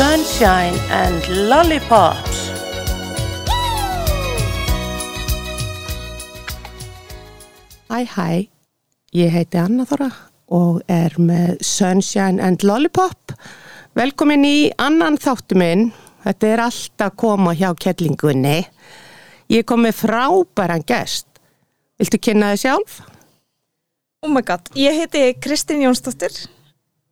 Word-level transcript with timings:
Sunshine 0.00 0.78
and 0.90 1.20
Lollipops. 1.28 2.38
Hæ 7.90 7.98
hæ, 8.14 8.48
ég 9.12 9.28
heiti 9.34 9.58
Anna 9.60 9.84
Þóra 9.84 10.08
og 10.56 10.78
er 10.88 11.18
með 11.20 11.60
Sunshine 11.60 12.40
and 12.40 12.64
Lollipop. 12.64 13.34
Velkomin 13.92 14.46
í 14.48 14.70
annan 14.80 15.20
þáttu 15.20 15.58
minn. 15.60 15.90
Þetta 16.24 16.48
er 16.48 16.62
alltaf 16.64 17.18
koma 17.20 17.52
hjá 17.52 17.68
kettlingunni. 17.76 18.62
Ég 19.52 19.68
kom 19.68 19.84
með 19.84 20.00
frábæran 20.00 20.86
gest. 20.88 21.28
Viltu 22.00 22.22
kynna 22.24 22.54
þið 22.54 22.62
sjálf? 22.64 22.96
Oh 24.24 24.32
my 24.32 24.40
god, 24.40 24.72
ég 24.80 24.96
heiti 24.96 25.26
Kristín 25.44 25.84
Jónsdóttir 25.84 26.46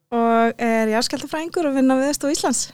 og 0.08 0.56
er 0.56 0.88
jarðskjáltafræðingur 0.94 1.68
og 1.68 1.76
vinna 1.76 2.00
við 2.00 2.16
Stof 2.16 2.32
Íslands. 2.32 2.68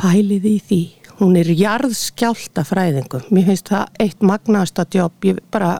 Pælið 0.00 0.46
í 0.50 0.54
því. 0.68 0.82
Hún 1.20 1.36
er 1.38 1.50
jarðskjáltafræðingur. 1.54 3.28
Mér 3.34 3.50
finnst 3.50 3.70
það 3.70 4.00
eitt 4.02 4.24
magnasta 4.26 4.86
jobb. 4.90 5.16
Ég, 5.28 5.38
bara, 5.54 5.76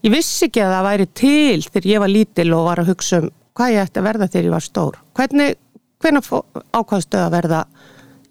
ég 0.00 0.14
vissi 0.14 0.48
ekki 0.48 0.62
að 0.64 0.74
það 0.76 0.86
væri 0.88 1.08
til 1.20 1.66
þegar 1.66 1.88
ég 1.90 2.04
var 2.04 2.12
lítil 2.12 2.48
og 2.56 2.68
var 2.70 2.82
að 2.82 2.92
hugsa 2.94 3.20
um 3.22 3.28
hvað 3.52 3.74
ég 3.74 3.84
ætti 3.84 4.00
að 4.00 4.08
verða 4.08 4.30
þegar 4.30 4.48
ég 4.48 4.54
var 4.54 4.64
stór. 4.64 4.98
Hvernig, 5.18 5.58
hvernig 6.00 6.30
ákvæmstu 6.72 7.20
að 7.20 7.34
verða 7.36 7.60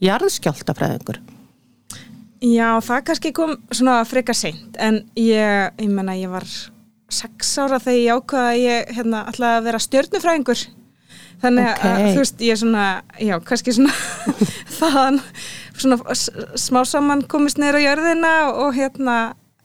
jarðskjáltafræðingur? 0.01 1.21
Já, 2.41 2.81
það 2.81 3.03
kannski 3.05 3.31
kom 3.37 3.57
svona 3.69 3.99
freka 4.09 4.33
seint 4.33 4.77
en 4.81 5.03
ég, 5.13 5.75
ég 5.77 5.91
menna 5.93 6.17
ég 6.17 6.31
var 6.31 6.47
sex 7.11 7.51
ára 7.61 7.77
þegar 7.77 7.99
ég 7.99 8.17
ákvaða 8.17 8.53
að 8.55 8.61
ég 8.63 8.93
hérna, 8.97 9.19
ætlaði 9.29 9.59
að 9.59 9.67
vera 9.67 9.81
stjörnufræðingur 9.85 10.63
þannig 11.41 11.67
Ok. 11.71 11.83
að 11.89 12.05
þú 12.07 12.21
veist 12.23 12.43
ég 12.47 12.59
svona, 12.61 12.85
já, 13.19 13.35
kannski 13.47 13.73
svona 13.75 13.93
þaðan 14.79 15.19
svona 15.81 15.97
smá 16.61 16.81
saman 16.85 17.23
komist 17.31 17.57
neyra 17.61 17.81
á 17.81 17.85
jörðina 17.87 18.33
og 18.53 18.75
hérna 18.77 19.17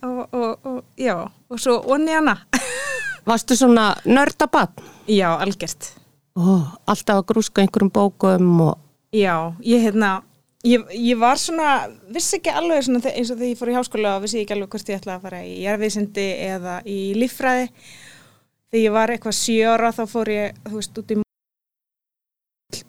og, 0.02 0.22
og, 0.32 0.52
og 0.66 0.78
já, 1.00 1.14
og 1.50 1.60
svo 1.60 1.78
onni 1.94 2.14
hana 2.16 2.38
Varstu 3.26 3.56
svona 3.58 3.96
nördabann? 4.06 4.70
Já, 5.10 5.32
algjört 5.42 5.92
Ó, 6.36 6.62
alltaf 6.86 7.22
að 7.22 7.28
grúska 7.32 7.62
einhverjum 7.64 7.90
bókum 7.90 8.60
og 8.68 8.76
Já, 9.16 9.54
ég 9.64 9.82
hérna 9.86 10.20
ég, 10.66 10.82
ég 10.92 11.18
var 11.18 11.38
svona, 11.40 11.86
vissi 12.12 12.36
ekki 12.40 12.52
alveg 12.52 12.84
svona, 12.86 13.00
eins 13.08 13.30
og 13.32 13.38
þegar 13.38 13.50
ég 13.52 13.58
fór 13.60 13.70
í 13.72 13.76
háskóla 13.78 14.14
og 14.18 14.24
vissi 14.26 14.42
ekki 14.42 14.54
alveg 14.56 14.72
hvort 14.74 14.90
ég 14.92 15.00
ætlaði 15.00 15.16
að 15.16 15.24
fara 15.28 15.40
í 15.46 15.54
jarðvísindi 15.64 16.26
eða 16.50 16.74
í 16.86 16.98
líffræði 17.18 17.68
þegar 17.70 18.82
ég 18.84 18.94
var 18.98 19.14
eitthvað 19.14 19.38
sjö 19.40 19.70
ára 19.74 19.92
þá 19.96 20.02
fór 20.10 20.32
ég, 20.34 20.58
þú 20.66 20.76
veist, 20.80 21.00
út 21.02 21.14
í 21.14 21.18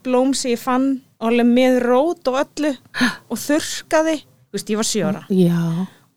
blóm 0.07 0.33
sem 0.37 0.55
ég 0.55 0.63
fann 0.63 0.89
alveg 1.23 1.51
með 1.51 1.79
rót 1.85 2.31
og 2.31 2.39
öllu 2.41 2.73
og 3.27 3.43
þurrkaði, 3.43 4.17
þú 4.23 4.57
veist, 4.57 4.73
ég 4.73 4.81
var 4.81 5.23
já, 5.29 5.61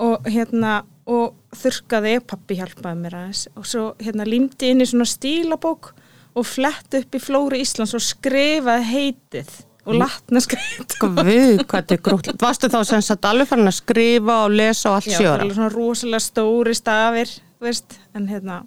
og 0.00 0.30
hérna 0.30 0.80
og 1.10 1.34
þurrkaði, 1.58 2.18
pappi 2.28 2.58
hjálpaði 2.60 3.00
mér 3.00 3.16
aðeins. 3.18 3.46
Og 3.58 3.66
svo 3.66 3.86
hérna 4.02 4.26
límdi 4.28 4.70
inn 4.70 4.84
í 4.84 4.86
svona 4.88 5.08
stílabók 5.08 5.92
og 6.38 6.46
flett 6.46 6.94
upp 7.00 7.16
í 7.16 7.22
Flóri 7.22 7.62
Íslands 7.64 7.96
og 7.98 8.04
skrifaði 8.04 8.86
heitið 8.90 9.50
og 9.88 9.96
latna 9.96 10.42
skrifið 10.44 10.96
guð, 11.00 11.62
hvað 11.64 11.80
þetta 11.80 11.96
er 11.96 12.02
grútlegt. 12.04 12.42
Varstu 12.42 12.70
þá 12.70 12.78
sem 12.86 13.02
sagt 13.02 13.26
alveg 13.26 13.48
farin 13.50 13.70
að 13.70 13.78
skrifa 13.80 14.36
og 14.44 14.54
lesa 14.54 14.92
og 14.92 14.98
allt 14.98 15.08
Já, 15.08 15.16
það 15.16 15.24
sjóra? 15.24 15.48
var 15.48 15.56
svona 15.56 15.72
rosalega 15.74 16.22
stóri 16.26 16.76
stafir 16.76 17.32
veist, 17.64 17.98
en 18.14 18.28
hérna 18.30 18.60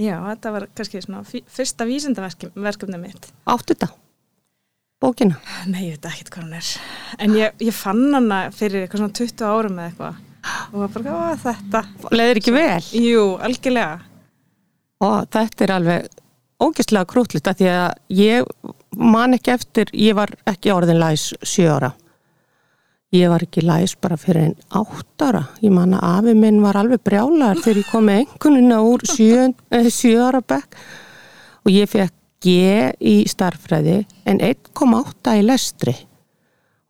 já, 0.00 0.16
þetta 0.30 0.54
var 0.56 0.68
kannski 0.78 1.02
svona 1.04 1.22
fyrsta 1.26 1.88
vísindaverkefni 1.88 3.02
mitt. 3.02 3.30
Áttu 3.44 3.74
þetta? 3.74 3.90
Bókina? 5.02 5.36
Nei, 5.68 5.90
ég 5.90 5.96
veit 5.96 6.10
ekki 6.10 6.30
hvað 6.30 6.46
hún 6.46 6.56
er 6.56 6.70
en 7.20 7.36
ég, 7.36 7.56
ég 7.68 7.76
fann 7.76 8.06
hana 8.16 8.46
fyrir 8.54 8.84
eitthvað 8.86 9.02
svona 9.04 9.18
20 9.20 9.48
árum 9.50 9.80
eða 9.80 9.90
eitthvað 9.90 10.22
og 10.72 10.76
var 10.80 10.92
bara, 10.94 11.14
hvað 11.16 11.40
þetta? 11.42 11.82
Leðir 12.16 12.40
ekki 12.40 12.54
vel? 12.54 12.84
Jú, 13.02 13.24
algjörlega 13.42 13.96
Og 15.04 15.26
þetta 15.28 15.64
er 15.66 15.72
alveg 15.74 16.06
ógeðslega 16.62 17.08
krútlegt 17.10 17.48
að 17.50 17.60
því 17.60 17.70
að 17.74 17.88
ég 18.16 18.50
man 18.96 19.36
ekki 19.36 19.52
eftir, 19.52 19.92
ég 19.92 20.16
var 20.16 20.32
ekki 20.48 20.72
orðin 20.72 21.00
læs 21.02 21.28
sjö 21.44 21.68
ára. 21.76 21.90
Ég 23.14 23.28
var 23.30 23.44
ekki 23.44 23.62
læs 23.64 23.92
bara 24.00 24.16
fyrir 24.18 24.48
einn 24.48 24.56
átt 24.80 25.24
ára. 25.24 25.44
Ég 25.60 25.72
man 25.72 25.94
að 25.98 26.06
afi 26.08 26.36
minn 26.36 26.62
var 26.64 26.78
alveg 26.80 27.04
brjálar 27.04 27.60
þegar 27.60 27.82
ég 27.82 27.90
kom 27.92 28.08
með 28.08 28.22
einhvernuna 28.22 28.80
úr 28.88 29.04
sjö, 29.04 29.50
eh, 29.70 29.90
sjö 29.92 30.16
ára 30.24 30.40
bekk 30.40 30.80
og 31.66 31.72
ég 31.74 31.92
fekk 31.92 32.14
G 32.46 32.52
í 33.02 33.14
starffræði 33.30 33.98
en 34.30 34.38
1,8 34.44 35.34
í 35.40 35.42
lestri 35.46 35.94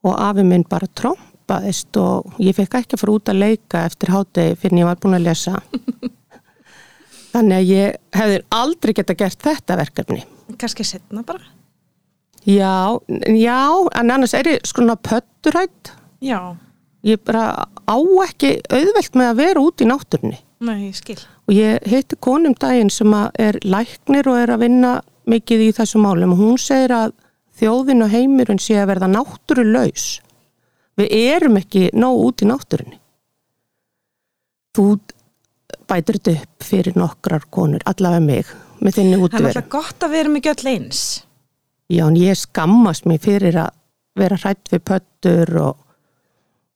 og 0.07 0.15
afi 0.23 0.45
minn 0.47 0.67
bara 0.69 0.87
trompaðist 1.01 1.97
og 2.03 2.37
ég 2.43 2.55
fekk 2.59 2.77
ekki 2.83 2.97
að 2.99 3.03
fara 3.03 3.15
út 3.17 3.33
að 3.33 3.41
leika 3.43 3.85
eftir 3.89 4.13
hátegi 4.15 4.59
fyrir 4.61 4.77
en 4.77 4.83
ég 4.85 4.89
var 4.91 5.01
búin 5.03 5.17
að 5.19 5.25
lesa. 5.31 5.57
Þannig 7.33 7.57
að 7.59 7.71
ég 7.73 7.97
hefði 8.17 8.39
aldrei 8.57 8.93
geta 8.97 9.17
gert 9.19 9.43
þetta 9.45 9.77
verkefni. 9.81 10.23
kannski 10.59 10.85
setna 10.87 11.25
bara 11.27 11.53
Já, 12.47 12.95
já, 13.35 13.59
en 13.99 14.11
annars 14.15 14.33
er 14.39 14.47
ég 14.47 14.61
svona 14.71 14.95
pötturætt. 14.95 15.91
Já, 16.23 16.55
Ég 17.07 17.19
bara 17.27 17.67
á 17.87 17.97
ekki 18.27 18.53
auðvelt 18.71 19.15
með 19.19 19.29
að 19.33 19.41
vera 19.41 19.61
út 19.63 19.83
í 19.83 19.87
náttúrunni. 19.87 20.39
nei, 20.61 20.87
ég 20.89 20.95
skil 20.97 21.19
Og 21.47 21.55
ég 21.55 21.83
heiti 21.87 22.17
konum 22.23 22.55
daginn 22.55 22.91
sem 22.91 23.13
er 23.39 23.59
læknir 23.63 24.27
og 24.31 24.39
er 24.41 24.55
að 24.55 24.63
vinna 24.65 24.93
mikið 25.31 25.65
í 25.67 25.73
þessu 25.77 26.01
málum 26.03 26.35
og 26.35 26.43
hún 26.43 26.61
segir 26.61 26.95
að 26.97 27.17
þjóðin 27.57 28.05
og 28.05 28.13
heimurinn 28.13 28.63
sé 28.63 28.79
að 28.81 28.91
verða 28.93 29.11
náttúrulaus. 29.11 30.07
Við 30.97 31.13
erum 31.19 31.59
ekki 31.61 31.89
nóg 31.97 32.23
út 32.29 32.45
í 32.45 32.49
náttúrunni. 32.49 32.99
Þú 34.77 34.87
bætir 35.89 36.19
þetta 36.19 36.35
upp 36.37 36.67
fyrir 36.67 36.99
nokkrar 36.99 37.47
konur, 37.53 37.85
allavega 37.89 38.25
mig, 38.25 38.53
með 38.81 38.99
þinni 38.99 39.19
Það 39.23 39.41
er 39.41 39.49
alltaf 39.51 39.73
gott 39.73 40.05
að 40.05 40.15
vera 40.17 40.33
mikið 40.33 40.53
öll 40.53 40.73
eins 40.75 41.03
Já, 41.87 42.03
en 42.09 42.17
ég 42.19 42.39
skammast 42.39 43.07
mér 43.07 43.21
fyrir 43.23 43.59
að 43.63 43.75
vera 44.19 44.39
hrætt 44.41 44.73
við 44.73 44.83
pöttur 44.91 45.53
og, 45.63 45.77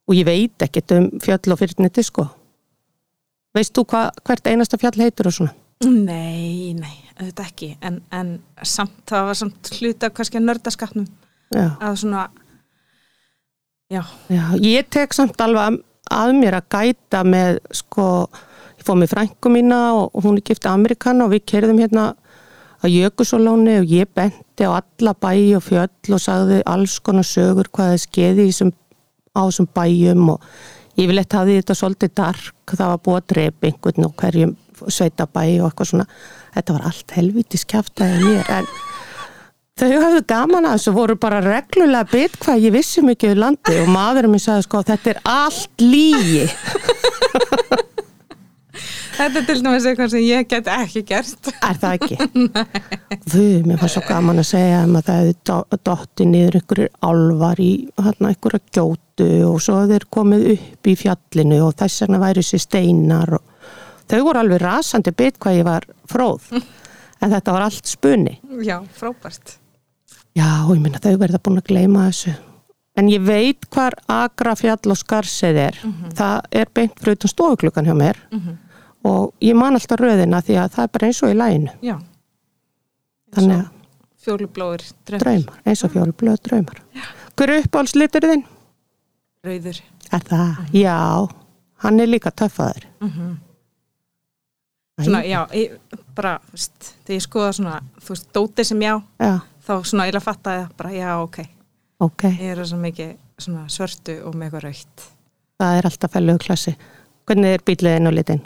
og 0.06 0.15
ég 0.15 0.28
veit 0.28 0.62
ekkert 0.62 0.94
um 0.94 1.09
fjöll 1.22 1.55
og 1.55 1.59
fyrirniti, 1.59 2.05
sko. 2.06 2.28
Veist 3.56 3.75
þú 3.75 3.87
hva, 3.91 4.05
hvert 4.22 4.47
einasta 4.47 4.78
fjall 4.78 5.00
heitur 5.00 5.31
og 5.31 5.34
svona? 5.34 5.56
Nei, 5.81 6.75
nei, 6.77 6.97
auðvitað 7.17 7.47
ekki. 7.47 7.71
En, 7.81 8.03
en 8.13 8.35
samt, 8.69 8.99
það 9.09 9.31
var 9.31 9.39
samt 9.39 9.71
hluta 9.79 10.11
kannski 10.13 10.37
að 10.37 10.49
nördaskapnum 10.51 11.07
að 11.57 11.97
svona 12.03 12.27
já, 13.91 14.03
Já, 14.29 14.45
ég 14.61 14.91
tek 14.93 15.17
samt 15.17 15.41
alveg 15.41 15.81
að, 16.13 16.35
mér 16.37 16.59
að 16.61 16.69
gæta 16.77 17.23
með, 17.27 17.63
sko, 17.75 18.05
ég 18.77 18.87
fóð 18.87 19.01
með 19.01 19.15
frænku 19.15 19.53
mína 19.53 19.81
og, 19.97 20.21
hún 20.21 20.39
er 20.39 20.47
gift 20.51 20.69
Amerikana 20.69 21.27
og 21.27 21.35
við 21.35 21.47
kerðum 21.55 21.81
hérna 21.81 22.11
að 22.81 22.95
Jökusolóni 22.99 23.81
og 23.81 23.91
ég 23.93 24.13
benti 24.17 24.69
á 24.69 24.77
alla 24.77 25.17
bæi 25.17 25.57
og 25.57 25.65
fjöll 25.65 26.15
og 26.17 26.23
sagði 26.23 26.61
alls 26.69 27.01
konar 27.05 27.27
sögur 27.29 27.69
hvað 27.73 27.95
það 27.95 28.05
skeiði 28.05 28.47
á 29.33 29.41
þessum 29.43 29.69
bæjum 29.75 30.29
og 30.37 30.47
yfirleitt 31.01 31.37
hafði 31.37 31.61
þetta 31.61 31.77
svolítið 31.77 32.15
dark, 32.21 32.73
það 32.73 32.93
var 32.93 33.03
búið 33.05 33.21
að 33.21 33.29
drepa 33.35 33.69
einhvern 33.69 34.09
og 34.09 34.17
hverjum 34.21 34.57
sveita 34.89 35.27
bæi 35.29 35.61
og 35.61 35.69
eitthvað 35.71 35.91
svona. 35.93 36.07
Þetta 36.55 36.77
var 36.79 36.89
allt 36.91 37.17
helvítis 37.19 37.67
kjaftaði 37.69 38.25
mér 38.25 38.55
en 38.61 38.71
Þau 39.81 39.95
hafðu 39.97 40.21
gaman 40.29 40.67
að 40.69 40.75
þessu 40.77 40.93
voru 40.93 41.15
bara 41.17 41.39
reglulega 41.41 42.05
bit 42.11 42.35
hvað 42.43 42.65
ég 42.67 42.75
vissi 42.75 43.01
mikið 43.01 43.31
um 43.33 43.39
landi 43.47 43.77
og 43.81 43.89
maðurinn 43.89 44.35
minn 44.35 44.43
sagði 44.43 44.67
sko 44.67 44.83
þetta 44.85 45.15
er 45.15 45.21
allt 45.25 45.81
lígi. 45.81 46.43
þetta 49.17 49.41
er 49.41 49.47
til 49.49 49.57
dæmis 49.65 49.87
eitthvað 49.89 50.13
sem 50.15 50.25
ég 50.27 50.49
get 50.51 50.69
ekki 50.73 51.03
gert 51.09 51.51
Er 51.54 51.81
það 51.81 51.97
ekki? 51.97 52.19
Þau, 53.33 53.49
mér 53.69 53.81
fannst 53.81 53.97
svo 53.97 54.03
gaman 54.09 54.43
að 54.43 54.49
segja 54.51 54.83
um 54.87 54.97
að 55.01 55.09
það 55.09 55.21
hefði 55.22 55.37
do- 55.51 55.81
dottið 55.89 56.31
niður 56.34 56.59
einhverjir 56.60 56.93
álvar 57.10 57.63
í 57.65 57.71
hérna 58.01 58.33
einhverja 58.34 58.63
gjótu 58.77 59.31
og 59.49 59.59
svo 59.65 59.81
þeir 59.91 60.07
komið 60.13 60.47
upp 60.54 60.91
í 60.93 60.97
fjallinu 61.07 61.60
og 61.66 61.77
þess 61.81 62.04
vegna 62.04 62.22
væri 62.22 62.45
sér 62.47 62.65
steinar 62.65 63.37
og 63.41 63.45
þau 64.10 64.21
voru 64.27 64.42
alveg 64.42 64.60
rasandi 64.62 65.12
bit 65.16 65.39
hvað 65.41 65.59
ég 65.60 65.66
var 65.68 65.89
fróð. 66.10 66.51
En 67.21 67.28
þetta 67.28 67.53
var 67.53 67.66
allt 67.66 67.84
spunni. 67.84 68.39
Já, 68.65 68.78
frábært 68.97 69.59
Já, 70.33 70.47
ég 70.71 70.78
minna 70.80 70.97
þau 71.04 71.18
verða 71.21 71.41
búin 71.45 71.60
að 71.60 71.66
gleyma 71.68 72.07
þessu. 72.07 72.33
En 72.97 73.10
ég 73.12 73.21
veit 73.27 73.66
hvar 73.74 73.92
agra 74.09 74.54
fjall 74.57 74.95
og 74.95 74.97
skarsið 74.97 75.59
er. 75.66 75.77
Það 76.16 76.47
er 76.62 76.71
beint 76.72 76.97
fyrir 76.97 77.18
utan 77.18 77.33
stofuklukkan 77.34 77.91
hjá 77.91 77.92
mér 77.98 78.22
og 79.04 79.34
ég 79.45 79.53
man 79.57 79.77
alltaf 79.77 80.01
röðina 80.01 80.41
því 80.45 80.56
að 80.63 80.72
það 80.78 80.86
er 80.86 80.95
bara 80.97 81.10
eins 81.10 81.21
og 81.24 81.34
í 81.34 81.36
læginu. 81.36 81.74
Já, 81.84 81.97
Þannig 83.36 83.56
að 83.59 83.68
fjólublóður, 84.24 84.83
draumur, 85.06 85.22
draumar, 85.24 85.60
eins 85.68 85.84
og 85.86 85.92
fjólublöð 85.95 86.41
draumar. 86.48 86.80
Hver 87.36 87.53
er 87.54 87.63
uppáhaldslitur 87.65 88.27
þinn? 88.33 88.42
rauður 89.47 89.78
Er 90.10 90.24
það? 90.27 90.59
Já, 90.74 90.97
hann 91.84 92.01
er 92.03 92.10
líka 92.10 92.33
töffaður. 92.34 92.89
Svona, 95.07 95.23
já, 95.27 95.41
ég, 95.57 95.79
bara, 96.17 96.35
veist, 96.53 96.93
þegar 97.07 97.17
ég 97.17 97.27
skoða 97.27 97.53
svona, 97.57 97.81
þú 98.01 98.15
veist, 98.15 98.29
dótið 98.37 98.71
sem 98.71 98.85
já 98.85 98.95
Já, 99.21 99.33
þá 99.67 99.73
svona 99.85 100.07
eiginlega 100.07 100.27
fattaði 100.27 100.63
það 100.65 100.77
bara, 100.83 100.95
já, 100.97 101.11
ok 101.25 101.43
ok, 102.01 102.25
Ég 102.31 102.55
er 102.55 102.65
svo 102.67 102.81
mikið 102.81 103.13
svona 103.41 103.67
svörtu 103.73 104.17
og 104.25 104.35
með 104.35 104.49
eitthvað 104.51 104.65
raukt. 104.69 105.05
það 105.61 105.77
er 105.79 105.91
alltaf 105.91 106.17
fælugu 106.17 106.45
klassi 106.47 106.77
hvernig 107.31 107.55
er 107.55 107.63
bíliðin 107.67 108.11
og 108.11 108.17
litin? 108.17 108.41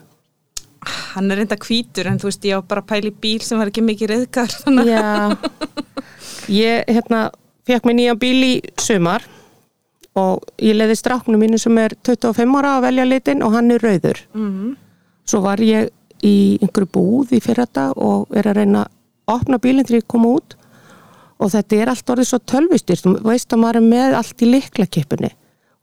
Hann 1.14 1.30
er 1.32 1.40
reynda 1.40 1.56
hvítur 1.56 2.10
en 2.10 2.18
þú 2.20 2.28
veist 2.28 2.44
ég 2.44 2.60
á 2.60 2.68
bara 2.68 2.82
að 2.84 3.08
í 3.08 3.12
bíl 3.22 3.40
sem 3.40 3.60
var 3.60 3.70
ekki 3.70 3.84
mikið. 3.84 4.12
Þannig. 4.64 4.90
Já, 4.90 5.36
ég 6.52 6.90
hérna 6.90 7.30
fekk 7.64 7.86
mér 7.88 7.96
nýja 7.96 8.16
bíl 8.20 8.36
í 8.44 8.52
sumar 8.80 9.24
og 10.14 10.44
ég 10.62 10.76
leiði 10.76 10.98
stráknu 11.00 11.38
mínu 11.40 11.58
sem 11.58 11.78
er 11.80 11.96
25 12.04 12.58
ára 12.60 12.76
að 12.76 12.84
velja 12.88 13.06
litin 13.08 13.42
og 13.42 13.54
hann 13.56 13.72
er 13.72 13.82
rauður. 13.82 14.20
Mm. 14.36 14.74
Svo 15.24 15.40
var 15.46 15.62
ég 15.64 15.88
í 16.24 16.34
einhverju 16.62 16.90
búð 16.94 17.34
í 17.36 17.40
fyrrata 17.44 17.90
og 17.94 18.32
er 18.36 18.48
að 18.50 18.60
reyna 18.60 18.84
að 18.84 19.34
opna 19.34 19.60
bílinn 19.62 19.86
til 19.88 20.00
ég 20.00 20.08
kom 20.10 20.26
út 20.28 20.56
og 21.40 21.50
þetta 21.52 21.80
er 21.80 21.92
allt 21.92 22.12
orðið 22.14 22.30
svo 22.30 22.40
tölvistýrt 22.52 23.08
og 23.10 23.20
veist 23.26 23.52
að 23.52 23.62
maður 23.62 23.80
er 23.80 23.88
með 23.88 24.18
allt 24.20 24.44
í 24.44 24.50
liklakipunni 24.50 25.32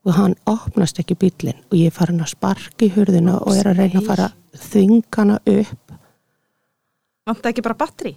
og 0.08 0.18
hann 0.18 0.36
opnast 0.50 1.00
ekki 1.02 1.18
bílinn 1.22 1.62
og 1.70 1.78
ég 1.78 1.92
er 1.92 1.96
farin 1.96 2.24
að 2.24 2.34
sparka 2.34 2.88
í 2.88 2.92
hurðina 2.96 3.38
og 3.42 3.58
er 3.58 3.70
að 3.70 3.84
reyna 3.84 4.02
að 4.02 4.10
fara 4.10 4.30
að 4.32 4.68
þvinga 4.72 5.18
hana 5.18 5.40
upp 5.46 5.98
Vant 7.30 7.46
ekki 7.46 7.62
bara 7.62 7.78
batteri? 7.78 8.16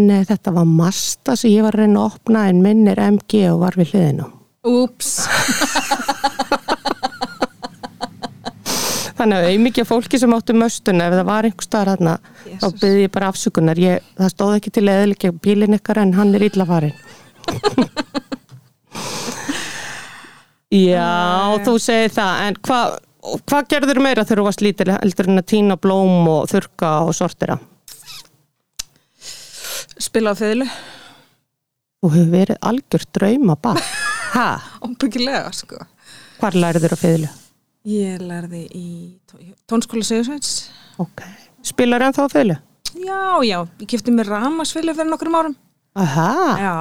Nei, 0.00 0.22
þetta 0.24 0.54
var 0.56 0.64
Masta 0.64 1.34
sem 1.36 1.52
ég 1.52 1.66
var 1.66 1.76
að 1.76 1.84
reyna 1.84 2.00
að 2.00 2.14
opna 2.16 2.46
en 2.48 2.62
minn 2.64 2.86
er 2.88 3.02
MG 3.04 3.42
og 3.50 3.60
var 3.60 3.76
við 3.76 3.92
hliðinu. 3.92 4.30
Úps. 4.64 5.10
Þannig 9.22 9.38
að 9.38 9.52
auðmikið 9.52 9.86
fólki 9.86 10.18
sem 10.18 10.32
áttu 10.34 10.50
möstuna, 10.58 11.04
ef 11.06 11.12
það 11.14 11.28
var 11.28 11.46
einhver 11.46 11.62
staðar 11.62 11.90
þarna, 11.92 12.12
þá 12.42 12.48
Jesus. 12.48 12.72
byrði 12.80 13.02
ég 13.04 13.10
bara 13.14 13.26
afsökunar. 13.30 13.78
Ég, 13.78 14.02
það 14.18 14.30
stóð 14.32 14.54
ekki 14.56 14.70
til 14.74 14.82
eðilegja 14.90 15.30
bílinn 15.44 15.76
ykkar 15.76 16.00
en 16.02 16.14
hann 16.16 16.32
er 16.34 16.42
illa 16.48 16.64
farin. 16.66 16.96
Já, 20.72 21.12
þú 21.62 21.74
segir 21.84 22.10
það, 22.16 22.40
en 22.48 22.56
hvað 22.66 22.86
hva 23.46 23.60
gerður 23.70 24.00
meira 24.02 24.24
þegar 24.26 24.40
þú 24.40 24.46
varst 24.48 24.64
lítil 24.66 24.90
heldur 24.90 25.30
en 25.30 25.38
að 25.38 25.46
tína 25.52 25.76
blóm 25.78 26.26
og 26.32 26.50
þurka 26.50 26.90
og 27.06 27.14
sortira? 27.14 27.54
Spila 30.02 30.34
á 30.34 30.36
fjöðlu? 30.40 30.66
Þú 32.02 32.06
hefur 32.16 32.34
verið 32.34 32.58
algjör 32.72 33.06
drauma 33.14 33.54
bara. 33.68 33.86
Hæ? 34.34 34.58
Óbyggilega, 34.82 35.54
sko. 35.54 35.78
Hvar 36.42 36.58
lærður 36.58 36.98
að 36.98 37.02
fiðlu? 37.04 37.30
Ég 37.88 38.20
lærði 38.22 38.60
í 38.78 38.86
tó- 39.26 39.40
tónskóla 39.68 40.04
Sigursveits. 40.06 40.70
Ok. 41.02 41.22
Spilar 41.66 42.02
hann 42.04 42.14
þá 42.14 42.28
fiðlu? 42.30 42.56
Já, 42.92 43.42
já, 43.42 43.58
ég 43.80 43.88
kipti 43.90 44.12
mér 44.14 44.28
ramasfili 44.30 44.94
fyrir 44.94 45.10
nokkrum 45.10 45.34
árum. 45.34 45.56
Aha. 45.96 46.28
Já. 46.60 46.74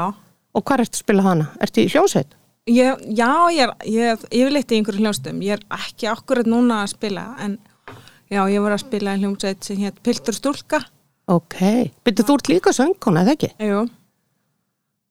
Og 0.54 0.64
hvað 0.68 0.84
ertu 0.86 0.98
að 1.00 1.04
spila 1.06 1.24
hana? 1.26 1.48
Ertu 1.64 1.82
í 1.86 1.90
hljómsveit? 1.90 2.36
Ég, 2.70 3.00
já, 3.18 3.30
ég 3.50 3.64
er, 3.66 3.72
ég 3.90 4.12
er 4.12 4.18
yfirleitt 4.30 4.72
í 4.72 4.78
einhverju 4.78 5.02
hljómsdum. 5.02 5.40
Ég 5.42 5.56
er 5.58 5.64
ekki 5.80 6.08
akkurat 6.12 6.46
núna 6.46 6.84
að 6.84 6.92
spila, 6.94 7.24
en 7.42 7.58
já, 8.30 8.44
ég 8.52 8.62
var 8.62 8.76
að 8.76 8.84
spila 8.86 9.16
í 9.16 9.22
hljómsveit 9.24 9.64
sem 9.66 9.78
hétt 9.82 9.98
Piltur 10.06 10.38
Stúlka. 10.38 10.84
Ok. 11.32 11.58
Byrju 12.06 12.28
þú 12.28 12.36
ert 12.38 12.52
líka 12.52 12.74
söngkona, 12.76 13.24
eða 13.26 13.34
ekki? 13.38 13.52
Jú. 13.66 13.88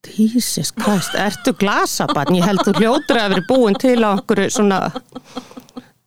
Jesus 0.09 0.73
Christ, 0.73 1.15
ertu 1.15 1.53
glasabann? 1.61 2.33
Ég 2.39 2.47
held 2.49 2.63
þú 2.65 2.73
hljótur 2.79 3.21
að 3.21 3.35
vera 3.35 3.45
búin 3.49 3.77
til 3.81 3.99
á 4.01 4.17
einhverju 4.17 4.49
svona 4.55 4.79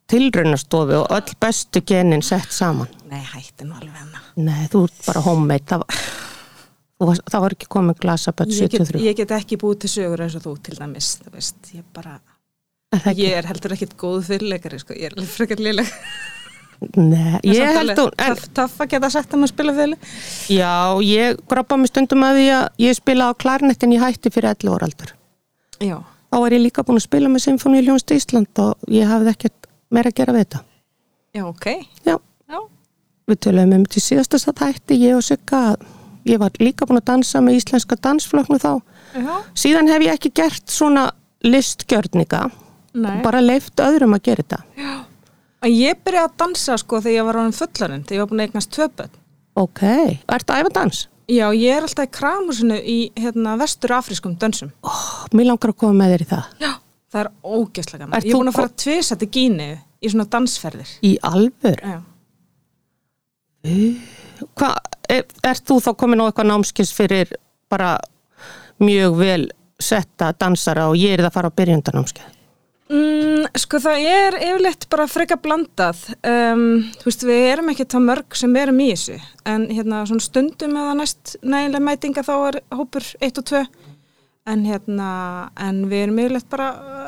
tilraunastofu 0.10 0.98
og 1.04 1.14
öll 1.14 1.36
bestu 1.42 1.84
genin 1.86 2.26
sett 2.26 2.52
saman. 2.54 2.90
Nei, 3.12 3.22
hætti 3.22 3.68
nú 3.68 3.78
alveg 3.78 3.94
hana. 3.94 4.24
Nei, 4.42 4.66
þú 4.72 4.86
ert 4.88 5.06
bara 5.08 5.24
homemade. 5.28 5.80
Það 7.04 7.10
var, 7.10 7.24
það 7.32 7.46
var 7.46 7.56
ekki 7.58 7.72
komið 7.76 8.04
Ég 8.04 8.70
get, 8.74 8.78
73. 8.82 9.02
ég 9.04 9.18
get 9.18 9.32
ekki 9.38 9.58
búið 9.62 9.80
til 9.84 9.94
sögur 9.94 10.26
eins 10.26 10.38
og 10.40 10.46
þú 10.46 10.54
til 10.66 10.78
dæmis, 10.80 11.16
þú 11.22 11.34
veist, 11.34 11.58
ég 11.76 11.86
bara, 11.94 12.20
ég 13.14 13.38
er 13.38 13.50
heldur 13.50 13.76
ekkit 13.76 13.98
góð 14.00 14.22
fyrirleikari, 14.30 14.80
sko, 14.82 14.98
ég 14.98 15.12
er 15.12 15.28
frekar 15.28 15.62
liðleg. 15.62 15.90
Nei, 16.98 17.40
ég 17.48 17.70
held 17.78 17.98
hún, 18.00 18.12
en 18.18 18.36
Töff, 18.58 18.80
að 18.84 18.90
geta 18.94 19.10
sagt 19.14 19.34
að 19.34 19.42
maður 19.44 19.52
spila 19.54 19.74
fyrirleik. 19.78 20.08
já, 20.50 20.74
ég 21.08 21.40
groppa 21.50 21.78
mig 21.78 21.92
stundum 21.92 22.24
að 22.28 22.40
því 22.40 22.48
að 22.58 22.66
ég 22.86 22.98
spila 22.98 23.30
á 23.30 23.32
klarnettin 23.44 23.94
í 23.96 24.00
hætti 24.02 24.32
fyrir 24.34 24.50
11 24.56 24.74
ára 24.76 24.90
aldur. 24.90 25.14
Já. 25.80 25.98
Þá 26.34 26.38
var 26.42 26.56
ég 26.56 26.64
líka 26.66 26.84
búin 26.84 26.98
að 26.98 27.06
spila 27.08 27.30
með 27.30 27.44
Sinfoni 27.46 27.80
í 27.82 27.86
Ljónst 27.88 28.12
Ísland 28.16 28.62
og 28.64 28.88
ég 28.90 29.06
hafði 29.10 29.34
ekkert 29.36 29.68
meira 29.94 30.10
að 30.10 30.18
gera 30.22 30.34
við 30.34 30.46
þetta. 30.46 30.62
Já, 31.34 31.44
ok. 31.50 31.68
Já, 32.06 32.16
Já. 32.50 32.60
við 33.30 33.40
töluðum 33.46 33.76
um 33.80 33.86
til 33.86 34.02
síðasta 34.02 34.40
satt 34.42 34.60
hætti, 34.66 34.98
ég 35.02 35.16
og 35.18 35.24
Sigga, 35.26 35.76
ég 36.26 36.40
var 36.42 36.52
líka 36.60 36.86
búin 36.90 37.02
að 37.02 37.08
dansa 37.12 37.42
með 37.42 37.60
íslenska 37.62 37.98
dansflöknu 38.02 38.58
þá. 38.62 38.72
Já. 39.14 39.34
Síðan 39.54 39.90
hef 39.94 40.02
ég 40.08 40.14
ekki 40.18 40.34
gert 40.34 40.66
svona 40.74 41.12
listgjörninga, 41.46 42.48
Nei. 42.94 43.22
bara 43.26 43.42
leift 43.42 43.82
öðrum 43.84 44.14
að 44.18 44.24
gera 44.30 44.44
þetta. 44.44 44.62
En 45.64 45.72
ég 45.72 46.00
byrjaði 46.04 46.28
að 46.28 46.38
dansa 46.42 46.78
sko 46.82 47.00
þegar 47.00 47.16
ég 47.16 47.28
var 47.30 47.40
á 47.40 47.44
fullarinn, 47.56 48.04
þegar 48.04 48.18
ég 48.18 48.24
var 48.24 48.32
búin 48.32 48.44
að 48.44 48.48
eignast 48.50 48.72
tvöpöld. 48.76 49.20
Ok, 49.64 49.84
ertu 50.36 50.54
að 50.54 50.64
æfa 50.64 50.72
dans? 50.76 51.04
Já, 51.32 51.46
ég 51.56 51.78
er 51.78 51.86
alltaf 51.86 52.10
í 52.10 52.12
kramhúsinu 52.18 52.78
í 52.84 52.98
hérna, 53.16 53.54
vestur 53.62 53.94
afrískum 53.96 54.34
dansum. 54.40 54.74
Oh, 54.84 55.24
mér 55.32 55.54
langar 55.54 55.72
að 55.72 55.80
koma 55.80 55.96
með 56.02 56.16
þér 56.16 56.26
í 56.26 56.30
það. 56.34 56.50
Já. 56.66 56.72
Það 57.14 57.22
er 57.22 57.30
ógeðslega 57.46 58.02
gaman. 58.02 58.18
Ert 58.18 58.26
Ég 58.26 58.34
er 58.34 58.40
búin 58.42 58.50
að 58.50 58.58
fara 58.58 59.18
til 59.22 59.30
Gínu 59.38 59.70
í 59.78 60.12
svona 60.12 60.26
dansferðir. 60.34 60.94
Í 61.06 61.14
alvör? 61.30 61.84
Já. 61.86 62.00
Hvað, 64.58 64.80
er, 65.14 65.28
ert 65.48 65.68
þú 65.70 65.78
þá 65.86 65.92
komin 66.02 66.24
á 66.26 66.28
eitthvað 66.28 66.50
námskins 66.50 66.92
fyrir 66.98 67.36
bara 67.72 67.94
mjög 68.84 69.20
vel 69.22 69.44
setta 69.80 70.34
dansara 70.36 70.90
og 70.90 70.98
ég 71.00 71.16
er 71.16 71.24
það 71.24 71.30
að 71.30 71.38
fara 71.38 71.54
á 71.54 71.58
byrjundanámskeið? 71.62 72.43
Mm, 72.92 73.46
sko 73.64 73.80
það 73.82 74.04
er 74.12 74.36
yfirleitt 74.42 74.90
bara 74.92 75.08
freka 75.08 75.38
blandað. 75.40 76.02
Um, 76.28 76.84
þú 77.00 77.08
veist, 77.08 77.24
við 77.28 77.46
erum 77.54 77.72
ekki 77.72 77.88
það 77.94 78.06
mörg 78.10 78.38
sem 78.38 78.60
erum 78.60 78.82
í 78.84 78.90
þessu. 78.92 79.16
En 79.50 79.70
hérna 79.72 80.04
svona 80.10 80.26
stundum 80.26 80.76
eða 80.82 81.00
næst 81.00 81.38
nægilega 81.42 81.88
mætinga 81.88 82.26
þá 82.28 82.36
er 82.36 82.60
hópur 82.76 83.08
1 83.24 83.40
og 83.40 83.50
2. 83.54 83.64
En 84.52 84.66
hérna, 84.68 85.10
en 85.64 85.78
við 85.88 86.02
erum 86.04 86.18
yfirleitt 86.20 86.50
bara 86.52 86.66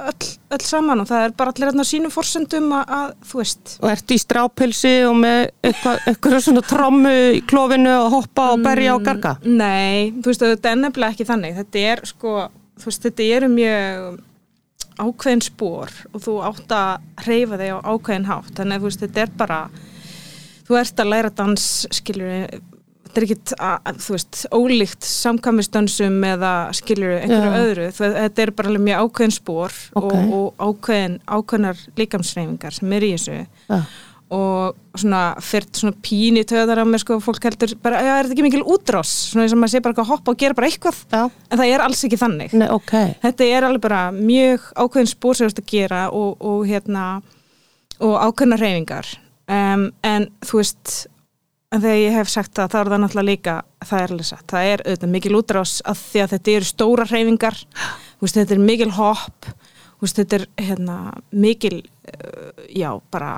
öll, 0.07 0.29
öll 0.55 0.63
saman 0.63 1.01
og 1.03 1.09
það 1.09 1.25
er 1.25 1.33
bara 1.35 1.51
allir 1.51 1.67
hérna 1.67 1.83
sínum 1.83 2.13
forsendum 2.13 2.69
að, 2.77 2.93
að 2.95 3.09
þú 3.27 3.41
veist. 3.41 3.73
Og 3.81 3.89
ertu 3.91 4.15
í 4.15 4.21
strápilsi 4.23 4.93
og 5.09 5.17
með 5.19 5.41
eitthvað, 5.59 5.99
eitthvað 6.13 6.37
svona 6.45 6.63
trommu 6.69 7.11
í 7.35 7.41
klófinu 7.49 7.97
og 8.05 8.07
hoppa 8.13 8.53
og 8.53 8.63
berja 8.63 8.93
og 8.95 9.03
garga? 9.03 9.35
Nei, 9.43 10.13
þú 10.21 10.31
veist, 10.31 10.47
þetta 10.47 10.71
er 10.71 10.79
nefnilega 10.85 11.17
ekki 11.17 11.27
þannig. 11.27 11.59
Þetta 11.59 11.83
er 11.91 12.05
sko, 12.07 12.37
þú 12.79 12.89
veist, 12.89 13.09
þetta 13.09 13.27
eru 13.35 13.51
mjög 13.51 14.23
ákveðin 15.01 15.43
spór 15.45 15.91
og 16.13 16.21
þú 16.23 16.37
átt 16.47 16.71
að 16.75 17.09
hreyfa 17.25 17.59
þig 17.61 17.73
á 17.75 17.79
ákveðin 17.83 18.29
hátt. 18.29 18.53
Þannig 18.57 18.77
að 18.77 18.79
þú 18.85 18.89
veist, 18.89 19.03
þetta 19.05 19.25
er 19.25 19.33
bara, 19.41 19.59
þú 20.67 20.79
ert 20.81 21.03
að 21.03 21.11
læra 21.11 21.33
dans, 21.35 21.67
skilur 21.95 22.31
þetta 22.35 23.21
er 23.21 23.25
ekkit, 23.29 23.53
að, 23.63 23.99
þú 24.03 24.15
veist, 24.17 24.39
ólíkt 24.51 25.05
samkvæmistönsum 25.07 26.17
eða 26.27 26.53
skilur 26.75 27.13
einhverju 27.21 27.51
Já. 27.53 27.61
öðru. 27.63 27.85
Þetta 27.95 28.43
er 28.43 28.51
bara 28.57 28.71
alveg 28.73 28.83
mjög 28.89 29.05
ákveðin 29.05 29.35
spór 29.37 29.77
Ok. 29.95 30.09
og, 30.09 30.33
og 30.39 30.65
ákveðin, 30.69 31.15
ákveðinar 31.23 31.85
líkamsreyfingar 32.01 32.75
sem 32.75 32.97
er 32.97 33.07
í 33.07 33.13
þessu 33.15 33.37
Já. 33.71 33.79
Og 34.33 34.77
svona 34.97 35.35
fyrt 35.43 35.77
svona 35.77 35.93
pín 36.01 36.39
í 36.39 36.45
töðar 36.47 36.81
á 36.81 36.85
mér 36.87 37.03
sko, 37.03 37.19
fólk 37.21 37.45
heldur 37.45 37.75
bara, 37.83 38.01
já, 38.01 38.11
er 38.15 38.25
þetta 38.25 38.35
ekki 38.35 38.45
mikil 38.47 38.63
útrás? 38.63 39.11
Svona 39.29 39.45
eins 39.45 39.53
og 39.53 39.61
maður 39.61 39.75
sé 39.75 39.83
bara 39.85 40.01
að 40.01 40.09
hoppa 40.09 40.33
og 40.33 40.39
gera 40.41 40.57
bara 40.57 40.69
eitthvað. 40.71 41.01
Já, 41.11 41.21
en 41.29 41.61
það 41.61 41.73
er 41.75 41.85
alls 41.85 42.03
ekki 42.07 42.21
þannig. 42.21 42.55
Nei, 42.57 42.67
ok. 42.73 42.93
þetta 43.21 43.49
er 43.51 43.67
alveg 43.67 43.85
bara 43.85 44.01
mjög 44.15 44.69
ákveðin 44.73 45.11
spór 45.13 45.37
sem 45.37 45.45
þú 45.45 45.53
ert 45.53 45.61
að 45.61 45.73
gera 45.75 46.05
og, 46.09 46.31
og 46.41 46.65
hérna 46.69 47.05
og 48.03 48.15
ákveðna 48.19 48.59
reyfingar 48.59 49.11
um, 49.51 49.89
en 50.03 50.29
þú 50.45 50.61
veist 50.61 50.95
en 51.73 51.83
þegar 51.83 52.01
ég 52.01 52.15
hef 52.15 52.31
sagt 52.31 52.55
það, 52.55 52.71
þá 52.71 52.77
er 52.79 52.89
það 52.91 53.01
náttúrulega 53.03 53.29
líka 53.29 53.55
það 53.85 54.01
er 54.01 54.13
alveg 54.15 54.29
satt, 54.29 54.45
það 54.51 54.71
er 54.71 54.83
auðvitað 54.85 55.13
mikil 55.15 55.37
útrás 55.39 55.75
af 55.85 56.01
því 56.01 56.23
að 56.23 56.33
þetta 56.35 56.55
eru 56.55 56.69
stóra 56.69 57.07
reyfingar 57.09 57.61
veist, 58.21 58.37
þetta 58.37 58.55
er 58.55 58.65
mikil 58.71 58.91
hopp. 58.95 59.49
Veist, 60.03 60.19
þetta 60.19 60.37
er 60.37 60.45
hérna 60.59 60.97
mikil 61.31 61.79
uh, 61.79 62.65
já, 62.67 62.89
bara 63.13 63.31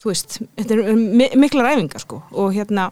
þú 0.00 0.10
veist, 0.12 0.38
þetta 0.56 0.96
mi 0.96 1.28
mikla 1.36 1.66
ræfingar 1.68 2.00
sko 2.04 2.22
og 2.32 2.54
hérna 2.56 2.90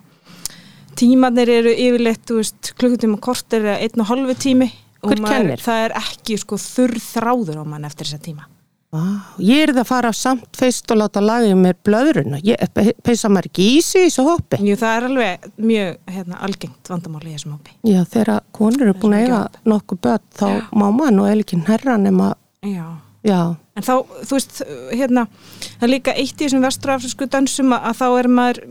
tímanir 0.99 1.49
eru 1.53 1.73
yfirleitt, 1.73 2.25
þú 2.27 2.41
veist, 2.41 2.73
klukkutíma 2.79 3.21
kort 3.23 3.55
er 3.57 3.69
einn 3.79 4.03
og 4.03 4.09
halvu 4.11 4.35
tími 4.39 4.71
og 5.07 5.13
maður- 5.23 5.61
það 5.63 5.83
er 5.89 5.93
ekki 6.01 6.39
sko 6.43 6.57
þurr 6.59 6.97
þráður 6.99 7.61
á 7.63 7.65
mann 7.65 7.85
eftir 7.87 8.07
þessa 8.09 8.23
tíma. 8.25 8.47
Vá, 8.91 9.03
ég 9.39 9.67
er 9.69 9.73
það 9.75 9.83
að 9.83 9.87
fara 9.91 10.11
samt 10.17 10.57
feist 10.57 10.91
og 10.91 10.97
láta 10.97 11.21
laga 11.21 11.45
í 11.51 11.55
mér 11.55 11.75
blöðruna. 11.85 12.39
Ég, 12.43 12.57
peisa 13.05 13.29
maður 13.29 13.51
ekki 13.51 13.67
í 13.77 13.83
sig 13.85 14.07
í 14.07 14.09
þessu 14.09 14.25
hoppi? 14.25 14.57
Jú, 14.65 14.77
það 14.81 14.97
er 14.97 15.07
alveg 15.11 15.49
mjög 15.61 15.99
hérna, 16.09 16.39
algengt 16.41 16.89
vandamáli 16.89 17.29
í 17.29 17.35
þessum 17.37 17.53
hópi 17.59 17.75
Já, 17.85 18.01
þegar 18.09 18.41
konur 18.57 18.83
eru 18.87 18.95
búin 18.95 19.13
að 19.19 19.27
eiga 19.27 19.41
nokkuð 19.69 20.01
börn, 20.01 20.25
þá 20.35 20.47
má 20.73 21.11
nú 21.13 21.27
eða 21.29 21.45
ekki 21.45 21.61
herra 21.69 21.99
nema, 22.01 22.31
Já, 22.65 22.87
já, 23.23 23.57
en 23.79 23.87
þá, 23.87 23.93
þú 24.27 24.39
veist, 24.39 24.63
hérna 24.91 25.27
það 25.69 25.87
er 25.87 25.93
líka 25.95 26.17
eitt 26.19 26.35
í 26.35 26.47
þessum 26.47 26.67
vesturafrisku 26.67 27.29
dansum 27.31 27.77
að, 27.77 27.87
að 27.91 28.01
þá 28.01 28.07
er 28.11 28.31
maður, 28.39 28.63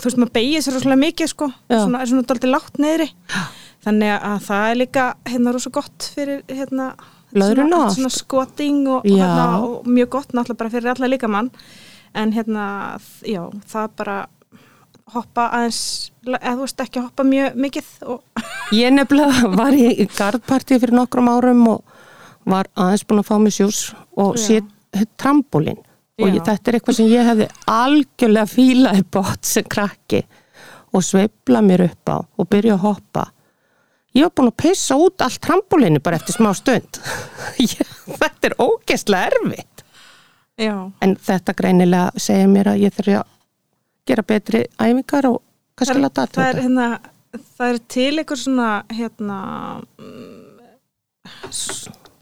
þú 0.00 0.08
veist, 0.08 0.20
maður 0.22 0.34
beigir 0.38 0.64
sér 0.66 0.76
rosalega 0.76 1.02
mikið, 1.04 1.32
sko, 1.32 1.50
Já. 1.70 1.78
svona, 1.78 2.02
er 2.02 2.10
svona 2.10 2.26
daldið 2.30 2.52
látt 2.52 2.82
neðri 2.82 3.10
þannig 3.86 4.14
að 4.16 4.40
það 4.48 4.70
er 4.70 4.80
líka 4.80 5.04
hérna 5.30 5.52
rosa 5.54 5.70
gott 5.74 6.08
fyrir 6.16 6.42
hérna 6.50 6.94
svona, 7.32 7.82
svona 7.94 8.12
skoting 8.12 8.86
og, 8.88 9.04
og, 9.04 9.10
hérna, 9.10 9.44
og 9.62 9.90
mjög 9.90 10.12
gott 10.16 10.32
náttúrulega 10.34 10.62
bara 10.62 10.72
fyrir 10.72 10.92
alla 10.94 11.10
líkamann. 11.10 11.50
En 12.16 12.32
hérna, 12.32 12.64
já, 13.28 13.42
það 13.68 13.90
bara 14.00 14.16
hoppa 15.14 15.50
aðeins 15.54 15.80
eða 16.26 16.54
þú 16.56 16.64
veist 16.64 16.80
ekki 16.82 17.02
hoppa 17.04 17.26
mjög 17.26 17.58
mikið 17.62 17.90
og 18.10 18.46
Ég 18.74 18.90
nefnilega 18.90 19.50
var 19.60 19.76
í 19.78 20.08
gardparti 20.16 20.80
fyrir 20.82 20.96
nokkrum 20.96 21.30
árum 21.30 21.62
og 21.76 21.95
var 22.46 22.70
aðeins 22.78 23.04
búin 23.06 23.22
að 23.22 23.28
fá 23.28 23.36
mig 23.42 23.54
sjús 23.56 23.80
og 24.16 24.38
sé 24.40 24.60
trampolín 25.20 25.78
og 26.16 26.30
ég, 26.30 26.40
þetta 26.40 26.70
er 26.70 26.78
eitthvað 26.78 26.98
sem 26.98 27.08
ég 27.12 27.26
hefði 27.28 27.46
algjörlega 27.68 28.48
fílaði 28.48 29.06
bótt 29.12 29.48
sem 29.48 29.66
krakki 29.68 30.22
og 30.96 31.04
sveifla 31.04 31.60
mér 31.64 31.86
upp 31.90 32.12
á 32.12 32.16
og 32.24 32.48
byrja 32.48 32.76
að 32.78 32.84
hoppa. 32.86 33.24
Ég 34.16 34.24
var 34.24 34.32
búin 34.38 34.48
að 34.48 34.60
pissa 34.62 34.96
út 34.96 35.20
allt 35.20 35.42
trampolínu 35.44 36.00
bara 36.00 36.16
eftir 36.16 36.38
smá 36.38 36.54
stund. 36.56 37.00
Þetta 38.20 38.48
er 38.48 38.56
ógeðslega 38.62 39.32
erfitt. 39.34 39.84
já, 40.56 40.90
En 41.04 41.16
þetta 41.20 41.52
greinilega 41.52 42.16
segir 42.16 42.48
mér 42.48 42.70
að 42.72 42.86
ég 42.86 42.94
þurfi 42.96 43.18
að 43.18 43.26
gera 44.08 44.22
betri 44.24 44.62
æfingar 44.80 45.28
og 45.28 45.42
kannski 45.76 46.00
láta 46.00 46.24
það 46.32 46.48
er 46.48 46.60
hérna 46.62 46.86
það 47.58 47.68
er 47.68 47.78
til 47.92 48.12
eitthvað 48.14 48.40
svona 48.40 48.68
hérna 48.88 49.38
mm, 50.00 50.46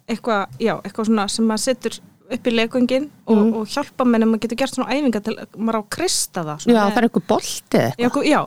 eitthvað, 0.09 0.43
já, 0.61 0.75
eitthvað 0.85 1.07
svona 1.11 1.29
sem 1.33 1.45
maður 1.49 1.65
setur 1.69 1.93
upp 2.35 2.45
í 2.49 2.51
leikungin 2.55 3.07
og, 3.27 3.37
Mm. 3.37 3.53
og 3.61 3.65
hjálpa 3.69 4.05
menn 4.09 4.23
að 4.25 4.29
maður 4.33 4.41
getur 4.47 4.57
gert 4.63 4.75
svona 4.75 4.93
æfinga 4.97 5.21
til 5.25 5.35
maður 5.57 5.77
á 5.77 5.81
að 5.85 5.89
krista 5.97 6.41
það 6.45 6.57
Já, 6.57 6.63
svona 6.65 6.91
það 6.91 6.97
er 6.97 7.03
einhver 7.09 7.27
boltið 7.29 7.89
já, 7.99 8.09
gú- 8.09 8.25
já, 8.25 8.41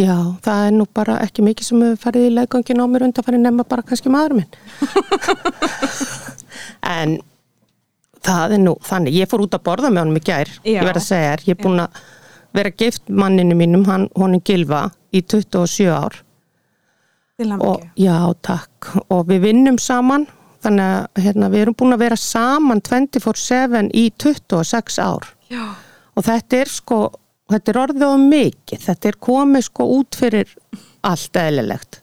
Já, 0.00 0.14
það 0.40 0.66
er 0.66 0.70
nú 0.72 0.84
bara 0.94 1.16
ekki 1.20 1.42
mikið 1.42 1.64
sem 1.66 1.80
hefur 1.82 1.96
farið 2.04 2.26
í 2.28 2.34
leggangin 2.36 2.80
á 2.80 2.86
mér 2.86 3.02
undanfæri 3.08 3.38
nema 3.42 3.64
bara 3.68 3.82
kannski 3.82 4.08
maður 4.08 4.34
minn. 4.38 4.46
en 6.86 7.16
það 8.24 8.54
er 8.56 8.62
nú, 8.62 8.74
þannig, 8.86 9.16
ég 9.18 9.30
fór 9.30 9.44
út 9.46 9.56
að 9.56 9.64
borða 9.66 9.90
með 9.90 10.02
honum 10.04 10.20
í 10.20 10.24
gær, 10.24 10.50
Já. 10.62 10.78
ég 10.78 10.86
verð 10.86 11.00
að 11.02 11.06
segja 11.08 11.30
þér, 11.34 11.44
ég 11.48 11.54
er 11.56 11.62
búin 11.64 11.82
að 11.84 12.00
vera 12.60 12.72
gift 12.82 13.08
manninu 13.08 13.56
mínum, 13.58 13.84
hann, 13.88 14.08
honum 14.18 14.42
Gilva, 14.46 14.82
í 15.12 15.22
27 15.22 15.90
ár 15.94 16.20
og 17.60 17.86
já, 17.98 18.16
takk, 18.44 18.92
og 19.08 19.26
við 19.30 19.46
vinnum 19.48 19.78
saman, 19.80 20.26
þannig 20.64 20.84
að 20.90 21.24
hérna, 21.24 21.50
við 21.52 21.64
erum 21.64 21.78
búin 21.80 21.96
að 21.96 22.04
vera 22.04 22.20
saman 22.20 22.82
24-7 22.84 23.88
í 23.96 24.10
26 24.20 25.00
ár. 25.02 25.32
Já, 25.50 25.64
og 26.16 26.26
þetta 26.26 26.60
er 26.60 26.70
sko 26.70 27.00
þetta 27.50 27.72
er 27.72 27.80
orðið 27.82 28.06
á 28.06 28.16
mikið, 28.22 28.84
þetta 28.86 29.10
er 29.10 29.18
komið 29.26 29.66
sko 29.66 29.86
út 29.96 30.18
fyrir 30.18 30.54
allt 31.06 31.40
eðlilegt. 31.40 32.00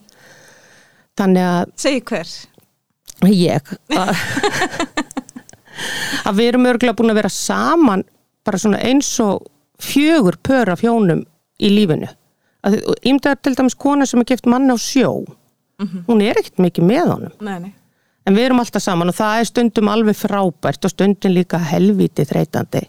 Þannig 1.17 1.47
að 1.49 1.73
segi 1.81 2.03
hver? 2.11 2.33
Ég. 3.31 3.71
Að, 3.97 4.11
að 6.27 6.37
við 6.37 6.51
erum 6.51 6.69
örgulega 6.69 6.97
búin 6.97 7.13
að 7.13 7.21
vera 7.21 7.33
saman 7.33 8.05
bara 8.45 8.61
svona 8.61 8.81
eins 8.85 9.09
og 9.23 9.47
fjögur 9.81 10.37
pör 10.45 10.73
af 10.73 10.83
hjónum 10.85 11.23
í 11.57 11.71
lífinu 11.73 12.09
ímdaðar 12.65 13.41
til 13.41 13.55
dæmis 13.57 13.77
kona 13.77 14.05
sem 14.05 14.21
er 14.23 14.31
gift 14.31 14.47
mann 14.49 14.71
á 14.71 14.77
sjó 14.81 15.11
hún 16.07 16.23
er 16.25 16.39
ekkert 16.39 16.63
mikið 16.63 16.89
með 16.89 17.11
honum 17.13 17.35
nei, 17.45 17.59
nei. 17.67 17.73
En 18.27 18.35
við 18.35 18.49
erum 18.49 18.59
alltaf 18.59 18.83
saman 18.83 19.07
og 19.07 19.15
það 19.15 19.39
er 19.39 19.47
stundum 19.47 19.89
alveg 19.91 20.17
frábært 20.19 20.83
og 20.83 20.91
stundum 20.91 21.31
líka 21.31 21.61
helviti 21.63 22.25
þreytandi. 22.27 22.81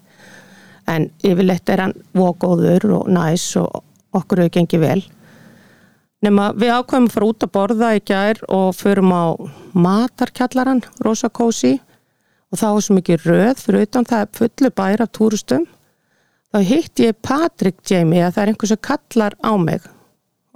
En 0.91 1.07
yfirleitt 1.23 1.71
er 1.71 1.85
hann 1.85 1.95
vógóður 2.17 2.89
og 2.97 3.13
næs 3.15 3.53
og 3.61 3.85
okkur 4.19 4.43
hefur 4.43 4.55
gengið 4.57 4.83
vel. 4.83 5.05
Nefna 6.27 6.49
við 6.59 6.75
ákveðum 6.75 7.07
að 7.07 7.15
fara 7.15 7.29
út 7.31 7.47
að 7.47 7.53
borða 7.55 7.93
í 7.95 8.03
gær 8.11 8.41
og 8.51 8.73
förum 8.75 9.15
á 9.15 9.25
matarkjallaran, 9.79 10.83
Rosa 11.07 11.31
Cosi 11.31 11.77
og 12.51 12.59
þá 12.59 12.69
er 12.73 12.83
svo 12.83 12.97
mikið 12.97 13.29
röð 13.29 13.63
fyrir 13.63 13.87
utan 13.87 14.09
það 14.09 14.25
er 14.25 14.35
fullu 14.41 14.73
bæra 14.75 15.07
af 15.07 15.15
túristum. 15.15 15.69
Þá 16.49 16.59
hitt 16.65 17.01
ég 17.03 17.17
Patrick 17.21 17.83
Jamie 17.85 18.25
að 18.25 18.37
það 18.37 18.43
er 18.43 18.53
einhvers 18.53 18.73
sem 18.73 18.85
kallar 18.89 19.35
á 19.45 19.53
mig. 19.61 19.85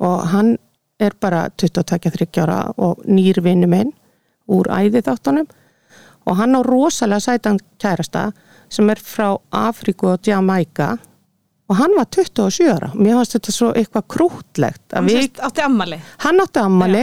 Og 0.01 0.23
hann 0.33 0.55
er 1.03 1.17
bara 1.21 1.47
22-30 1.61 2.41
ára 2.45 2.61
og 2.81 3.03
nýrvinni 3.05 3.69
minn 3.69 3.93
úr 4.53 4.71
æði 4.73 5.03
þáttunum 5.05 5.49
og 6.29 6.37
hann 6.39 6.55
á 6.55 6.61
rosalega 6.65 7.25
sætan 7.25 7.59
kærasta 7.83 8.31
sem 8.73 8.91
er 8.91 9.01
frá 9.03 9.35
Afríku 9.53 10.13
og 10.15 10.27
Jamaica 10.27 10.95
og 11.69 11.79
hann 11.79 11.97
var 11.97 12.09
27 12.15 12.69
ára. 12.71 12.93
Mér 12.95 13.19
fannst 13.19 13.37
þetta 13.37 13.55
svo 13.55 13.73
eitthvað 13.77 14.09
krútlegt 14.15 14.85
að 14.93 15.01
hann 15.01 15.11
við, 15.11 15.43
átti 15.43 15.65
ammali 15.67 15.99
hann 16.25 16.45
átti 16.45 16.63
ammali 16.63 17.03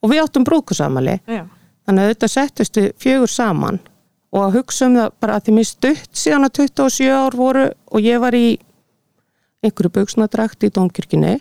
og 0.00 0.12
við 0.12 0.22
áttum 0.24 0.46
brúkusammali 0.46 1.18
já, 1.26 1.44
þannig 1.86 2.02
að 2.02 2.12
þetta 2.14 2.32
settust 2.32 2.80
við 2.80 2.90
fjögur 3.02 3.32
saman 3.32 3.80
og 4.36 4.42
að 4.44 4.56
hugsa 4.58 4.88
um 4.90 4.96
það 4.98 5.14
bara 5.24 5.36
að 5.38 5.46
því 5.46 5.56
mér 5.56 5.68
stutt 5.70 6.20
síðan 6.20 6.46
að 6.48 6.54
27 6.60 7.10
ár 7.16 7.36
voru 7.38 7.66
og 7.72 8.04
ég 8.04 8.20
var 8.22 8.36
í 8.36 8.46
einhverju 9.64 9.92
buksnadrakt 9.96 10.66
í 10.66 10.72
Dómkirkjunni 10.76 11.34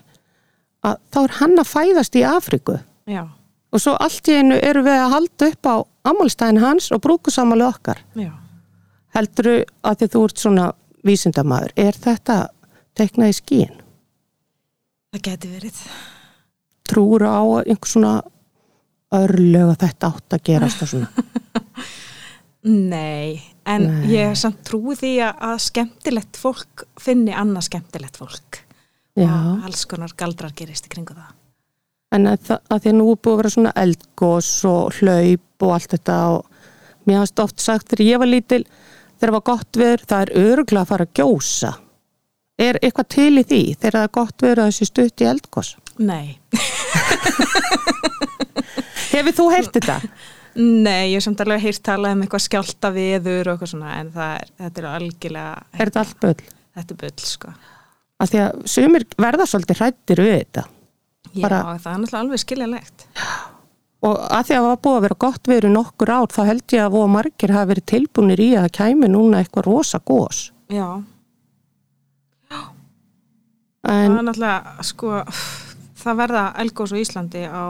að 0.86 1.00
þá 1.12 1.20
er 1.24 1.36
hann 1.42 1.60
að 1.60 1.72
fæðast 1.72 2.16
í 2.16 2.24
Afríku. 2.30 2.80
Já, 3.10 3.25
og 3.75 3.82
svo 3.84 3.96
allt 4.00 4.32
í 4.32 4.40
einu 4.40 4.58
eru 4.64 4.86
við 4.86 5.00
að 5.02 5.14
halda 5.14 5.52
upp 5.52 5.70
á 5.70 5.75
ammálstæðin 6.12 6.64
hans 6.64 6.92
og 6.96 7.04
brúkusamali 7.04 7.66
okkar. 7.68 8.00
Já. 8.16 8.32
Helduru 9.16 9.58
að 9.84 10.02
því 10.02 10.12
þú 10.14 10.28
ert 10.28 10.44
svona 10.44 10.68
vísindamaður, 11.06 11.74
er 11.75 11.98
þetta 12.00 12.38
teiknað 12.98 13.34
í 13.34 13.40
skíin? 13.40 13.82
það 15.16 15.24
geti 15.30 15.52
verið. 15.52 15.82
Trúur 16.86 17.24
á 17.24 17.40
einhver 17.64 17.90
svona 17.90 18.16
örlög 19.16 19.72
að 19.72 19.84
þetta 19.86 20.10
átt 20.12 20.36
að 20.36 20.44
gerast 20.50 20.84
og 20.84 20.92
svona 20.92 21.25
nei, 22.66 23.42
en 23.70 23.88
Nei. 23.88 24.12
ég 24.16 24.36
samt 24.40 24.64
trúi 24.68 24.96
því 24.98 25.14
að, 25.28 25.58
skemmtilegt 25.66 26.40
fólk 26.40 26.86
finni 27.02 27.34
annað 27.36 27.68
skemmtilegt 27.70 28.20
fólk. 28.20 28.62
Já, 29.16 29.32
og 29.32 29.68
alls 29.68 29.86
konar 29.88 30.12
galdrar 30.18 30.54
gerist 30.58 30.90
í 30.90 30.92
kringu 30.92 31.16
það. 31.16 31.32
En 32.16 32.28
að, 32.32 32.52
að 32.72 32.84
því 32.84 32.92
að 32.92 32.98
nú 32.98 33.08
er 33.12 33.22
búið 33.22 33.34
að 33.34 33.40
vera 33.42 33.54
svona 33.56 33.76
eldgós 33.80 34.50
og 34.70 35.00
hlaup 35.00 35.66
og 35.66 35.74
allt 35.76 35.96
þetta 35.96 36.18
og 36.36 37.08
mér 37.08 37.22
hafst 37.22 37.42
oft 37.44 37.64
sagt 37.64 37.90
þegar 37.92 38.06
ég 38.06 38.22
var 38.22 38.32
lítil 38.32 38.64
þegar 38.66 39.30
það 39.30 39.38
var 39.38 39.46
gott 39.52 39.80
veður, 39.80 40.06
það 40.10 40.26
er 40.26 40.52
örgla 40.52 40.84
að 40.84 40.92
fara 40.92 41.08
að 41.08 41.16
gjósa. 41.22 41.72
Er 42.56 42.80
eitthvað 42.82 43.12
til 43.16 43.34
í 43.40 43.44
því 43.44 43.62
þegar 43.76 43.98
það 43.98 44.08
er 44.08 44.16
gott 44.20 44.46
veður 44.46 44.64
að 44.64 44.70
þessi 44.72 44.92
stutt 44.92 45.24
í 45.24 45.30
eldgós 45.32 45.74
nei, 45.96 46.28
Hefur 49.16 49.36
þú 49.36 49.46
heyrt 49.54 49.78
þetta? 49.78 50.02
nei, 50.56 51.12
ég 51.12 51.18
hef 51.20 51.26
samt 51.28 51.42
alveg 51.44 51.64
heyrt 51.66 51.82
talað 51.84 52.16
um 52.16 52.22
eitthvað 52.26 52.44
skjálta 52.46 52.92
viður 52.96 53.50
og 53.50 53.56
eitthvað 53.56 53.72
svona 53.74 53.96
en 54.00 54.12
er, 54.16 54.46
þetta 54.62 54.82
er 54.84 54.88
algjörlega 54.92 55.56
Er 55.74 55.90
þetta 55.90 56.04
allt 56.06 56.20
bull? 56.24 56.36
þetta 56.76 56.96
er 56.96 57.02
bull 57.04 57.26
sko. 57.32 57.52
Af 58.24 58.32
því 58.32 58.40
að 58.46 58.62
sumir 58.72 59.04
verða 59.20 59.46
svolítið 59.52 59.80
hrættir 59.82 60.22
við 60.24 60.34
þetta. 60.40 60.64
Já, 61.36 61.42
Bara- 61.44 61.64
það 61.84 61.92
er 61.92 62.00
náttúrulega 62.00 62.22
alveg 62.24 62.40
skiljanlegt. 62.46 63.06
Og 64.06 64.16
að 64.22 64.44
því 64.46 64.54
að 64.56 64.62
það 64.62 64.68
var 64.70 64.80
búið 64.86 64.96
að 65.00 65.06
vera 65.08 65.18
gott 65.26 65.48
veður 65.50 65.66
í 65.68 65.74
nokkur 65.74 66.12
ár 66.14 66.28
þá 66.36 66.42
held 66.46 66.66
ég 66.76 66.84
að 66.86 66.92
voru 66.96 67.12
margir 67.16 67.52
hafa 67.56 67.70
verið 67.74 67.86
tilbúinir 67.92 68.40
í 68.46 68.50
að 68.56 68.68
það 68.68 68.76
kæmi 68.80 69.10
núna 69.12 69.40
eitthvað 69.42 69.66
rosa 69.68 70.00
gós 70.06 70.42
já, 70.70 70.86
en 73.86 74.12
það 74.12 74.20
er 74.20 74.26
náttúrulega 74.28 74.84
sko, 74.90 75.12
það 76.04 76.20
verða 76.22 76.44
elgós 76.64 76.94
á 76.94 76.98
Íslandi 77.02 77.44
á 77.50 77.64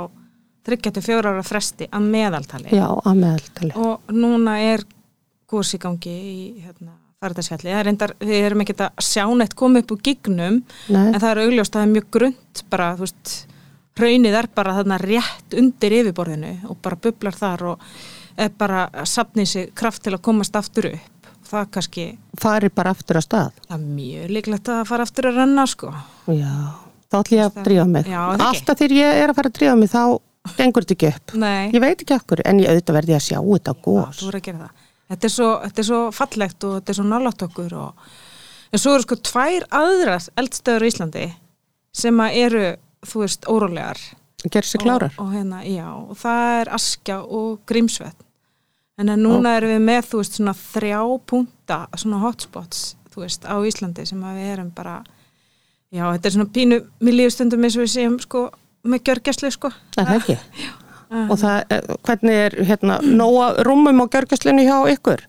34 0.66 1.32
ára 1.32 1.46
fresti 1.46 1.88
að 1.94 2.12
meðaltali. 2.16 2.70
Já, 2.74 2.88
að 2.90 3.20
meðaltali. 3.22 3.74
Og 3.78 4.14
núna 4.16 4.60
er 4.66 4.86
gós 5.50 5.74
í 5.78 5.82
gangi 5.82 6.14
í 6.14 6.38
hérna, 6.66 6.96
færðarsfjalli 7.22 7.72
það 7.72 7.80
er 7.80 7.88
reyndar, 7.90 8.14
við 8.22 8.46
erum 8.48 8.64
ekki 8.66 8.76
að 8.82 9.04
sjá 9.06 9.24
neitt 9.38 9.56
koma 9.58 9.82
upp 9.82 9.94
úr 9.96 10.02
gignum 10.06 10.62
Nei, 10.90 11.04
en 11.12 11.20
það 11.20 11.30
er 11.32 11.42
augljóst 11.46 11.76
að 11.76 11.80
það 11.80 11.88
er 11.88 11.94
mjög 11.94 12.08
grund 12.18 12.64
bara, 12.74 12.92
þú 12.98 13.06
veist, 13.06 13.34
hraunið 13.96 14.38
er 14.42 14.50
bara 14.58 14.78
þarna 14.80 15.00
rétt 15.02 15.58
undir 15.62 15.98
yfirborðinu 16.02 16.54
og 16.70 16.80
bara 16.84 17.00
bublar 17.06 17.38
þar 17.40 17.66
og 17.72 17.90
er 18.36 18.52
bara 18.60 18.88
að 18.92 19.12
sapni 19.14 19.46
sig 19.48 19.70
kraft 19.78 20.04
til 20.04 20.16
að 20.18 20.24
komast 20.26 20.58
aftur 20.60 20.90
upp. 20.92 21.12
Það 21.46 21.68
kannski, 21.76 22.04
fari 22.42 22.72
bara 22.74 22.92
aftur 22.96 23.20
að 23.20 23.28
stað. 23.28 23.60
Það 23.68 23.76
er 23.78 23.90
mjög 23.96 24.32
líklegt 24.34 24.72
að 24.74 24.80
fara 24.90 25.06
aftur 25.06 25.30
að 25.30 25.38
renna 25.40 25.66
sko. 25.70 25.92
Já, 26.34 26.54
þá 27.06 27.18
ætlum 27.20 27.40
ég 27.40 27.46
að 27.46 27.60
drífa 27.68 27.86
mig. 27.92 28.10
Já, 28.10 28.22
alltaf 28.34 28.80
þegar 28.82 28.96
ég 28.98 29.20
er 29.22 29.32
að 29.32 29.38
fara 29.38 29.52
að 29.52 29.60
drífa 29.60 29.76
mig 29.80 29.92
þá 29.94 30.02
gengur 30.58 30.86
þetta 30.86 30.96
ekki 30.96 31.12
upp? 31.12 31.36
Nei, 31.42 31.72
ég 31.74 31.84
veit 31.84 32.02
ekki 32.02 32.16
okkur, 32.16 32.44
en 32.46 32.62
ég 32.62 32.72
auðvitað 32.72 32.98
verði 33.00 33.16
að 33.18 33.24
sjá 33.26 33.38
þetta 33.40 33.76
það. 34.66 34.84
Þetta 35.06 35.28
er 35.28 35.34
svo, 35.36 35.50
þetta 35.64 35.82
er 35.82 35.88
svo 35.90 36.02
fallegt 36.16 36.66
og 36.66 36.76
þetta 36.80 36.94
er 36.94 36.98
svo 37.00 37.06
nálátt 37.06 37.46
okkur 37.46 37.74
og 37.78 38.06
en 38.74 38.82
svo 38.82 38.94
eru 38.96 39.06
sko 39.06 39.18
tvær 39.30 39.66
aðrar 39.80 40.30
eldstöður 40.42 40.86
í 40.86 40.92
Íslandi 40.92 41.26
sem 41.96 42.22
eru, 42.28 42.66
þú 43.06 43.22
veist, 43.24 43.50
órólegar. 43.50 44.02
Gerir 44.46 44.68
sér 44.68 44.84
klárar. 44.84 45.14
og, 45.18 45.26
og 45.26 45.34
hérna, 45.34 45.64
já, 45.66 45.88
og 45.94 46.18
það 46.20 46.60
er 46.60 46.72
Askja 46.78 47.22
og 47.24 47.62
Grímsvett 47.70 48.26
en 49.02 49.12
núna 49.20 49.58
erum 49.58 49.74
við 49.74 49.82
með, 49.84 50.04
þú 50.12 50.20
veist, 50.22 50.38
svona 50.38 50.54
þrjá 50.56 51.00
punta, 51.28 51.80
svona 51.98 52.22
hotspots 52.24 52.84
þú 53.14 53.24
veist, 53.24 53.48
á 53.48 53.56
Íslandi 53.66 54.06
sem 54.08 54.22
við 54.22 54.52
erum 54.54 54.70
bara 54.76 55.00
já, 55.94 56.04
þetta 56.04 56.30
er 56.30 56.36
svona 56.36 56.52
pínu, 56.56 56.80
mér 57.04 57.18
lífur 57.20 57.36
stundum 57.36 57.66
eins 57.66 57.78
og 57.78 57.86
við 57.86 57.94
séum 57.96 58.18
sko 58.24 58.46
með 58.86 59.06
gjörgjæslu 59.10 59.54
sko 59.56 59.72
Er 59.98 60.10
það 60.10 60.18
ekki? 60.20 60.40
Og 61.16 61.38
það, 61.40 61.62
eh, 61.72 61.94
hvernig 62.08 62.42
er 62.48 62.58
hérna, 62.66 63.00
nóa 63.06 63.54
rúmum 63.66 64.04
á 64.04 64.06
gjörgæslinu 64.10 64.66
hjá 64.66 64.78
ykkur? 64.96 65.24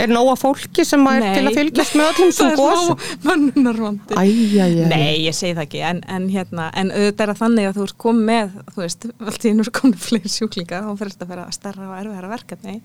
Er 0.00 0.08
nóa 0.08 0.32
fólki 0.40 0.84
sem 0.88 1.02
er 1.10 1.20
Nei. 1.20 1.32
til 1.36 1.44
að 1.48 1.56
fylgjast 1.58 1.96
með 1.98 2.10
öllum 2.10 2.30
sem 2.36 2.52
gósum? 2.56 3.02
mannunarvandi 3.26 4.16
Æjæjæj. 4.16 4.76
Nei, 4.88 5.24
ég 5.26 5.36
segi 5.36 5.56
það 5.56 5.64
ekki, 5.66 5.82
en, 5.88 6.02
en 6.08 6.28
hérna 6.32 6.68
en 6.78 6.92
auðvitað 6.94 7.24
er 7.24 7.32
það 7.32 7.42
þannig 7.42 7.68
að 7.68 7.78
þú 7.78 7.86
ert 7.88 7.98
komið 8.04 8.28
með 8.30 8.54
þú 8.72 8.84
veist, 8.84 9.08
allt 9.26 9.44
í 9.44 9.52
er 9.52 9.72
komið 9.80 10.06
fleiri 10.06 10.32
sjúklingar 10.32 10.86
þá 10.86 10.92
fyrir 11.02 11.14
þetta 11.14 11.28
að 11.28 11.34
vera 11.34 11.48
stærra 11.58 11.90
og 11.90 11.98
erfiðara 12.00 12.32
verkefni 12.32 12.78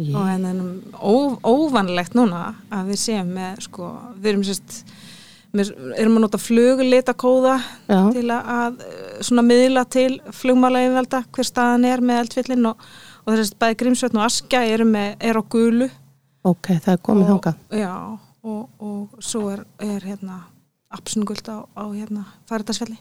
og 0.00 0.28
en, 0.32 0.46
en 0.48 0.60
ó, 0.96 1.14
óvanlegt 1.44 2.14
núna 2.16 2.54
að 2.72 2.92
við 2.94 3.02
séum 3.02 3.34
með 3.36 3.64
sko, 3.66 3.90
við 4.16 4.32
erum 4.32 4.46
sérst 4.46 4.82
við 5.56 5.70
erum 5.98 6.18
að 6.18 6.24
nota 6.26 6.38
flugleitakóða 6.40 7.56
Já. 7.90 8.00
til 8.14 8.26
að, 8.30 8.50
að 8.54 8.82
eh, 8.86 9.14
svona 9.26 9.44
miðla 9.46 9.84
til 9.90 10.10
flugmála 10.36 10.84
yfirvalda 10.86 11.22
hver 11.34 11.48
staðan 11.48 11.88
er 11.90 12.04
með 12.06 12.22
eldfyllin 12.24 12.70
og, 12.70 12.84
og 13.24 13.34
þess 13.34 13.54
að 13.54 13.60
bæði 13.64 13.78
Grímsvötn 13.82 14.20
og 14.20 14.26
Askja 14.28 14.62
eru 14.70 14.86
með, 14.88 15.12
er 15.20 15.40
á 15.40 15.42
gulu 15.42 15.90
Ok, 16.46 16.70
það 16.80 16.92
er 16.94 17.02
komið 17.04 17.26
og, 17.26 17.32
þangað. 17.34 17.80
já, 17.82 17.94
og, 18.46 18.62
og 18.80 19.26
svo 19.26 19.42
er, 19.52 19.64
er 19.84 20.06
hérna 20.06 20.38
apsungult 20.94 21.50
á, 21.52 21.58
á 21.66 21.84
hérna 21.92 22.24
færiðarsfjalli 22.50 22.96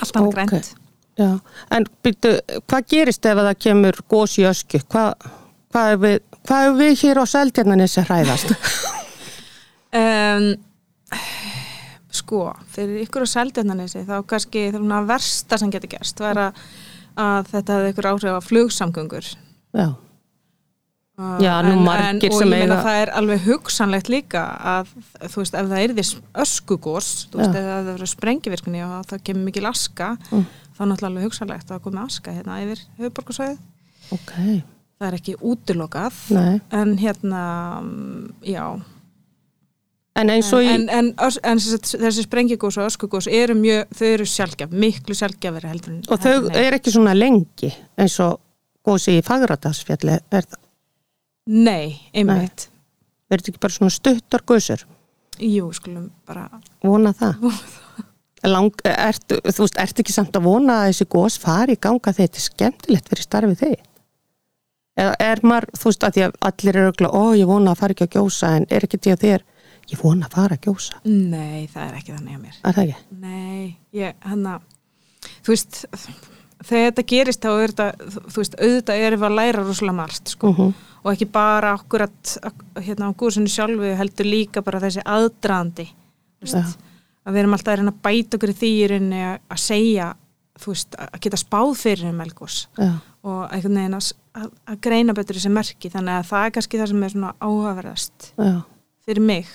allt 0.00 0.16
annað 0.16 0.32
Ok. 0.32 0.34
grænt 0.40 0.74
Já, 1.16 1.30
en 1.72 1.86
byrju, 2.04 2.30
hvað 2.68 2.88
gerist 2.92 3.24
ef 3.24 3.38
að 3.40 3.46
það 3.48 3.60
kemur 3.64 3.98
gós 4.12 4.34
í 4.36 4.42
ösku? 4.44 4.82
Hvað, 4.92 5.28
hvað, 5.72 6.04
er 6.10 6.18
hvað 6.44 6.66
er 6.66 6.74
við 6.76 6.92
hér 7.00 7.20
á 7.20 7.24
Seldjarnanessi 7.30 8.04
hræðast? 8.04 8.52
um, 10.00 10.48
sko 12.20 12.40
fyrir 12.72 13.02
ykkur 13.04 13.26
á 13.26 13.34
seldjarnanessi 13.34 14.04
þá 14.08 14.16
kannski 14.28 14.68
það 14.74 15.08
versta 15.12 15.58
sem 15.60 15.70
getur 15.74 15.92
gerst 15.96 16.20
var 16.24 16.40
að, 16.48 16.64
að 17.20 17.52
þetta 17.52 17.76
hefði 17.78 17.92
ykkur 17.94 18.10
áhrif 18.14 18.38
á 18.38 18.40
flugsamgöngur 18.48 19.30
Já, 19.76 19.88
Uh, 21.16 21.38
Já, 21.40 21.62
nú 21.64 21.78
margir 21.80 22.28
og 22.28 22.42
ég 22.44 22.48
meina 22.50 22.74
það 22.84 22.98
er 23.00 23.10
alveg 23.16 23.46
hugsanlegt 23.46 24.10
líka 24.12 24.40
að 24.68 24.90
þú 25.32 25.38
veist 25.40 25.54
ef 25.56 25.68
það 25.70 25.78
er 25.80 25.92
því 25.96 26.02
öskugós 26.42 27.06
þú 27.32 27.38
veist 27.40 27.54
Já. 27.56 27.60
ef 27.62 27.68
það 27.70 27.86
verður 27.88 28.10
sprengivirkni 28.12 28.82
og 28.84 29.06
það 29.08 29.22
kemur 29.24 29.46
mikil 29.46 29.62
aska 29.70 30.08
Mm. 30.28 30.42
þá 30.76 30.82
er 30.84 30.90
náttúrulega 30.90 31.08
alveg 31.08 31.24
hugsanlegt 31.24 31.72
að 31.72 31.80
koma 31.86 32.02
aska 32.04 32.34
hérna 32.36 32.58
yfir 32.66 32.82
höfuborgarsvæðið 32.98 34.12
ok, 34.12 34.34
það 34.98 35.08
er 35.08 35.16
ekki 35.22 35.36
útilokað 35.40 36.20
nei. 36.36 36.60
en 36.82 36.92
hérna 37.00 37.42
mm, 37.80 38.28
já 38.52 38.64
En 40.16 40.30
í, 40.32 40.38
en, 40.72 40.86
en, 40.88 41.10
en 41.20 41.58
þessi 41.60 42.22
sprengigós 42.24 42.78
og 42.80 42.86
öskugós 42.88 43.26
eru 43.28 43.54
mjög, 43.58 43.90
þau 43.98 44.06
eru 44.14 44.26
sjálfgjaf 44.32 44.70
miklu 44.72 45.16
sjálfgjafari 45.18 45.68
heldur 45.68 45.98
og 46.08 46.22
þau 46.22 46.30
heldur 46.32 46.54
en- 46.54 46.62
er 46.64 46.76
ekki 46.78 46.94
svona 46.94 47.12
lengi 47.16 47.72
eins 48.00 48.16
og 48.24 48.38
gósi 48.86 49.18
í 49.18 49.24
Fagradalsfjalli, 49.26 50.16
er 50.32 50.46
það, 50.48 50.60
nei, 51.52 51.98
einmitt 52.16 52.68
er 53.28 53.40
þetta 53.40 53.52
ekki 53.52 53.62
bara 53.66 53.76
svona 53.76 53.92
stuttar 53.92 54.44
gósur? 54.48 54.86
jú, 55.42 55.68
skulum 55.76 56.06
bara 56.24 56.46
Vona 56.80 57.12
það. 57.12 57.42
Lang, 58.46 58.70
ertu, 58.86 59.40
þú 59.42 59.64
veist, 59.64 59.78
ertu 59.82 60.02
ekki 60.04 60.14
samt 60.14 60.36
að 60.38 60.44
vona 60.46 60.78
að 60.84 60.90
þessi 60.92 61.06
gós 61.10 61.36
fari 61.42 61.74
í 61.74 61.80
ganga 61.82 62.12
þegar 62.12 62.28
þetta 62.28 62.38
er 62.40 62.44
skemmtilegt 62.44 63.08
fyrir 63.10 63.26
starfið 63.26 63.62
þig? 63.64 63.80
Eða 64.96 65.14
er 65.26 65.40
maður, 65.44 65.66
þú 65.76 65.90
veist, 65.90 66.04
að 66.06 66.18
að 66.24 66.36
allir 66.48 66.76
eru 66.78 66.84
örugglega, 66.90 67.20
ó, 67.20 67.24
ég 67.36 67.48
vona 67.50 67.72
að 67.74 67.80
fara 67.82 67.96
ekki 67.96 68.06
að 68.06 68.14
gjósa, 68.16 68.52
en 68.60 68.66
er 68.70 68.86
ekki 68.86 69.00
því 69.02 69.12
að 69.16 69.24
þér, 69.24 69.44
ég 69.92 70.00
vona 70.02 70.26
að 70.26 70.32
fara 70.38 70.56
að 70.56 70.64
gjósa, 70.66 71.00
nei, 71.04 71.66
það 71.72 71.84
er 71.88 71.98
ekki 72.00 72.14
þannig 72.16 72.34
að 72.38 72.42
mér. 72.42 72.56
Er 72.64 72.74
það 72.76 72.82
ekki? 72.88 73.20
Nei, 73.20 73.76
ég, 73.92 74.14
hann 74.26 74.46
að, 74.50 74.60
þú 75.46 75.52
veist, 75.54 75.78
þegar 76.66 76.88
þetta 76.90 77.04
gerist 77.12 77.44
þá 77.44 77.50
er 77.62 77.74
þetta, 77.74 78.10
þú 78.26 78.40
veist, 78.42 78.56
auðvitað 78.60 79.04
erum 79.06 79.20
við 79.22 79.28
að 79.30 79.36
læra 79.40 79.64
rosalega 79.66 79.98
margt, 80.00 80.28
sko, 80.34 80.52
Mhm. 80.52 80.74
og 81.04 81.12
ekki 81.12 81.28
bara 81.32 81.72
akkurat, 81.78 82.36
ak- 82.42 82.64
hérna 82.82 83.10
á 83.10 83.14
gúsinu 83.14 83.46
sjálfu 83.48 83.94
heldur 83.96 84.26
líka 84.26 84.62
bara 84.64 84.80
þessi 84.80 85.02
aðdraðandi, 85.04 85.86
þú 85.86 86.42
veist, 86.42 86.54
Já. 86.54 86.76
að 87.26 87.32
við 87.32 87.38
erum 87.44 87.54
alltaf 87.54 87.72
að 87.74 87.78
reyna 87.78 87.92
að 87.92 88.02
bæta 88.02 88.36
okkur 88.38 88.54
í 88.62 88.88
rauninni 88.88 89.22
að- 89.38 89.58
segja, 89.58 90.14
þú 90.58 90.66
veist, 90.72 90.96
að 90.96 91.20
geta 91.20 91.36
spáð 91.36 91.76
fyrir 91.76 92.08
um 92.10 92.20
elgós 92.20 92.66
Já, 92.78 92.92
og 93.22 93.50
einhvern 93.52 93.74
veginn 93.76 93.94
að, 93.94 94.12
að, 94.34 94.50
að 94.66 94.80
greina 94.80 95.12
betur 95.14 95.36
þessi 95.36 95.50
merki, 95.52 95.90
þannig 95.90 96.18
að 96.20 96.26
það 96.30 96.46
er 96.46 96.50
kannski 96.50 96.78
það 96.80 96.88
sem 96.88 97.02
er 97.04 97.08
svona 97.10 97.34
áhugaverðast 97.40 98.32
já, 98.38 98.64
fyrir 99.06 99.20
mig 99.22 99.46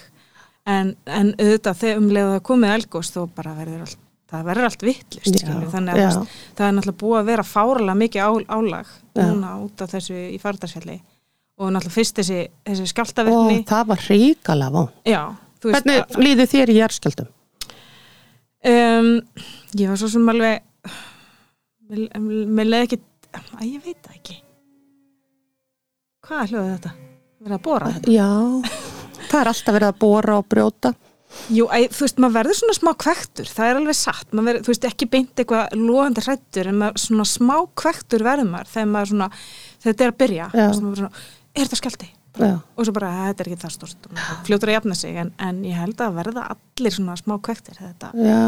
en, 0.70 0.96
en 1.06 1.34
auðvitað 1.40 1.82
þegar 1.82 2.02
um 2.02 2.10
leið 2.12 2.26
að 2.28 2.34
það 2.36 2.48
komið 2.52 2.74
elgós 2.76 3.12
þá 3.14 3.22
bara 3.36 3.54
verður 3.58 3.86
allt 3.86 4.00
það 4.32 4.46
verður 4.48 4.68
allt 4.70 4.86
vittlust 4.88 5.42
þannig 5.44 5.92
að 5.92 6.00
já. 6.00 6.12
það 6.56 6.68
er 6.68 6.76
náttúrulega 6.78 7.00
búið 7.02 7.18
að 7.20 7.30
vera 7.32 7.44
fáralega 7.48 7.98
mikið 8.00 8.46
álag 8.48 8.92
Já. 9.12 9.26
núna 9.26 9.56
út 9.60 9.84
af 9.84 9.92
þessu 9.92 10.16
í 10.32 10.38
fardarsfjalli 10.40 10.98
og 11.60 11.74
náttúrulega 11.76 11.96
fyrst 11.98 12.22
þessi, 12.22 12.40
þessi 12.70 12.86
og 12.86 12.92
skjáltavirkni 12.94 13.58
það 13.68 13.90
var 13.92 14.06
ríkala 14.08 14.72
von. 14.72 14.90
Hvernig 15.62 16.16
líður 16.18 16.50
þér 16.54 16.72
í 16.72 16.78
jærskjöldum? 16.80 17.30
um, 18.72 19.12
ég 19.78 19.92
var 19.92 20.00
svo 20.00 20.10
sem 20.16 20.32
alveg 20.32 20.64
mér, 21.92 22.68
leði 22.68 22.88
ekki 22.88 23.02
að 23.36 23.68
ég 23.68 23.86
veit 23.86 24.12
ekki 24.16 24.40
hvað 26.22 26.54
hljóðið 26.54 26.74
þetta? 26.78 26.96
verið 27.42 27.58
að 27.58 27.64
bóra 27.66 27.94
þetta? 27.96 28.16
Já, 28.16 28.91
það 29.32 29.42
er 29.42 29.52
alltaf 29.54 29.78
verið 29.78 29.90
að 29.92 30.00
bóra 30.04 30.38
og 30.42 30.48
brjóta. 30.52 30.94
Jú, 31.48 31.66
æ, 31.72 31.88
þú 31.96 32.04
veist, 32.04 32.18
maður 32.20 32.36
verður 32.36 32.58
svona 32.60 32.74
smá 32.76 32.90
kvektur, 33.00 33.48
það 33.48 33.70
er 33.70 33.78
alveg 33.80 33.96
satt, 33.96 34.26
maður 34.36 34.48
verður, 34.50 34.66
þú 34.66 34.72
veist, 34.74 34.88
ekki 34.90 35.08
beint 35.14 35.40
eitthvað 35.40 35.78
loðandi 35.80 36.24
hrættur, 36.26 36.68
en 36.68 36.82
maður 36.82 37.04
svona 37.06 37.28
smá 37.32 37.54
kvektur 37.80 38.26
verður 38.28 38.50
maður 38.52 38.72
þegar 38.74 38.90
maður 38.92 39.12
svona, 39.14 39.30
þegar 39.78 39.94
þetta 39.94 40.04
er 40.08 40.12
að 40.12 40.20
byrja, 40.24 40.50
svona, 40.76 41.12
er 41.56 41.64
þetta 41.64 41.80
skjálti? 41.80 42.10
Já, 42.40 42.52
Og 42.80 42.86
svo 42.88 42.94
bara, 42.96 43.14
þetta 43.30 43.44
er 43.44 43.50
ekki 43.52 43.62
það 43.64 43.96
maður 44.12 44.44
fljótur 44.48 44.72
að 44.72 44.78
jafna 44.78 45.00
sig, 45.00 45.16
en, 45.24 45.32
en 45.48 45.64
ég 45.68 45.80
held 45.80 46.04
að 46.04 46.20
verða 46.20 46.46
allir 46.54 46.96
svona 46.96 47.18
smá 47.20 47.38
kvektir 47.48 47.80
þetta. 47.80 48.12
já. 48.28 48.44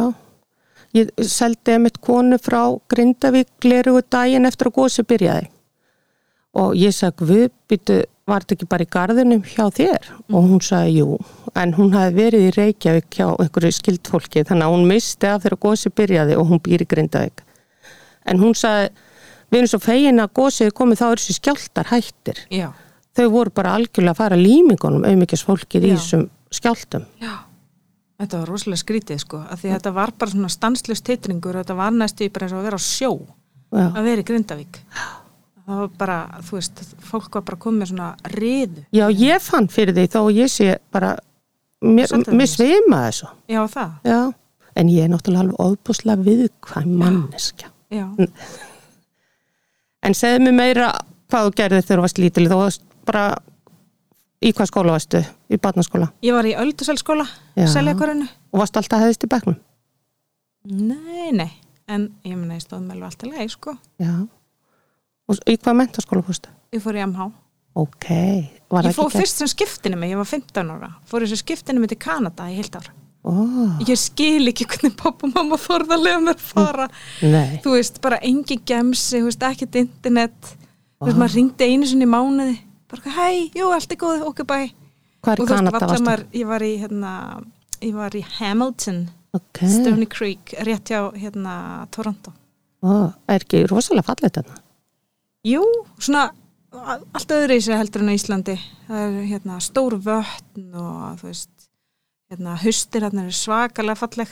Ég 0.94 1.10
seldi 1.26 1.80
mitt 1.82 1.98
konu 2.06 2.38
frá 2.38 2.68
Grindavík 2.92 3.50
glerugu 3.64 4.04
daginn 4.14 4.46
eftir 4.46 4.70
að 4.70 4.76
gósi 4.78 5.06
byrjaði. 5.10 5.48
Og 6.62 6.76
ég 6.78 6.94
sagði, 6.94 7.26
við 7.32 7.46
byttu, 7.72 7.96
var 8.30 8.44
þetta 8.44 8.56
ekki 8.56 8.68
bara 8.72 8.86
í 8.86 8.90
garðinum 8.94 9.42
hjá 9.44 9.64
þér? 9.76 10.10
Og 10.32 10.46
hún 10.52 10.62
sagði, 10.64 11.02
jú. 11.02 11.18
En 11.60 11.74
hún 11.78 11.92
hafi 11.96 12.16
verið 12.18 12.46
í 12.48 12.52
Reykjavík 12.56 13.18
hjá 13.18 13.26
einhverju 13.36 13.74
skildfólki, 13.78 14.46
þannig 14.48 14.68
að 14.68 14.76
hún 14.76 14.86
misti 14.90 15.30
af 15.30 15.44
þegar 15.44 15.60
gósi 15.66 15.92
byrjaði 15.94 16.38
og 16.40 16.48
hún 16.52 16.62
býr 16.64 16.86
í 16.86 16.90
Grindavík. 16.94 17.44
En 18.32 18.40
hún 18.40 18.56
sagði, 18.56 18.94
við 19.52 19.60
erum 19.60 19.72
svo 19.74 19.82
fegin 19.84 20.24
að 20.24 20.36
gósið 20.40 20.72
komið 20.78 21.02
þá 21.02 21.08
er 21.10 21.24
þessi 21.24 21.38
skjáltar 21.40 21.92
hættir. 21.92 22.44
Já. 22.54 22.70
Þau 23.14 23.26
voru 23.34 23.54
bara 23.54 23.76
algjörlega 23.78 24.16
að 24.16 24.22
fara 24.24 24.40
límingunum 24.40 25.04
auðmikið 25.06 25.44
fólkið 25.46 25.84
í 25.84 25.92
Já. 25.92 25.98
þessum 26.00 26.24
skjáltum. 26.54 27.10
Já. 27.22 27.34
Þetta 28.24 28.40
var 28.40 28.50
rosalega 28.54 28.80
skrítið, 28.80 29.20
sko, 29.20 29.42
af 29.52 29.60
því 29.60 29.70
að 29.70 29.76
þetta 29.76 29.92
var 29.98 30.14
bara 30.16 30.32
svona 30.32 30.50
stanslust 30.54 31.04
titringur 31.06 31.58
og 31.58 31.66
þetta 31.66 31.76
var 31.76 31.92
næstu 31.98 32.30
bara 32.32 32.48
eins 32.48 32.56
og 32.56 32.62
að 32.62 32.68
vera 32.70 32.80
á 32.80 32.84
sjó, 32.88 33.12
Já, 33.74 33.86
að 33.90 34.04
vera 34.08 34.24
í 34.24 34.28
Grindavík. 34.30 34.80
Það 35.64 35.78
var 35.80 35.92
bara, 36.02 36.16
þú 36.44 36.58
veist, 36.58 36.82
fólk 37.08 37.38
var 37.38 37.44
bara 37.48 37.60
komið 37.64 37.92
svona 37.94 38.08
riðu. 38.34 38.82
Já 38.92 39.06
ég 39.16 39.44
fann 39.46 39.70
fyrir 39.72 39.96
því 39.96 40.04
þó 40.12 40.18
að 40.26 40.34
ég 40.42 40.52
sé 40.52 40.74
bara, 40.92 41.14
mér, 41.80 42.12
svimaði 42.52 43.06
þessu. 43.14 43.30
Já, 43.54 43.62
það. 43.72 43.94
Já, 44.10 44.20
en 44.82 44.92
ég 44.92 45.06
er 45.06 45.14
náttúrulega 45.14 45.46
alveg 45.46 45.64
óbúslega 45.64 46.26
viðkvæm 46.28 46.92
manneskja. 47.00 47.72
Já. 47.94 48.10
En 50.04 50.18
segðu 50.20 50.44
mér 50.50 50.58
meira 50.60 50.92
hvað 51.32 51.48
þú 51.48 51.56
gerði 51.62 51.82
þegar 51.86 51.96
þú 52.02 52.08
varst 52.10 52.20
lítil, 52.20 52.48
þú 52.52 52.60
varst 52.60 52.84
bara, 53.08 53.24
í 54.44 54.52
hvað 54.52 54.72
skóla 54.74 54.98
varstu? 54.98 55.24
Í 55.48 55.60
barnaskóla? 55.64 56.12
Ég 56.28 56.36
var 56.36 56.50
í 56.50 56.56
Öldusælskóla, 56.60 57.30
seljakorinu. 57.56 58.28
Og 58.52 58.60
varst 58.66 58.76
alltaf 58.84 59.00
hefðist 59.06 59.24
í 59.24 59.32
bekknum? 59.32 59.56
Nei, 60.68 61.32
nei, 61.36 61.52
en 61.88 62.10
ég 62.28 62.36
meina 62.36 62.60
ég 62.60 62.64
stóð 62.68 62.84
með 62.84 62.98
alveg 62.98 63.08
allt 63.14 63.24
í 63.24 63.32
lagi, 63.32 63.54
sko. 63.56 63.80
Já. 64.04 64.14
Og 65.32 65.40
í 65.48 65.56
hvað 65.58 65.78
mentaskóla 65.80 66.24
fórstu? 66.26 66.52
Ég 66.74 66.82
fór 66.84 66.98
í 67.00 67.04
MH. 67.06 67.30
Ok, 67.80 68.08
var 68.70 68.86
Ég 68.86 68.94
fór 68.98 69.10
fyrst 69.14 69.40
sem 69.42 69.50
skiptinu 69.50 69.98
mig, 69.98 70.12
ég 70.14 70.20
var 70.20 70.28
15 70.30 70.74
ára. 70.76 70.92
Fór 71.10 71.24
þessu 71.26 71.40
skiptinu 71.42 71.82
mig 71.82 71.90
til 71.94 71.98
Kanada 72.04 72.46
í 72.52 72.58
heilt 72.60 72.76
ára. 72.78 72.92
Ó, 73.24 73.32
Ég 73.88 73.96
skil 73.98 74.52
ekki 74.52 74.68
hvernig 74.68 74.98
pappa 75.00 75.26
og 75.30 75.32
mamma 75.34 75.56
þorða 75.58 75.96
að 75.96 76.04
lega 76.04 76.20
mér 76.26 76.36
að 76.36 76.44
fara. 76.44 76.88
nei. 77.24 77.62
Þú 77.64 77.76
veist, 77.78 78.02
bara 78.04 78.20
engin 78.20 78.62
gemsi, 78.68 79.22
þú 79.22 79.30
veist, 79.30 79.46
ekkert 79.48 79.80
internet. 79.80 80.52
Þú 81.00 81.08
veist, 81.08 81.20
maður 81.22 81.38
ringdi 81.40 81.70
einu 81.72 81.88
sinni 81.88 82.06
í 82.06 82.12
mánuði. 82.12 82.58
Bara, 82.92 83.14
hei, 83.22 83.50
jú, 83.56 83.72
allt 83.74 83.96
er 83.96 84.02
góð, 84.04 84.26
ok, 84.28 84.44
bæ. 84.44 84.60
Hvað 85.24 85.40
er 85.40 85.48
Kanada 85.54 85.80
varstu? 85.80 86.04
maður, 86.04 86.26
ég 86.36 86.50
var 86.52 86.68
í, 86.68 86.74
hérna, 86.84 87.14
ég 87.80 87.96
var 87.96 88.12
í 88.20 88.26
Hamilton, 88.38 89.06
Ok, 89.34 89.64
Stony 89.66 90.06
Creek, 90.06 90.52
rétt 90.68 90.92
hjá, 90.92 91.08
hérna, 91.18 91.88
Toronto. 91.96 92.36
Ó, 92.84 93.14
er 93.32 93.40
ekki 93.48 93.64
rosalega 93.72 94.06
fallið 94.12 94.36
þarna? 94.36 94.60
Jú, 95.44 95.64
svona 96.00 96.30
allt 97.14 97.34
öðru 97.36 97.58
í 97.60 97.62
sig 97.64 97.76
heldur 97.78 98.02
en 98.06 98.14
á 98.14 98.16
Íslandi 98.18 98.56
það 98.88 99.02
er 99.04 99.18
hérna 99.30 99.58
stór 99.62 99.98
vötn 100.02 100.70
og 100.80 101.20
þú 101.20 101.28
veist 101.30 101.68
hérna 102.32 102.56
hustir 102.64 103.04
hérna 103.06 103.26
er 103.28 103.36
svakalega 103.38 104.00
falleg 104.00 104.32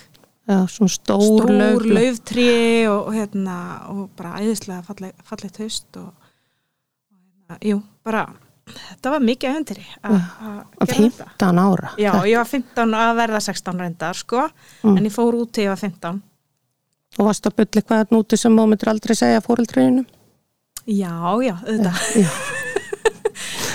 Já, 0.50 0.58
svona 0.72 0.90
stór, 0.90 1.26
stór 1.44 1.52
lauf. 1.54 1.84
lauftrí 1.86 2.48
og, 2.90 3.10
og 3.12 3.14
hérna 3.14 3.58
og 3.92 4.00
bara 4.18 4.40
æðislega 4.42 4.82
fallegt, 4.88 5.20
fallegt 5.28 5.60
haust 5.62 6.00
og, 6.02 6.08
og 6.08 7.20
hérna, 7.52 7.60
jú, 7.70 7.78
bara 8.08 8.24
þetta 8.72 9.12
var 9.14 9.24
mikið 9.28 9.60
öndri 9.60 9.86
að 10.02 10.16
að 10.16 10.58
Að 10.82 10.88
gera 10.96 11.12
þetta 11.12 11.28
15 11.36 11.62
ára. 11.62 11.92
Já, 12.02 12.12
ég 12.32 12.40
var 12.40 12.50
15 12.56 12.96
að 13.04 13.14
verða 13.20 13.44
16 13.52 13.84
reyndar 13.86 14.18
sko, 14.24 14.48
Mm. 14.82 14.96
en 14.98 15.06
ég 15.06 15.14
fór 15.14 15.36
út 15.38 15.52
til 15.54 15.68
ég 15.68 15.70
var 15.76 15.78
15 15.84 16.22
Og 17.20 17.26
varst 17.28 17.46
að 17.46 17.56
bylla 17.60 17.82
eitthvað 17.84 18.16
núti 18.16 18.38
sem 18.40 18.54
má 18.56 18.64
myndir 18.66 18.90
aldrei 18.90 19.14
segja 19.20 19.44
fóreldriðinu? 19.46 20.06
Já, 20.92 21.14
já, 21.46 21.56
auðvitað. 21.56 22.02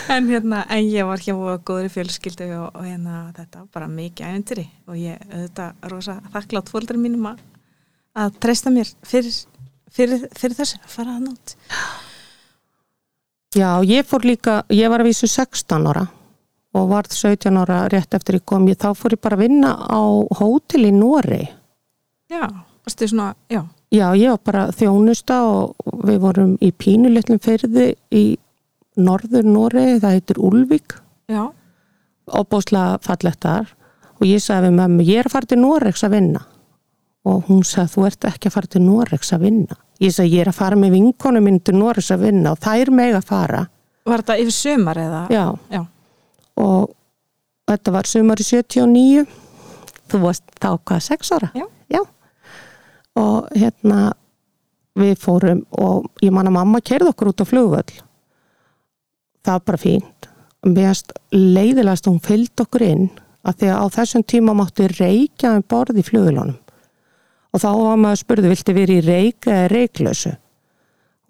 En 0.07 0.29
hérna, 0.31 0.61
en 0.71 0.87
ég 0.87 1.03
var 1.03 1.19
hjá 1.19 1.35
góðri 1.67 1.89
fjölskyldu 1.91 2.47
og, 2.61 2.77
og 2.79 2.85
hérna 2.87 3.25
þetta 3.35 3.59
var 3.59 3.71
bara 3.75 3.89
mikið 3.91 4.29
æventýri 4.29 4.65
og 4.87 5.01
ég 5.01 5.25
auðvitað 5.27 5.89
rosa 5.91 6.15
þakklátt 6.31 6.71
fóldri 6.71 7.01
mínum 7.03 7.27
að, 7.33 7.41
að 8.15 8.37
treysta 8.45 8.71
mér 8.71 8.93
fyrir, 9.03 9.35
fyrir, 9.91 10.29
fyrir 10.39 10.55
þessu 10.61 10.79
að 10.79 10.93
fara 10.95 11.17
að 11.17 11.25
nátt 11.27 11.57
Já, 13.57 13.83
ég 13.89 14.07
fór 14.07 14.27
líka, 14.29 14.61
ég 14.71 14.91
var 14.93 15.01
að 15.01 15.11
vísu 15.11 15.27
16 15.33 15.91
ára 15.91 16.07
og 16.77 16.91
varð 16.91 17.15
17 17.17 17.57
ára 17.57 17.87
rétt 17.89 18.15
eftir 18.15 18.37
ég 18.39 18.45
kom, 18.45 18.67
ég, 18.69 18.77
þá 18.77 18.93
fór 18.95 19.17
ég 19.17 19.23
bara 19.25 19.39
að 19.39 19.47
vinna 19.47 19.71
á 19.81 20.01
hótel 20.39 20.85
í 20.85 20.93
Nóri. 20.93 21.47
Já, 22.29 22.45
varstu 22.85 23.09
svona, 23.09 23.31
já, 23.49 23.63
Já, 23.95 24.09
ég 24.19 24.33
var 24.33 24.41
bara 24.45 24.65
þjónusta 24.75 25.37
og 25.47 26.01
við 26.09 26.19
vorum 26.25 26.57
í 26.65 26.73
pínulitlum 26.75 27.39
fyrði 27.43 27.93
í 28.11 28.25
norður 28.99 29.47
Nóri, 29.47 29.85
það 30.03 30.17
heitir 30.17 30.41
Úlvík, 30.43 30.97
já, 31.31 31.45
óbúslega 32.27 32.99
fallegt 33.05 33.45
þar 33.45 33.71
og 34.17 34.25
ég 34.27 34.43
sagði 34.43 34.71
við 34.71 34.79
mömmu, 34.81 35.07
ég 35.07 35.21
er 35.21 35.29
að 35.29 35.35
fara 35.37 35.51
til 35.53 35.59
Noregs 35.61 36.03
að 36.07 36.17
vinna 36.17 36.43
og 37.27 37.49
hún 37.51 37.63
sagði, 37.67 37.93
þú 37.95 38.07
ert 38.09 38.27
ekki 38.31 38.49
að 38.51 38.55
fara 38.57 38.71
til 38.71 38.83
Noregs 38.87 39.33
að 39.35 39.45
vinna. 39.47 39.77
Ég 40.03 40.13
sagði, 40.15 40.37
ég 40.37 40.45
er 40.45 40.51
að 40.53 40.59
fara 40.61 40.77
með 40.79 40.93
vinkonu 40.95 41.41
minn 41.43 41.59
til 41.65 41.75
Noregs 41.75 42.11
að 42.15 42.27
vinna 42.29 42.53
og 42.55 42.61
það 42.63 42.83
er 42.85 42.93
meg 42.95 43.17
að 43.19 43.27
fara. 43.31 43.63
var 44.07 44.23
þetta 44.23 44.37
yfir 44.43 44.55
sömar 44.55 45.01
eða? 45.03 45.23
Já, 45.35 45.45
Já, 45.75 45.83
og 46.63 46.93
þetta 47.67 47.95
var 47.97 48.07
sumar 48.07 48.41
í 48.41 48.47
79 48.47 49.27
þú 50.07 50.21
varst 50.23 50.45
þá 50.63 50.69
hvað, 50.79 51.01
sex 51.03 51.33
ára? 51.35 51.51
Já. 51.91 52.03
Og 53.17 53.49
hérna 53.57 54.13
við 54.97 55.17
fórum 55.21 55.63
og 55.77 56.09
ég 56.25 56.33
man 56.33 56.49
að 56.49 56.57
mamma 56.57 56.81
kerði 56.85 57.13
okkur 57.13 57.33
út 57.33 57.45
á 57.45 57.47
flugvöll. 57.49 57.97
Það 59.45 59.59
var 59.59 59.67
bara 59.71 59.81
fínt. 59.81 60.29
Meðast 60.67 61.13
leiðilegast 61.33 62.09
hún 62.09 62.23
fylgd 62.25 62.65
okkur 62.65 62.85
inn 62.87 63.07
að 63.47 63.61
því 63.61 63.73
að 63.73 63.83
á 63.83 63.87
þessum 64.01 64.25
tíma 64.27 64.57
máttu 64.59 64.89
reykja 64.91 65.55
um 65.55 65.65
borð 65.69 66.01
í 66.01 66.07
flugulunum 66.07 66.57
og 67.55 67.63
þá 67.63 67.69
var 67.71 68.01
maður 68.01 68.17
að 68.17 68.21
spurði 68.21 68.53
vilti 68.53 68.75
verið 68.77 68.99
í 68.99 69.07
reyk 69.07 69.49
eða 69.49 69.69
reyklösu 69.73 70.33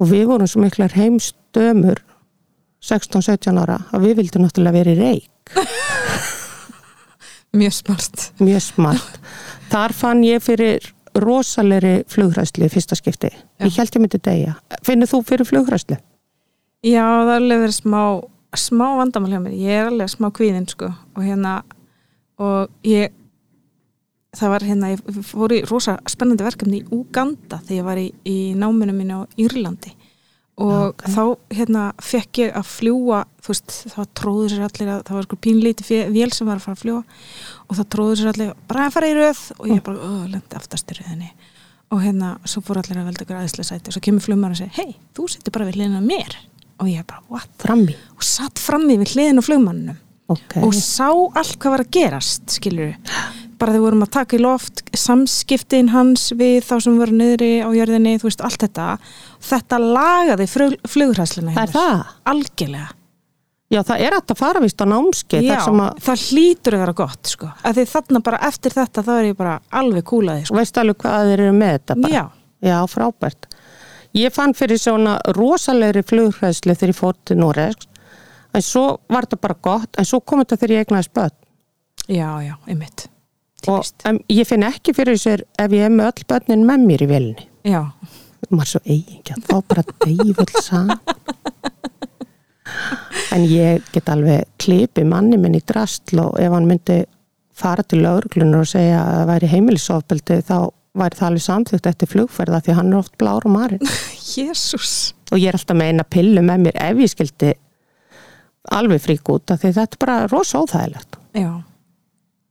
og 0.01 0.11
við 0.11 0.25
vorum 0.31 0.51
svo 0.51 0.62
miklar 0.64 0.96
heimstömur 0.96 2.01
16-17 2.87 3.61
ára 3.61 3.79
að 3.94 4.09
við 4.09 4.22
vildum 4.22 4.46
náttúrulega 4.46 4.79
verið 4.81 4.96
í 4.96 5.05
reyk. 5.05 5.33
Mjög 7.57 7.77
smart. 7.77 8.27
Mjög 8.42 8.64
smart. 8.64 9.20
Þar 9.70 9.94
fann 9.96 10.25
ég 10.27 10.42
fyrir 10.44 10.90
rosalegri 11.22 11.98
flugræslu 12.11 12.66
í 12.66 12.72
fyrsta 12.72 12.98
skipti. 12.98 13.31
Ég 13.62 13.76
held 13.79 13.96
ég 13.96 14.02
myndi 14.02 14.20
degja. 14.22 14.57
Finnur 14.87 15.11
þú 15.11 15.22
fyrir 15.26 15.48
flugræslu? 15.48 15.98
Já, 16.87 17.02
það 17.02 17.33
er 17.35 17.38
alveg 17.40 17.62
verið 17.64 17.79
smá 17.81 18.00
smá 18.57 18.87
vandamál 18.96 19.33
hjá 19.35 19.40
mér, 19.42 19.55
ég 19.59 19.81
er 19.81 19.90
alveg 19.90 20.11
smá 20.12 20.31
kvíðin 20.35 20.68
sko 20.70 20.88
og 20.88 21.22
hérna 21.24 21.59
og 22.40 22.72
ég 22.87 23.14
það 24.37 24.52
var 24.52 24.66
hérna, 24.68 24.92
ég 24.92 25.22
fór 25.24 25.55
í 25.57 25.62
rosa 25.68 25.96
spennandi 26.09 26.44
verkefni 26.44 26.83
í 26.83 26.87
Uganda 26.92 27.61
þegar 27.64 27.79
ég 27.79 27.87
var 27.87 28.00
í, 28.00 28.07
í 28.29 28.38
náminu 28.59 28.94
mínu 28.96 29.22
á 29.24 29.29
Írlandi 29.40 29.94
og 30.57 30.95
Ok. 30.95 31.03
þá 31.12 31.23
hérna 31.53 31.83
fekk 32.01 32.38
ég 32.40 32.55
að 32.57 32.64
fljúa 32.71 33.19
þú 33.45 33.53
veist, 33.53 33.75
það 33.92 34.07
tróður 34.16 34.53
sér 34.55 34.62
allir 34.66 34.88
að 34.95 35.03
það 35.05 35.16
var 35.19 35.27
sko 35.27 35.37
pínlíti 35.45 35.85
vél 36.14 36.33
sem 36.33 36.47
var 36.49 36.57
að 36.57 36.64
fara 36.64 36.77
að 36.79 36.83
fljúa 36.85 37.03
og 37.69 37.77
það 37.77 37.88
tróður 37.95 38.16
sér 38.23 38.31
allir 38.33 38.55
bara 38.69 38.87
að 38.87 38.95
fara 38.97 39.11
í 39.11 39.16
röð 39.19 39.42
og 39.59 39.69
ég 39.69 39.83
bara, 39.85 39.97
öð, 40.09 40.25
lendi 40.33 40.57
aftast 40.57 40.90
í 40.90 40.97
röðinni 41.01 41.31
og 41.92 42.01
hérna, 42.03 42.33
svo 42.49 42.62
fór 42.66 42.81
allir 42.81 42.99
að 43.03 43.09
velda 43.11 43.23
ykkur 43.27 43.37
aðeinslega 43.38 43.69
sæti 43.69 43.92
og 43.92 43.95
svo 43.99 44.03
kemur 44.09 44.25
flugmaður 44.25 44.57
og 44.57 44.61
segir, 44.62 44.75
hei, 44.81 44.97
þú 45.14 45.29
sittir 45.31 45.53
bara 45.55 45.69
við 45.69 45.77
hliðina 45.79 46.01
á 46.01 46.09
mér 46.09 46.38
og 46.81 46.88
ég 46.90 47.07
bara, 47.07 47.23
what? 47.29 47.49
Frammi? 47.61 47.95
og 48.16 48.25
satt 48.27 48.59
frammi 48.59 48.97
við 48.99 49.12
hliðin 49.14 49.38
á 49.38 49.45
flugmannum 49.45 49.97
Ok. 50.33 50.57
og 50.64 50.73
sá 50.75 51.07
allt 51.12 51.59
hvað 51.61 51.71
var 51.77 51.85
að 51.85 51.92
gerast 51.95 52.57
skilur 52.57 52.97
bara 53.59 53.73
þegar 53.73 53.81
við 53.81 53.87
vorum 53.87 54.05
að 54.07 54.12
taka 54.16 54.37
í 54.37 54.42
loft 54.42 54.83
samskiptin 54.97 55.88
hans 55.95 56.29
við 56.38 56.61
þá 56.66 56.75
sem 56.85 56.99
voru 57.01 57.16
niðri 57.16 57.51
á 57.64 57.69
jörðinni 57.77 58.14
þú 58.21 58.29
veist, 58.31 58.45
allt 58.47 58.62
þetta 58.66 58.87
þetta 59.51 59.81
lagaði 59.83 60.47
flugræslina 60.87 61.55
Það 61.57 61.66
er 61.66 61.75
það? 61.77 62.07
algjörlega 62.33 62.88
Já, 63.66 63.81
það 63.83 64.03
er 64.07 64.14
hægt 64.14 64.31
að 64.31 64.38
fara 64.38 64.61
vist 64.62 64.79
á 64.79 64.87
námskeið 64.87 65.47
Já, 65.49 65.57
að, 65.66 65.97
það 66.07 66.21
hlýtur 66.31 66.77
að 66.77 66.83
vera 66.85 66.92
gott 67.01 67.31
sko. 67.33 67.49
að 67.66 67.81
því 67.81 67.85
þarna 67.90 68.21
bara 68.29 68.38
eftir 68.47 68.77
þetta 68.77 69.03
þá 69.03 69.11
er 69.16 69.25
ég 69.33 69.38
bara 69.40 69.55
alveg 69.81 70.05
kúlaði 70.07 70.45
sko. 70.47 70.55
veist 70.61 70.79
alveg 70.79 71.01
hvað 71.03 71.31
þeir 71.33 71.42
eru 71.49 71.57
með 71.57 71.73
þetta 71.75 71.97
bara. 72.05 72.12
já, 72.14 72.25
Já, 72.66 72.77
frábært. 72.88 73.49
Ég 74.16 74.33
fann 74.33 74.55
fyrir 74.57 74.79
svona 74.81 75.16
rosalegri 75.37 76.01
flugræslu 76.07 76.73
þegar 76.79 76.92
ég 76.95 76.97
fór 77.01 77.19
til 77.27 77.37
Noregs 77.42 77.90
en 78.57 78.62
svo 78.64 78.85
var 79.12 79.27
þetta 79.27 79.40
bara 79.42 79.59
gott 79.66 79.99
en 80.01 80.07
svo 80.09 80.23
kom 80.25 80.40
þetta 80.45 80.57
þegar 80.62 80.77
ég 80.79 80.87
egnaði 80.87 81.09
spöld 81.11 81.35
já, 82.09 82.31
já, 82.47 82.55
einmitt 82.71 83.09
og 83.66 83.83
Típist. 83.83 84.07
en, 84.09 84.21
ég 84.31 84.47
finn 84.49 84.66
ekki 84.66 84.95
fyrir 84.97 85.19
sér 85.21 85.45
ef 85.59 85.73
ég 85.73 85.88
er 85.88 85.92
með 85.95 86.12
öll 86.12 86.29
börnin 86.33 86.66
með 86.69 86.87
mér 86.90 87.07
í 87.07 87.11
vilni 87.11 87.49
já, 87.66 87.83
maður 88.51 88.73
svo 88.77 88.83
eigingja, 88.85 89.40
þá 89.42 89.57
bara 89.66 89.85
deyf 90.05 90.42
öll 90.45 90.62
saman. 90.62 91.01
En 93.35 93.45
ég 93.47 93.85
get 93.95 94.09
alveg 94.11 94.47
klipið 94.62 95.07
manni 95.09 95.38
minn 95.40 95.57
í 95.57 95.62
drastl 95.66 96.21
og 96.23 96.38
ef 96.42 96.53
hann 96.53 96.66
myndi 96.69 97.03
fara 97.57 97.85
til 97.87 98.03
lauruglunar 98.05 98.64
og 98.64 98.71
segja 98.71 99.01
að 99.01 99.12
það 99.16 99.31
væri 99.31 99.51
heimilisofbeldi 99.53 100.38
þá 100.47 100.57
væri 100.97 101.19
það 101.19 101.29
alveg 101.29 101.45
samþýtt 101.47 101.88
eftir 101.90 102.11
flugferða 102.11 102.61
því 102.64 102.77
hann 102.79 102.92
er 102.92 102.99
oft 103.01 103.14
blár 103.21 103.47
og 103.49 103.55
marinn. 103.57 103.83
Og 105.33 105.40
ég 105.40 105.49
er 105.51 105.57
alltaf 105.59 105.77
með 105.79 105.92
eina 105.92 106.05
pillu 106.16 106.42
með 106.45 106.66
mér 106.66 106.77
ef 106.87 107.01
ég 107.03 107.11
skildi 107.12 107.53
alveg 108.77 109.03
frík 109.03 109.31
út 109.33 109.53
af 109.55 109.62
því 109.62 109.73
þetta 109.79 109.97
er 109.97 110.03
bara 110.05 110.19
rosa 110.31 110.61
óþægilegt. 110.62 111.19
Já, 111.37 111.51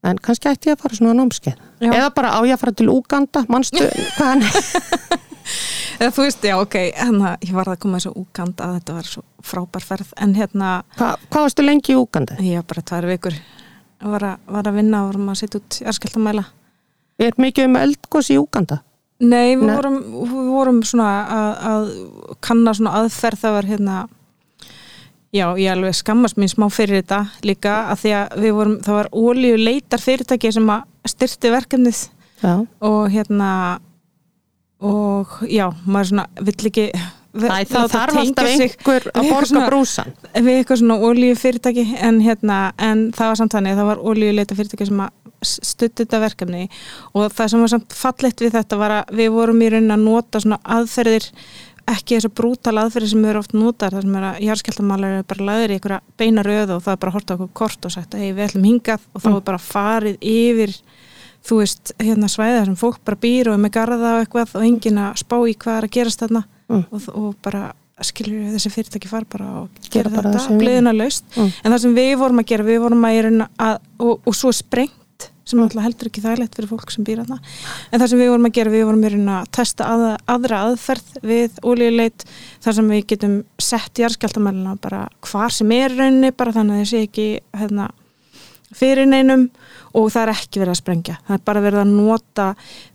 en 0.10 0.20
kannski 0.22 0.50
ætti 0.52 0.72
ég 0.72 0.78
að 0.78 0.84
fara 0.86 0.98
svona 1.00 1.16
á 1.16 1.20
námskeið 1.20 1.56
Já. 1.86 1.90
eða 1.92 2.10
bara 2.18 2.34
á 2.38 2.40
ég 2.46 2.56
að 2.56 2.64
fara 2.64 2.76
til 2.80 2.90
Úganda 2.94 3.46
manstu 3.52 3.84
hvað 4.18 4.32
hann 4.32 4.46
eða 6.00 6.12
þú 6.16 6.26
veist, 6.26 6.44
já, 6.46 6.56
ok 6.60 6.76
hérna, 6.98 7.36
ég 7.46 7.54
var 7.56 7.70
að 7.72 7.80
koma 7.84 8.00
þessu 8.00 8.16
úkand 8.20 8.62
að 8.64 8.74
þetta 8.80 8.98
var 8.98 9.10
svo 9.10 9.24
frábær 9.46 9.86
ferð, 9.86 10.12
en 10.22 10.34
hérna 10.38 10.72
Hva, 10.98 11.14
hvað 11.30 11.48
varstu 11.48 11.66
lengi 11.66 11.94
í 11.94 12.00
Úganda? 12.00 12.38
var 12.42 12.68
bara 12.72 12.86
tvær 12.92 13.08
vikur 13.12 13.38
var 14.06 14.28
að, 14.28 14.50
var 14.58 14.70
að 14.70 14.80
vinna 14.82 15.04
og 15.04 15.14
vorum 15.14 15.32
að 15.32 15.40
setja 15.42 15.62
út 15.62 15.80
jarðskjálftamæla 15.84 16.46
Er 17.26 17.38
mikið 17.40 17.70
um 17.70 17.78
eldgós 17.80 18.28
í 18.34 18.36
Úganda? 18.36 18.82
Nei, 19.24 19.56
við, 19.56 19.70
Nei. 19.70 19.76
Vorum, 19.78 20.00
við 20.28 20.48
vorum 20.52 20.80
svona 20.84 21.12
að, 21.32 21.52
að 21.70 21.86
kanna 22.44 22.74
svona 22.76 22.96
aðferð 23.00 23.46
það 23.46 23.56
var 23.56 23.70
hérna 23.70 24.00
já, 25.36 25.48
ég 25.60 25.72
alveg 25.74 25.98
skammast 25.98 26.40
mín 26.40 26.52
smá 26.52 26.68
fyrir 26.74 27.02
þetta 27.02 27.20
líka 27.48 27.76
að 27.92 28.04
því 28.04 28.14
að 28.22 28.38
við 28.46 28.56
vorum, 28.60 28.78
það 28.86 29.00
var 29.00 29.10
ólíu 29.12 29.58
leitar 29.60 30.04
fyrirtæki 30.04 30.54
sem 30.56 30.72
að 30.72 30.86
styrti 31.12 31.52
verkefnið 31.54 32.00
Já. 32.44 32.54
og 32.84 33.04
hérna 33.14 33.52
og 34.86 35.38
já, 35.50 35.70
maður 35.88 36.10
svona 36.12 36.26
vill 36.46 36.70
ekki 36.72 36.88
Æ, 37.36 37.66
það 37.68 37.90
þarf 37.92 38.18
alltaf 38.22 38.48
einhver 38.48 39.06
að 39.12 39.26
við 39.26 39.32
borga 39.34 39.64
brúsan. 39.68 40.12
við 40.38 40.54
eitthvað 40.62 40.80
svona 40.80 40.96
ólíu 41.04 41.36
fyrirtæki 41.36 41.84
en 42.00 42.22
hérna, 42.24 42.60
en 42.80 43.10
það 43.16 43.32
var 43.32 43.40
samt 43.42 43.56
þannig 43.58 43.76
það 43.76 43.90
var 43.90 44.04
ólíu 44.08 44.32
leita 44.38 44.56
fyrirtæki 44.56 44.88
sem 44.88 45.02
að 45.04 45.22
stutti 45.46 46.06
þetta 46.06 46.22
verkefni 46.24 46.62
og 47.12 47.34
það 47.36 47.52
sem 47.52 47.66
var 47.66 47.74
samt 47.74 47.96
fallet 48.00 48.44
við 48.46 48.56
þetta 48.56 48.80
var 48.80 48.96
að 49.02 49.12
við 49.20 49.34
vorum 49.36 49.60
í 49.66 49.72
raunin 49.74 49.96
að 49.98 50.06
nota 50.08 50.42
svona 50.46 50.62
aðferðir 50.78 51.28
ekki 51.92 52.16
þessar 52.18 52.34
brútal 52.40 52.76
aðferðir 52.82 53.12
sem 53.12 53.22
við 53.22 53.30
erum 53.34 53.44
oft 53.46 53.54
notar 53.54 53.94
þar 53.94 54.06
sem 54.08 54.16
er 54.20 54.24
að 54.32 54.40
jarðskjáltamálar 54.48 55.16
eru 55.20 55.26
bara 55.30 55.46
laður 55.50 55.74
í 55.74 55.78
einhverja 55.78 56.00
beina 56.18 56.46
röð 56.46 56.74
og 56.76 56.84
það 56.86 56.96
er 56.96 57.02
bara 57.04 57.12
að 57.12 57.18
horta 57.20 57.36
okkur 57.38 57.52
kort 57.62 57.86
og 57.86 57.94
sagt 57.94 58.16
að 58.18 58.24
hey, 58.26 58.32
við 58.34 58.46
ætlum 58.48 58.66
hingað 58.70 59.06
og 59.14 59.22
þá 59.22 59.30
er 59.36 59.44
bara 59.52 59.62
farið 59.62 60.18
yfir 60.34 60.74
þú 61.46 61.60
veist, 61.62 61.94
hérna 62.02 62.30
svæða 62.32 62.66
sem 62.66 62.76
fólk 62.80 63.00
bara 63.06 63.20
býr 63.22 63.52
og 63.52 63.58
er 63.60 63.62
með 63.68 63.76
garða 63.78 64.16
og 64.18 64.24
eitthvað 64.26 64.56
og 64.58 64.66
enginn 64.66 64.98
að 64.98 65.20
spá 65.22 65.36
í 65.46 65.54
hvað 65.62 65.78
er 65.82 65.90
að 65.90 65.96
gerast 66.00 66.26
þarna 66.26 66.46
Mm. 66.66 66.80
og, 66.90 67.04
og 67.14 67.36
bara 67.46 67.60
skilur 68.02 68.48
þessi 68.56 68.72
fyrirtæki 68.74 69.06
fara 69.12 69.28
bara 69.30 69.46
og 69.62 69.76
Gera 69.86 70.10
gera 70.10 70.16
bara 70.24 70.40
sem 70.42 70.56
þetta, 70.56 70.64
gleðina 70.64 70.94
laust 70.98 71.28
Mm. 71.38 71.52
en 71.62 71.72
það 71.76 71.82
sem 71.84 71.94
við 72.00 72.14
vorum 72.18 72.40
að 72.42 72.48
gera, 72.50 72.64
við 72.66 72.80
vorum 72.82 73.06
að, 73.06 73.18
að, 73.20 73.44
að 73.68 73.78
og, 74.02 74.16
og 74.26 74.34
svo 74.40 74.50
sprengt 74.58 74.96
sem 75.46 75.60
mm. 75.62 75.82
heldur 75.86 76.10
ekki 76.10 76.24
þægilegt 76.24 76.58
fyrir 76.58 76.72
fólk 76.72 76.94
sem 76.94 77.06
býr 77.06 77.22
þarna. 77.24 77.38
En 77.92 78.02
það 78.02 78.12
sem 78.12 78.22
við 78.22 78.32
vorum 78.34 78.48
að 78.50 78.56
gera, 78.58 78.74
við 78.74 78.86
vorum 78.90 79.04
reyna 79.06 79.36
að 79.42 79.52
testa 79.60 79.90
að, 79.94 80.06
aðra 80.36 80.62
aðferð 80.70 81.20
við 81.26 81.60
ólíuleit 81.66 82.26
þar 82.66 82.78
sem 82.80 82.90
við 82.96 83.06
getum 83.14 83.36
sett 83.62 84.02
jarðskjáltamælina 84.02 84.76
bara 84.82 85.06
hvar 85.30 85.54
sem 85.54 85.76
er 85.76 85.94
rauninni 85.94 86.34
bara 86.36 86.56
þannig 86.56 86.80
að 86.80 86.84
þessi 86.84 87.04
ekki 87.06 87.28
hérna, 87.62 87.88
fyrir 88.76 89.08
neinum 89.08 89.48
og 89.96 90.10
það 90.12 90.26
er 90.26 90.34
ekki 90.34 90.64
verið 90.64 90.74
að 90.74 90.82
sprengja. 90.82 91.18
Það 91.28 91.38
er 91.38 91.46
bara 91.48 91.64
verið 91.64 91.84
að 91.86 91.94
nota 91.94 92.48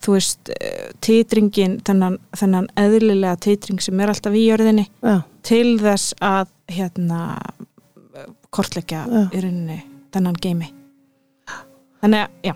þú 0.02 0.16
veist, 0.16 0.52
eh, 0.52 0.90
titringin 1.00 1.78
þennan, 1.86 2.18
þennan 2.36 2.68
eðlilega 2.82 3.38
titring 3.46 3.80
sem 3.80 4.00
er 4.00 4.12
alltaf 4.12 4.36
í 4.36 4.46
jörðinni 4.48 4.88
já, 4.90 5.22
til 5.46 5.78
þess 5.80 6.18
að 6.20 6.50
hérna 6.70 7.22
kortleggja 8.54 9.06
í 9.30 9.40
rauninni 9.42 9.80
þennan 10.14 10.38
geimi 10.42 10.79
þannig 12.02 12.24
að, 12.26 12.34
já 12.50 12.54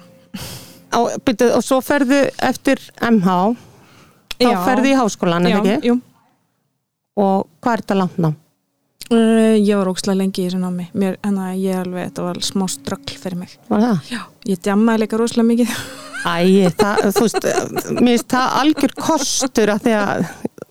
Á, 0.94 0.98
byrju, 1.26 1.46
og 1.56 1.62
svo 1.66 1.80
ferðu 1.82 2.20
eftir 2.46 2.78
MH 3.02 3.32
þá 4.38 4.46
Já. 4.46 4.58
ferðu 4.66 4.90
í 4.92 4.96
háskólan, 4.98 5.46
já, 5.50 5.56
eða 5.58 5.72
ekki? 5.74 5.88
jú. 5.90 5.96
Og 7.18 7.46
hvað 7.62 7.72
er 7.76 7.82
þetta 7.82 7.96
langt 7.98 8.18
nám? 8.22 8.36
Uh, 9.12 9.58
ég 9.60 9.76
var 9.76 9.90
ókslega 9.90 10.16
lengi 10.16 10.40
í 10.40 10.46
þessu 10.48 10.60
námi 10.62 10.86
mér, 10.96 11.18
en 11.26 11.36
að 11.44 11.58
ég 11.60 11.76
alveg, 11.82 12.06
þetta 12.08 12.22
var 12.24 12.38
smá 12.46 12.64
ströggl 12.72 13.18
fyrir 13.20 13.36
mig 13.42 13.52
Var 13.68 13.82
það? 13.84 13.98
já, 14.14 14.20
ég 14.48 14.62
djammaði 14.64 15.02
líka 15.02 15.18
rosalega 15.20 15.48
mikið 15.50 15.74
Æ, 16.24 16.70
það, 16.78 17.02
þú 17.18 17.26
veist, 17.26 17.48
mér 17.98 18.14
finnst 18.14 18.30
það 18.32 18.54
algjör 18.62 18.94
kostur 18.96 19.72
að 19.74 19.82
því 19.84 19.96
að 19.98 20.22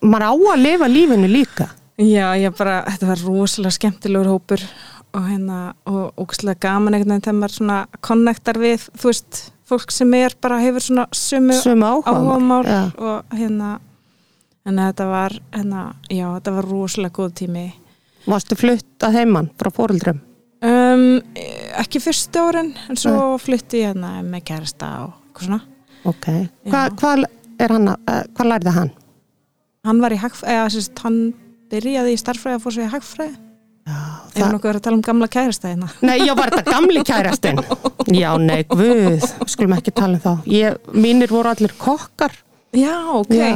maður 0.02 0.24
á 0.26 0.32
að 0.34 0.62
lifa 0.64 0.88
lífinu 0.90 1.28
líka. 1.30 1.68
Já, 2.02 2.26
ég 2.42 2.56
bara, 2.58 2.80
þetta 2.90 3.06
var 3.12 3.22
rosalega 3.28 3.76
skemmtilegur 3.76 4.32
hópur 4.32 4.64
og 5.14 5.26
hérna, 5.28 5.58
og 5.86 6.18
ógustlega 6.18 6.58
gaman 6.66 6.96
einhvern 6.96 7.14
veginn 7.14 7.24
þegar 7.24 7.38
maður 7.38 7.56
svona 7.58 7.78
konnektar 8.04 8.58
við, 8.60 8.86
þú 8.98 9.10
veist, 9.10 9.40
fólk 9.68 9.94
sem 9.94 10.14
er 10.18 10.34
bara 10.42 10.60
hefur 10.62 10.84
svona 10.84 11.06
sumu 11.14 11.54
áhugamál 11.86 12.66
Já. 12.66 12.80
og 12.98 13.36
hérna, 13.38 13.76
en 14.66 14.80
þetta 14.82 15.08
var, 15.08 15.36
hérna, 15.54 15.84
já, 16.10 16.26
þetta 16.36 16.54
var 16.58 16.70
rosalega 16.70 17.18
góð 17.18 17.34
tími. 17.40 17.66
Varstu 18.24 18.56
flutt 18.58 19.06
að 19.06 19.20
heimann 19.20 19.50
frá 19.60 19.70
fóruldrum? 19.74 20.20
Um, 20.64 21.20
ekki 21.76 22.00
fyrstu 22.00 22.40
árin, 22.40 22.72
en 22.88 22.98
svo 22.98 23.36
flutti 23.42 23.82
ég 23.82 23.92
hérna 23.92 24.16
með 24.24 24.46
kærasta 24.48 24.90
og 25.04 25.16
eitthvað 25.28 25.48
svona. 25.50 25.62
Ok. 26.08 26.28
Hva, 26.72 26.84
hvað 26.98 27.24
er 27.60 27.74
hann, 27.76 27.88
eh, 27.94 28.22
hvað 28.36 28.50
lærði 28.50 28.76
hann? 28.78 28.92
Hann 29.84 30.00
var 30.00 30.14
í 30.16 30.20
hagfræði, 30.20 30.54
eða 30.56 30.70
sérst, 30.72 31.02
hann 31.04 31.18
byrjaði 31.72 32.14
í 32.14 32.20
starffræði 32.20 32.58
að 32.58 32.64
fór 32.64 32.76
svo 32.76 32.86
í 32.86 32.92
hagfræði. 32.92 33.36
Ef 33.84 34.38
hann 34.40 34.54
okkur 34.56 34.70
verið 34.70 34.78
að 34.80 34.84
tala 34.86 34.96
um 34.96 35.02
gamla 35.04 35.26
kærasta 35.28 35.68
hérna. 35.70 35.88
Nei, 36.08 36.14
já, 36.24 36.32
var 36.38 36.50
þetta 36.54 36.72
gamli 36.72 37.02
kærastinn? 37.04 37.58
Já, 38.22 38.30
nei, 38.40 38.62
guð, 38.68 39.24
skulum 39.48 39.74
ekki 39.76 39.92
tala 39.96 40.16
um 40.16 40.22
þá. 40.24 40.32
Ég, 40.48 40.78
mínir 40.96 41.30
voru 41.32 41.48
allir 41.52 41.72
kokkar. 41.80 42.32
Já, 42.76 42.96
ok. 43.16 43.32
Já. 43.36 43.50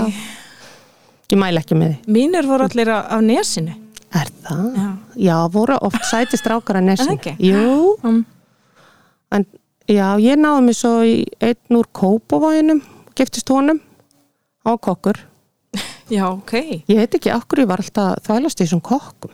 Ég 1.33 1.41
mæla 1.41 1.61
ekki 1.65 1.77
með 1.81 1.95
því. 1.95 2.13
Mínir 2.17 2.49
voru 2.49 2.69
allir 2.69 2.91
á, 2.93 2.99
á 3.09 3.17
nesinu. 3.25 3.75
Er 4.17 4.31
það? 4.45 4.69
Já. 4.77 4.87
Já, 5.29 5.35
voru 5.53 5.77
oft 5.89 6.05
sæti 6.09 6.39
strákar 6.41 6.79
að 6.81 6.85
Er 6.85 6.87
nesin. 6.93 7.11
það 7.11 7.17
ekki? 7.19 7.35
Jú, 7.49 7.97
Um, 8.09 8.21
en 9.37 9.45
já, 9.89 10.07
ég 10.25 10.39
náði 10.41 10.63
mig 10.69 10.77
svo 10.79 10.95
í 11.05 11.19
einn 11.45 11.77
úr 11.81 11.89
kópavóginum, 11.93 12.81
giftist 13.19 13.49
honum, 13.53 13.81
á 14.65 14.73
kokkur. 14.77 15.19
já, 16.17 16.25
ok. 16.31 16.55
Ég 16.89 16.97
veit 17.03 17.17
ekki 17.21 17.33
okkur 17.37 17.65
ég 17.65 17.69
var 17.73 17.81
alltaf 17.85 18.15
að 18.15 18.25
þvælast 18.31 18.61
í 18.61 18.65
þessum 18.69 18.85
kokkum. 18.85 19.33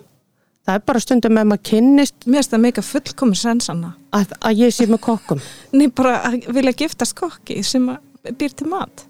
Það 0.64 0.78
er 0.78 0.84
bara 0.88 1.00
stundum 1.04 1.34
með 1.36 1.48
maður 1.50 1.64
kynnist 1.68 2.24
Mér 2.24 2.38
finnst 2.40 2.54
það 2.54 2.62
meika 2.64 2.82
fullkomis 2.86 3.42
sensanna. 3.44 3.90
að, 4.16 4.30
að 4.40 4.60
ég 4.62 4.72
sé 4.72 4.86
með 4.88 5.02
kokkum. 5.04 5.42
Nei, 5.76 5.88
bara 5.92 6.14
að 6.30 6.46
vilja 6.56 6.72
giftast 6.84 7.16
kokki 7.18 7.58
sem 7.66 7.90
býr 8.38 8.54
til 8.56 8.70
mat. 8.72 9.04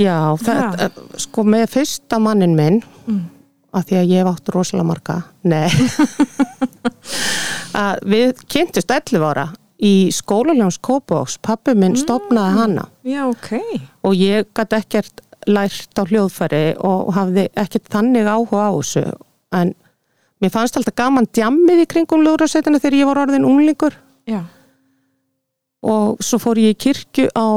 Já, 0.00 0.16
það, 0.40 0.96
sko 1.22 1.44
með 1.46 1.68
fyrsta 1.76 2.18
mannin 2.18 2.56
minn, 2.58 2.80
Mm. 3.04 3.26
að 3.76 3.84
því 3.90 3.96
að 4.00 4.08
ég 4.14 4.22
hef 4.22 4.30
átt 4.32 4.48
rosalega 4.54 4.86
marga, 4.88 5.16
nei, 5.44 5.68
við 8.14 8.40
kynntist 8.50 8.90
11 8.90 9.24
ára 9.28 9.44
í 9.84 10.08
skólaljóns 10.14 10.78
Kópavóks, 10.80 11.36
pappi 11.44 11.74
minn 11.76 11.96
stopnaði 11.98 12.56
hana 12.58 12.84
Já, 13.04 13.26
ok. 13.28 13.50
og 14.06 14.14
ég 14.16 14.46
gæti 14.56 14.78
ekkert 14.78 15.20
lært 15.50 15.98
á 16.00 16.02
hljóðfæri 16.08 16.62
og 16.80 17.10
hafði 17.18 17.48
ekkert 17.60 17.90
þannig 17.92 18.30
áhuga 18.30 18.70
á 18.70 18.72
þessu 18.78 19.04
en 19.60 19.74
mér 20.44 20.52
fannst 20.52 20.76
alltaf 20.76 20.94
gaman 20.98 21.28
djammið 21.32 21.86
í 21.86 21.88
kringum 21.88 22.22
lúðrasettina 22.24 22.82
þegar 22.82 22.98
ég 23.00 23.08
var 23.08 23.22
orðin 23.24 23.48
unglingur. 23.48 23.96
Já, 24.28 24.44
og 25.84 26.20
svo 26.24 26.40
fór 26.40 26.60
ég 26.62 26.74
í 26.74 26.80
kirkju 26.86 27.28
á 27.36 27.48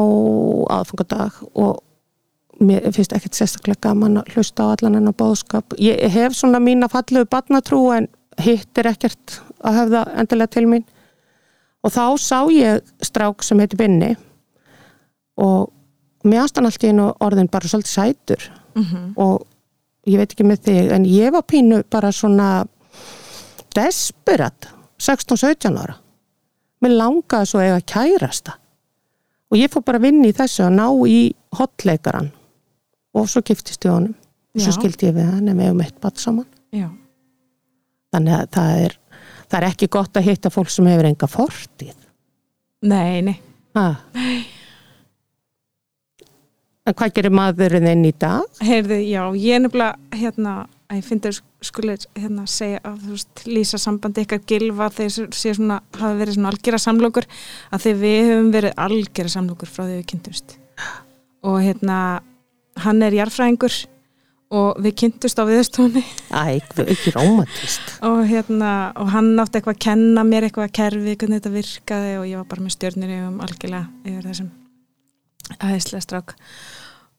aðfangadag 0.78 1.38
og 1.56 1.80
mér 2.60 2.90
finnst 2.92 3.14
ekkert 3.16 3.38
sérstaklega 3.38 3.88
gaman 3.88 4.20
að 4.22 4.34
hlusta 4.36 4.66
á 4.68 4.72
allan 4.74 4.98
enn 5.00 5.12
á 5.12 5.14
bóðskap. 5.16 5.78
Ég 5.80 6.02
hef 6.12 6.36
svona 6.36 6.60
mína 6.64 6.90
fallegu 6.92 7.30
barnatrú 7.30 7.84
en 7.96 8.10
hitt 8.42 8.78
er 8.82 8.92
ekkert 8.92 9.40
að 9.64 9.82
höfða 9.82 10.04
endilega 10.20 10.54
til 10.58 10.66
mín. 10.70 10.86
Og 11.86 11.94
þá 11.94 12.18
sá 12.20 12.40
ég 12.52 12.82
strák 13.06 13.46
sem 13.46 13.60
heiti 13.62 13.80
Binni 13.80 14.16
og 15.38 15.70
mér 16.28 16.44
aðstan 16.44 16.68
allt 16.68 16.84
í 16.84 16.90
einu 16.92 17.12
orðin 17.24 17.52
bara 17.52 17.70
svolítið 17.70 17.94
sætur. 17.94 18.50
Mm 18.76 19.14
og 19.16 19.46
ég 20.08 20.18
veit 20.22 20.32
ekki 20.32 20.46
með 20.48 20.60
þig 20.64 20.92
en 20.96 21.06
ég 21.06 21.32
var 21.36 21.44
pínu 21.44 21.82
bara 21.92 22.12
svona 22.16 22.66
desperat 23.78 24.70
16-17 25.02 25.78
ára 25.78 25.98
mér 26.84 26.96
langaði 26.98 27.50
svo 27.50 27.62
eiga 27.64 27.80
kærasta 27.94 28.58
og 29.48 29.60
ég 29.60 29.72
fór 29.72 29.86
bara 29.88 30.02
að 30.02 30.08
vinna 30.10 30.30
í 30.30 30.36
þessu 30.36 30.66
að 30.68 30.78
ná 30.78 30.88
í 31.08 31.20
hotleikaran 31.58 32.32
og 33.18 33.30
svo 33.32 33.42
giftist 33.46 33.86
ég 33.88 33.94
honum 33.94 34.16
og 34.58 34.64
svo 34.64 34.74
skildi 34.76 35.10
ég 35.10 35.16
við 35.18 35.30
hann 35.32 35.48
en 35.48 35.58
við 35.58 35.70
hefum 35.70 35.84
eitt 35.86 36.00
batt 36.04 36.22
saman 36.22 36.48
já. 36.74 36.90
þannig 38.14 38.36
að 38.38 38.50
það 38.58 38.84
er, 38.86 38.98
það 39.48 39.60
er 39.60 39.68
ekki 39.72 39.90
gott 39.98 40.20
að 40.20 40.30
hitta 40.32 40.54
fólk 40.54 40.74
sem 40.74 40.90
hefur 40.90 41.10
enga 41.10 41.30
fortíð 41.32 41.96
Nei, 42.88 43.22
nei. 43.26 43.38
ha. 43.78 43.88
en 46.88 46.96
hvað 46.98 47.14
gerir 47.18 47.34
maðurinn 47.34 47.90
inn 47.90 48.06
í 48.06 48.14
dag? 48.14 48.46
Heyrðu, 48.64 49.00
já, 49.02 49.24
ég 49.34 49.58
er 49.58 49.64
nefnilega, 49.66 50.20
hérna, 50.22 50.54
að 50.88 51.02
ég 51.02 51.08
finnst 51.08 51.28
þau 51.28 51.68
skulle 51.68 51.98
hérna 52.16 52.46
segja 52.50 52.80
að 52.88 53.02
þú 53.04 53.16
veist, 53.16 53.44
lýsa 53.50 53.80
sambandi 53.82 54.24
ykkar 54.24 54.46
gilva 54.48 54.88
þegar 54.94 55.36
sé 55.36 55.54
svona, 55.58 55.82
hafa 55.98 56.14
verið 56.22 56.38
svona 56.38 56.54
algjara 56.54 56.80
samlokur 56.80 57.28
að 57.72 57.84
þegar 57.84 58.00
við 58.06 58.32
höfum 58.32 58.50
verið 58.56 58.80
algjara 58.86 59.34
samlokur 59.34 59.72
frá 59.72 59.84
því 59.84 59.98
við 59.98 60.08
kynntumst. 60.14 60.58
Og 61.48 61.60
hérna, 61.66 62.00
hann 62.86 63.04
er 63.04 63.18
jarfræðingur 63.18 63.78
og 64.58 64.80
við 64.80 64.96
kynntumst 65.02 65.42
á 65.42 65.44
rómatist 67.18 67.98
og 68.08 68.22
hérna, 68.30 68.72
og 68.96 69.12
hann 69.12 69.34
átti 69.44 69.60
eitthvað 69.60 69.76
að 69.76 69.84
kenna 69.90 70.24
mér 70.28 70.48
eitthvað 70.48 70.70
að 70.70 70.78
kerfi, 70.80 71.18
hvernig 71.20 71.42
þetta 71.42 71.56
virkaði 71.58 72.14
og 72.22 72.30
ég 72.30 72.40
var 72.40 72.48
bara 72.54 72.64
með 72.64 72.78
stjörnir 72.78 73.14
um 73.26 73.42
algjörlega 73.44 73.90
yfir 74.08 74.30
þessum 74.30 74.54
aðeinslega 75.58 76.06
strák 76.06 76.38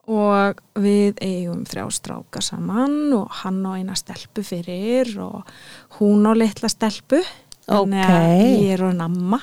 og 0.09 0.59
við 0.81 1.19
eigum 1.21 1.61
þrjá 1.69 1.85
stráka 1.93 2.41
saman 2.41 3.13
og 3.13 3.27
hann 3.43 3.59
á 3.65 3.77
eina 3.77 3.95
stelpu 3.99 4.41
fyrir 4.47 5.11
og 5.21 5.45
hún 5.99 6.25
á 6.25 6.33
litla 6.33 6.69
stelpu 6.71 7.19
þannig 7.69 8.01
að 8.01 8.15
Ókei. 8.17 8.47
ég 8.65 8.73
er 8.77 8.83
og 8.89 8.95
namma 8.97 9.39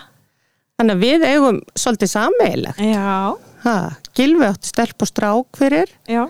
Þannig 0.76 0.92
að 0.98 1.04
við 1.06 1.22
eigum 1.24 1.58
svolítið 1.72 2.10
sameigilegt. 2.12 2.80
já, 2.84 3.36
Ha, 3.64 3.76
Gilvi 4.14 4.44
átti 4.44 4.68
stelp 4.68 5.00
og 5.02 5.08
strák 5.08 5.56
fyrir 5.56 5.88
já, 6.06 6.26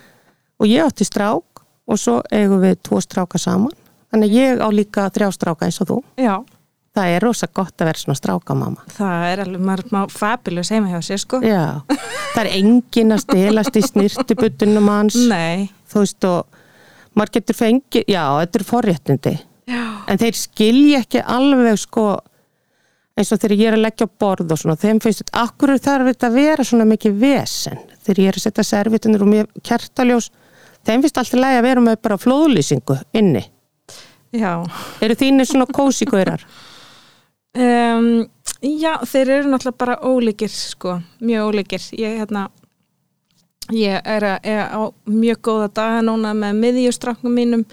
og 0.60 0.66
ég 0.70 0.84
átti 0.86 1.04
strák 1.04 1.64
og 1.88 1.98
svo 1.98 2.20
eigum 2.30 2.60
við 2.62 2.76
tvo 2.86 3.00
stráka 3.02 3.38
saman. 3.42 3.72
Þannig 4.12 4.30
að 4.30 4.36
ég 4.38 4.62
á 4.62 4.68
líka 4.70 5.08
þrjá 5.10 5.32
stráka 5.34 5.66
eins 5.66 5.80
og 5.82 5.88
þú. 5.90 5.98
já 6.22 6.36
Það 6.96 7.12
er 7.12 7.24
rosa 7.26 7.46
gott 7.52 7.74
að 7.82 7.90
vera 7.90 8.00
svona 8.00 8.16
strákamama. 8.16 8.84
það 8.96 9.24
er 9.30 9.40
alveg 9.44 9.64
maður 9.68 9.90
má 9.92 9.98
fabulous 10.12 10.70
heima 10.72 10.88
hjá 10.94 11.00
sér 11.04 11.20
sko 11.20 11.40
Já, 11.44 11.82
það 12.32 12.38
er 12.44 12.52
engin 12.56 13.12
að 13.12 13.24
stelast 13.26 13.76
í 13.76 13.82
snirtibuttunum 13.84 14.88
hans. 14.88 15.18
nei, 15.28 15.66
Þú 15.92 16.00
veist 16.06 16.24
og 16.28 16.56
maður 17.16 17.34
getur 17.36 17.56
fengið, 17.58 18.06
já, 18.08 18.22
þetta 18.40 18.58
er 18.58 18.64
forréttindi. 18.70 19.34
já, 19.68 19.82
En 20.08 20.18
þeir 20.22 20.38
skilja 20.40 21.02
ekki 21.04 21.20
alveg 21.22 21.78
sko 21.84 22.06
eins 23.16 23.32
og 23.32 23.38
þegar 23.40 23.56
ég 23.56 23.68
er 23.70 23.76
að 23.78 23.84
leggja 23.86 24.06
borð 24.20 24.50
og 24.52 24.58
svona, 24.60 24.76
þeim 24.76 24.98
finnst 25.00 25.22
þetta, 25.22 25.42
akkur 25.46 25.72
þarf 25.80 26.10
þetta 26.10 26.26
að 26.28 26.34
vera 26.36 26.64
svona 26.68 26.84
mikið 26.90 27.14
vesen 27.22 27.78
þegar 28.04 28.20
ég 28.22 28.28
er 28.32 28.36
að 28.40 28.44
setja 28.44 28.64
servitunir 28.68 29.22
og 29.24 29.30
mér 29.30 29.46
kertaljós, 29.64 30.30
þeim 30.84 31.00
finnst 31.04 31.18
alltaf 31.20 31.40
lægi 31.40 31.60
að 31.60 31.68
vera 31.68 31.84
með 31.86 31.96
bara 32.04 32.18
flóðlýsingu 32.20 32.98
inni. 33.16 33.44
já 34.36 34.52
Eru 35.00 35.14
þínir 35.16 35.48
svona 35.48 35.66
kósigaurar? 35.72 36.44
Um, 37.56 38.26
já, 38.60 38.98
þeir 39.08 39.30
eru 39.38 39.50
náttúrulega 39.50 39.80
bara 39.80 39.96
ólíkir 40.04 40.52
sko, 40.52 40.98
mjög 41.24 41.50
ólíkir. 41.50 41.84
Ég, 41.96 42.18
hérna, 42.20 42.46
ég 43.72 44.00
er, 44.04 44.26
að, 44.28 44.36
er 44.44 44.74
á 44.76 44.80
mjög 45.08 45.40
góða 45.48 45.68
daga 45.78 46.02
núna 46.04 46.34
með 46.36 46.60
miðjustraknum 46.60 47.32
mínum. 47.32 47.64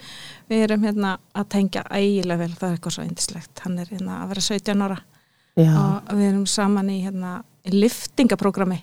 Við 0.48 0.64
erum 0.66 0.86
hérna 0.88 1.18
að 1.36 1.50
tengja 1.56 1.84
ægilega 1.90 2.40
vel, 2.40 2.54
það 2.56 2.68
er 2.68 2.78
eitthvað 2.78 2.96
svo 2.96 3.04
eindislegt 3.04 3.62
hann 3.64 3.76
er 3.80 3.90
hérna 3.92 4.22
að 4.22 4.32
vera 4.32 4.44
17 4.48 4.84
ára. 4.86 4.98
Já, 5.54 5.74
og 5.76 6.16
við 6.16 6.26
erum 6.30 6.46
saman 6.50 6.90
í 6.90 6.96
hérna 7.04 7.34
liftingaprógrami 7.70 8.80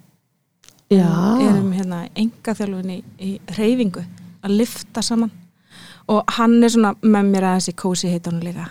já, 0.88 1.08
erum 1.44 1.74
hérna 1.76 2.06
enga 2.16 2.54
þjálfun 2.56 2.94
í, 2.96 3.32
reyfingu 3.58 4.06
að 4.42 4.56
lifta 4.62 5.04
saman. 5.06 5.34
Og 6.12 6.22
hann 6.38 6.62
er 6.64 6.74
svona 6.74 6.94
með 7.02 7.34
mér 7.34 7.50
aðeins 7.50 7.72
í 7.72 7.76
kósi 7.78 8.14
heitunum 8.14 8.46
líka 8.46 8.70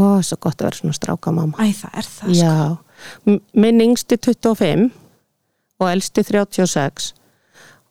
og 0.00 0.24
svo 0.26 0.36
gott 0.40 0.58
að 0.60 0.68
vera 0.68 0.78
svona 0.80 0.96
stráka 0.96 1.32
mamma. 1.36 1.56
Æ, 1.60 1.72
það 1.76 1.96
er 2.00 2.08
það, 2.08 2.34
sko. 2.34 2.44
Já, 2.44 3.38
minn 3.64 3.80
yngsti 3.86 4.18
25 4.18 4.90
og 5.80 5.88
elsti 5.90 6.22
36 6.28 7.12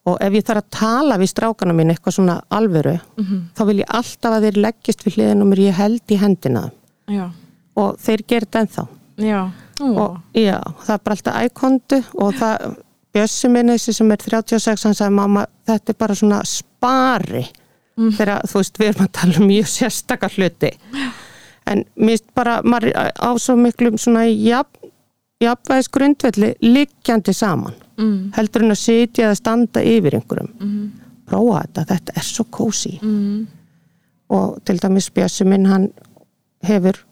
og 0.09 0.17
ef 0.25 0.33
ég 0.37 0.45
þarf 0.47 0.61
að 0.63 0.69
tala 0.79 1.17
við 1.21 1.31
strákana 1.33 1.73
mín 1.77 1.91
eitthvað 1.93 2.15
svona 2.17 2.35
alvöru 2.55 2.95
Mhm. 3.17 3.39
þá 3.57 3.61
vil 3.67 3.77
ég 3.83 3.89
alltaf 3.99 4.31
að 4.37 4.43
þeir 4.47 4.61
leggist 4.65 5.03
við 5.05 5.15
hliðin 5.17 5.41
og 5.41 5.47
mér 5.51 5.59
ég 5.67 5.73
held 5.77 6.01
í 6.09 6.17
hendina. 6.17 6.71
Já, 7.09 7.29
og 7.75 7.97
þeir 7.97 8.23
gerir 8.27 8.45
þetta 8.47 8.61
ennþá. 8.65 8.87
Já. 9.17 9.41
Ó, 9.81 9.85
og 9.97 10.21
já, 10.33 10.59
það 10.85 10.93
er 10.93 11.03
bara 11.03 11.15
alltaf 11.15 11.35
ækondu 11.45 12.03
og 12.15 12.33
það, 12.33 12.77
Bjössi 13.13 13.49
minn 13.49 13.67
þessi 13.73 13.93
sem 13.95 14.11
er 14.11 14.17
36, 14.21 14.83
hann 14.85 14.93
sagði 14.93 15.13
mamma 15.17 15.45
þetta 15.65 15.89
er 15.89 15.97
bara 15.97 16.13
svona 16.13 16.43
spari. 16.45 17.47
Mm. 17.97 18.11
þegar 18.15 18.43
þú 18.47 18.53
veist 18.61 18.77
við 18.79 18.87
erum 18.93 19.05
að 19.07 19.11
tala 19.11 19.39
um 19.41 19.47
mjög 19.49 19.65
sérstakar 19.67 20.29
hluti 20.37 20.69
en 21.67 21.83
finnst 21.97 22.25
bara 22.35 22.61
á 22.61 23.29
svo 23.37 23.55
miklum 23.59 23.97
svona 23.97 24.25
jafn, 24.29 24.91
jafnvægis 25.41 25.89
grundvelli 25.89 26.53
liggjandi 26.61 27.33
saman. 27.33 27.75
Mm, 27.99 28.31
heldur 28.35 28.63
en 28.63 28.71
að 28.71 28.81
sitja 28.81 29.27
eða 29.27 29.35
standa 29.35 29.83
yfir 29.83 30.15
einhverjum. 30.15 30.51
Mm, 30.59 31.09
prófa 31.29 31.63
þetta, 31.65 31.85
þetta 31.93 32.15
er 32.17 32.27
svo 32.27 32.45
kósi 32.53 32.95
mm, 33.01 33.39
og 34.35 34.57
til 34.67 34.79
dæmis 34.81 35.09
Bjössi 35.13 35.47
minn 35.47 35.67
hann 35.69 35.89
hefur 36.65 37.03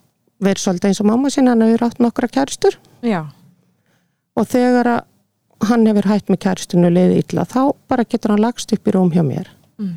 verið 0.44 0.64
svolítið 0.64 0.92
eins 0.92 1.02
og 1.04 1.10
mamma 1.10 1.32
sín 1.34 1.50
hann 1.50 1.64
hefur 1.66 1.88
átt 1.88 2.02
nokkra 2.04 2.30
kæristur 2.32 2.78
já, 3.06 3.24
og 4.38 4.50
þegar 4.50 4.92
að 4.96 5.68
hann 5.68 5.88
hefur 5.90 6.10
hætt 6.12 6.28
með 6.30 6.44
kæristinu 6.46 6.92
leiði 6.94 7.24
illa 7.24 7.48
þá 7.50 7.62
bara 7.90 8.06
getur 8.06 8.36
hann 8.36 8.44
lagst 8.44 8.74
upp 8.76 8.90
í 8.90 8.94
rúm 8.94 9.10
hjá 9.14 9.24
mér. 9.26 9.50
Mm, 9.82 9.96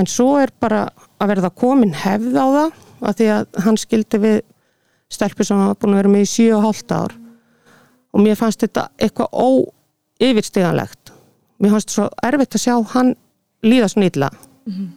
en 0.00 0.08
svo 0.08 0.38
er 0.40 0.52
bara 0.60 0.86
að 1.20 1.34
verða 1.34 1.52
komin 1.52 1.92
hefð 1.96 2.38
á 2.40 2.46
það 2.56 2.78
af 3.02 3.16
því 3.18 3.30
að 3.36 3.62
hann 3.64 3.76
skildi 3.80 4.18
við 4.22 4.38
stelpur 5.12 5.44
sem 5.44 5.58
hafa 5.58 5.74
búin 5.80 5.94
að 5.94 6.00
vera 6.02 6.12
með 6.14 6.24
í 6.26 6.30
7,5 6.32 6.94
ár. 6.96 7.16
Og 8.12 8.20
mér 8.20 8.36
fannst 8.36 8.60
þetta 8.64 8.88
eitthvað 9.00 9.32
óyfirstiganlegt 10.20 11.12
mér 11.62 11.76
fannst 11.76 11.94
svo 11.94 12.08
erfitt 12.26 12.56
að 12.56 12.64
sjá 12.64 12.74
hann 12.96 13.14
líða 13.62 13.88
svona 13.92 14.10
illa. 14.10 14.30
Mhm. 14.66 14.90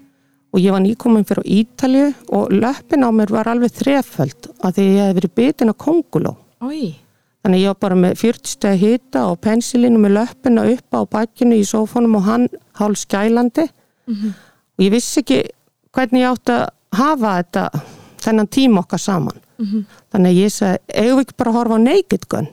og 0.56 0.62
ég 0.62 0.72
var 0.72 0.80
nýkomin 0.80 1.26
fyrir 1.28 1.44
Ítalju 1.44 2.14
og 2.32 2.50
löppin 2.50 3.04
á 3.04 3.12
mér 3.12 3.30
var 3.30 3.46
alveg 3.46 3.72
þreföld 3.76 4.48
af 4.64 4.76
því 4.76 4.84
ég 4.88 5.08
hef 5.08 5.16
verið 5.18 5.34
bitin 5.36 5.70
á 5.70 5.76
konguló 5.76 6.38
Ói, 6.62 6.96
Þannig 7.44 7.62
ég 7.62 7.68
var 7.68 7.76
bara 7.76 7.96
með 7.96 8.14
40 8.16 8.48
steg 8.48 8.80
hita 8.80 9.26
og 9.28 9.42
pensilinu 9.42 10.00
með 10.00 10.16
löppina 10.16 10.64
upp 10.72 10.96
á 10.96 11.02
bakkinu 11.06 11.56
í 11.60 11.66
sófónum 11.68 12.16
og 12.16 12.24
hann 12.24 12.48
hálf 12.80 12.98
skælandi. 13.04 13.68
Mhm. 14.08 14.34
og 14.78 14.86
ég 14.86 14.92
vissi 14.92 15.20
ekki 15.22 15.50
hvernig 15.92 16.22
ég 16.24 16.32
átti 16.32 16.52
að 16.52 16.70
hafa 16.94 17.44
þetta 17.44 17.82
þennan 18.26 18.48
tíma 18.52 18.82
okkar 18.84 19.00
saman. 19.02 19.40
Mhm. 19.62 19.86
Þannig 20.12 20.32
að 20.34 20.40
ég 20.44 20.52
sagði, 20.52 20.80
eigum 20.94 21.18
við 21.20 21.26
ekki 21.26 21.38
bara 21.40 21.52
að 21.52 21.58
horfa 21.60 21.76
á 21.78 21.86
Naked 21.86 22.28
Gun? 22.30 22.48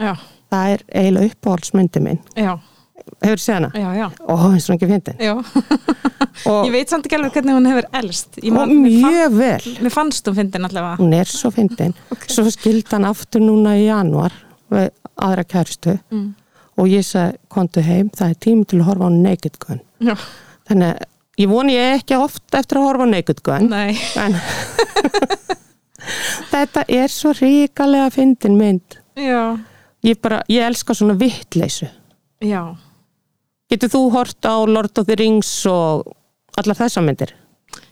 já, 0.00 0.14
Það 0.52 0.72
er 0.72 0.82
eiginlega 0.94 1.30
uppáhaldsmyndi 1.34 2.00
minn. 2.04 2.18
já, 2.36 2.58
Hefur 3.22 3.38
séð 3.42 3.54
hana? 3.54 3.70
já, 3.74 3.88
já, 3.96 4.06
Ó, 4.28 4.34
eins 4.52 4.68
og 4.70 4.76
ekki 4.76 4.88
fyndin. 4.90 5.16
Og, 6.46 6.66
Ég 6.66 6.72
veit 6.74 6.90
samt 6.90 7.06
ekki 7.06 7.16
alveg 7.16 7.32
hvernig 7.36 7.54
hún 7.56 7.66
hefur 7.70 7.86
elst. 7.96 8.38
Og 8.42 8.52
man- 8.52 8.70
mér 8.70 9.00
fann- 9.00 9.12
mjög 9.12 9.36
vel. 9.38 9.76
Mér 9.82 9.90
fannst 9.94 10.26
hún 10.28 10.34
fyndin 10.36 10.64
allavega. 10.68 10.96
Hún 11.00 11.14
er 11.14 11.24
svo 11.24 11.50
fyndin. 11.50 11.94
Svo 12.28 12.44
skildi 12.50 12.90
hann 12.92 13.04
aftur 13.08 13.40
núna 13.40 13.74
í 13.78 13.86
januar 13.88 14.32
við 14.70 14.90
aðra 15.16 15.44
kæristu 15.44 15.98
Mm. 16.12 16.34
og 16.78 16.86
ég 16.86 17.02
sagði, 17.06 17.36
kontu 17.48 17.80
heim, 17.82 18.10
það 18.10 18.30
er 18.30 18.34
tími 18.34 18.66
til 18.66 18.80
að 18.80 18.84
horfa 18.90 19.06
á 19.08 19.10
Naked 19.10 19.58
Gun. 19.58 19.80
Já, 20.00 20.14
Þannig 20.68 20.94
að 20.94 21.02
ég 21.40 21.50
voni 21.50 21.76
ég 21.76 22.00
ekki 22.00 22.18
oft 22.18 22.54
eftir 22.56 22.80
að 22.80 22.88
horfa 22.88 23.08
Naked 23.10 23.42
Gun 23.46 23.72
en 23.76 24.38
þetta 26.52 26.84
er 26.88 27.12
svo 27.12 27.34
ríkalega 27.36 28.10
fyndin 28.14 28.58
mynd 28.58 28.98
já, 29.18 29.56
ég 30.06 30.20
bara, 30.22 30.42
ég 30.52 30.66
elska 30.66 30.96
svona 30.96 31.16
vittleysu 31.18 31.88
já. 32.44 32.62
getur 33.70 33.92
þú 33.92 34.04
hort 34.14 34.48
á 34.48 34.56
Lord 34.64 34.98
of 34.98 35.08
the 35.08 35.18
Rings 35.18 35.50
og 35.70 36.06
allar 36.56 36.78
þessa 36.78 37.02
myndir? 37.04 37.34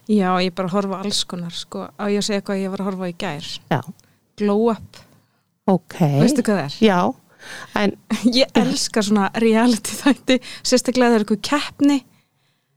Já, 0.09 0.37
ég 0.45 0.53
bara 0.57 0.69
horfa 0.73 1.01
alls 1.01 1.23
konar, 1.29 1.53
sko. 1.57 1.87
Á 1.97 2.05
ég 2.13 2.21
að 2.21 2.27
segja 2.29 2.45
hvað 2.45 2.61
ég 2.61 2.73
var 2.73 2.83
að 2.83 2.89
horfa 2.91 3.09
í 3.09 3.15
gær. 3.21 3.47
Já, 3.73 3.81
Glow 4.41 4.67
Up, 4.75 4.99
ok 5.71 5.99
veistu 6.21 6.45
hvað 6.45 6.59
það 6.59 6.65
er? 6.67 6.77
Já, 6.85 6.99
en 7.81 7.95
Ég 8.41 8.59
elska 8.61 9.05
svona 9.05 9.31
reality 9.41 9.97
þætti, 9.97 10.41
sérstaklega 10.65 11.13
það 11.13 11.17
er 11.17 11.25
eitthvað 11.25 11.43
keppni 11.49 11.99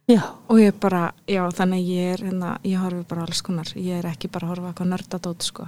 já, 0.07 0.21
og 0.47 0.61
ég 0.61 0.77
bara, 0.79 1.11
já, 1.27 1.41
þannig 1.57 1.87
ég 1.91 2.13
er, 2.15 2.23
hérna, 2.29 2.55
ég 2.63 2.79
horfi 2.81 3.03
bara 3.09 3.25
alls 3.27 3.41
konar. 3.45 3.71
Ég 3.75 3.99
er 3.99 4.07
ekki 4.09 4.29
bara 4.31 4.47
að 4.47 4.53
horfa 4.55 4.71
eitthvað 4.71 4.91
nördadót, 4.93 5.43
sko. 5.47 5.67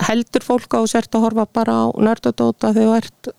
heldur 0.00 0.44
fólk 0.44 0.74
á 0.74 0.80
sért 0.88 1.14
að 1.14 1.26
horfa 1.26 1.46
bara 1.52 1.72
á 1.76 1.86
nördadóta 2.00 2.72
þegar 2.72 2.88
þú 2.88 2.96
ert 2.96 3.30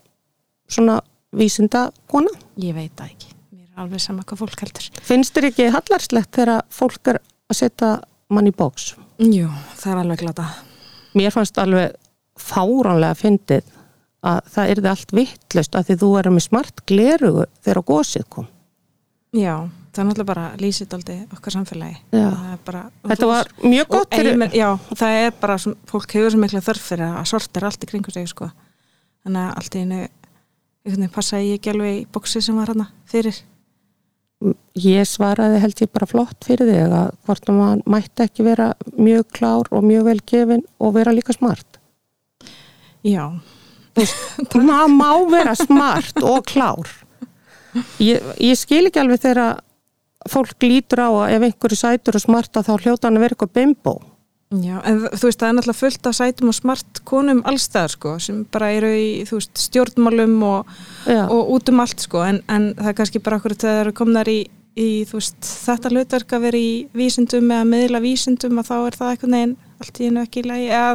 svona 0.70 1.00
vísinda 1.34 1.90
kona? 2.10 2.30
Ég 2.56 2.74
veit 2.76 2.92
það 2.96 3.10
ekki. 3.10 3.32
Mér 3.52 3.66
er 3.66 3.82
alveg 3.84 4.00
sama 4.04 4.22
hvað 4.22 4.42
fólk 4.44 4.62
heldur. 4.62 4.88
Finnst 5.02 5.34
þér 5.34 5.48
ekki 5.50 5.68
hallarslegt 5.74 6.32
þegar 6.36 6.62
fólk 6.70 7.12
er 7.12 7.18
að 7.50 7.58
setja 7.58 7.90
mann 8.32 8.48
í 8.48 8.54
bóks? 8.54 8.92
Jú, 9.18 9.48
það 9.76 9.92
er 9.92 10.00
alveg 10.04 10.22
glata. 10.22 10.48
mér 11.14 11.30
fannst 11.34 11.58
alveg 11.60 11.92
fáránlega 12.40 13.14
fyndið 13.18 13.66
að 14.22 14.38
það 14.54 14.70
yrði 14.72 14.88
allt 14.92 15.12
vittlust 15.18 15.74
að 15.76 15.86
því 15.88 15.96
þú 16.00 16.10
erum 16.20 16.36
með 16.38 16.44
smart 16.46 16.82
glerugu 16.86 17.44
þegar 17.60 17.82
gósið 17.90 18.24
kom. 18.30 18.46
Já, 19.36 19.68
það 19.92 20.02
er 20.02 20.08
náttúrulega 20.08 20.28
bara 20.32 20.44
lýsit 20.60 20.94
aldrei 20.96 21.18
okkar 21.36 21.54
samfélagi. 21.56 21.98
Bara, 22.66 22.82
Þetta 23.12 23.28
var 23.28 23.50
mjög 23.60 23.86
og 23.86 23.94
gott 23.96 24.16
fyrir... 24.16 24.34
eimir, 24.34 24.56
já, 24.56 24.68
það 24.96 25.20
er 25.20 25.38
bara, 25.42 25.56
svona, 25.60 25.80
fólk 25.90 26.16
hefur 26.16 26.34
svo 26.34 26.42
mikla 26.42 26.64
þörf 26.64 26.88
fyrir 26.88 27.06
að 27.08 27.30
sortir 27.32 27.66
allt 27.68 27.84
í 27.84 27.90
kringu 27.90 28.14
sig, 28.14 28.28
sko. 28.32 28.48
Þannig 29.22 29.46
að 29.46 29.56
allt 29.60 29.78
í 29.78 29.84
einu, 29.84 31.08
passaði 31.14 31.50
ég 31.52 31.60
ekki 31.60 31.72
alveg 31.74 31.98
í 32.00 32.04
bóksi 32.14 32.42
sem 32.44 32.58
var 32.58 32.72
hana 32.72 32.88
fyrir. 33.12 33.42
Ég 34.82 35.06
svaraði 35.06 35.60
held 35.62 35.84
ég 35.84 35.92
bara 35.94 36.08
flott 36.10 36.48
fyrir 36.48 36.66
þig 36.66 36.96
að 36.98 37.12
hvort 37.28 37.50
að 37.52 37.58
maður 37.60 37.82
mætti 37.94 38.24
ekki 38.24 38.46
vera 38.48 38.72
mjög 38.96 39.28
klár 39.36 39.70
og 39.70 39.84
mjög 39.86 40.08
vel 40.08 40.18
gefin 40.32 40.64
og 40.82 40.96
vera 40.96 41.14
líka 41.14 41.36
smart. 41.36 41.78
Já, 43.06 43.28
Maður 44.56 44.92
má 44.96 45.10
vera 45.28 45.52
smart 45.58 46.22
og 46.24 46.46
klár. 46.48 46.88
Ég, 48.00 48.24
ég 48.40 48.56
skil 48.56 48.86
ekki 48.88 49.00
alveg 49.02 49.20
þegar 49.22 49.60
fólk 50.30 50.62
lítur 50.62 51.02
á 51.02 51.08
að 51.10 51.34
ef 51.36 51.42
einhverju 51.48 51.78
sætur 51.80 52.18
og 52.18 52.22
smarta 52.24 52.62
þá 52.62 52.72
hljóta 52.78 53.08
hann 53.08 53.16
að 53.18 53.24
vera 53.26 53.34
eitthvað 53.36 53.52
bimbo. 53.58 53.94
já, 54.52 54.76
en 54.84 54.98
þú 55.16 55.24
veist, 55.28 55.40
það 55.40 55.48
er 55.48 55.54
náttúrulega 55.56 55.80
fullt 55.80 56.06
af 56.10 56.14
sætum 56.18 56.48
og 56.52 56.54
smart 56.54 56.98
konum 57.08 57.38
allstæðar, 57.48 57.88
sko, 57.94 58.10
sem 58.20 58.42
bara 58.52 58.68
eru 58.76 58.90
í, 58.92 59.24
þú 59.24 59.38
veist, 59.38 59.54
stjórnmálum 59.66 60.34
og, 60.44 60.66
og 61.32 61.52
út 61.56 61.70
um 61.72 61.80
allt, 61.80 62.00
sko, 62.04 62.20
en, 62.28 62.42
en 62.52 62.74
það 62.76 62.90
er 62.92 62.98
kannski 62.98 63.22
bara 63.24 63.38
okkur 63.40 63.54
þegar 63.56 63.72
það 63.78 63.80
eru 63.86 63.94
komnar 64.02 64.28
í, 64.28 64.38
í, 64.76 64.88
þú 65.08 65.16
veist, 65.16 65.38
þetta 65.64 65.92
hlutverk 65.94 66.36
að 66.36 66.44
vera 66.50 66.60
í 66.60 66.72
vísindum 66.92 67.48
eða 67.56 67.64
miðla 67.72 68.02
vísindum 68.04 68.60
að 68.60 68.68
þá 68.68 68.74
er 68.90 68.98
það 69.00 69.14
einhvern 69.14 69.38
veginn 69.38 69.56
allt 69.82 70.00
í 70.04 70.10
einu 70.10 70.22
ekki 70.26 70.42
í 70.44 70.48
lagi 70.52 70.68
eða 70.68 70.92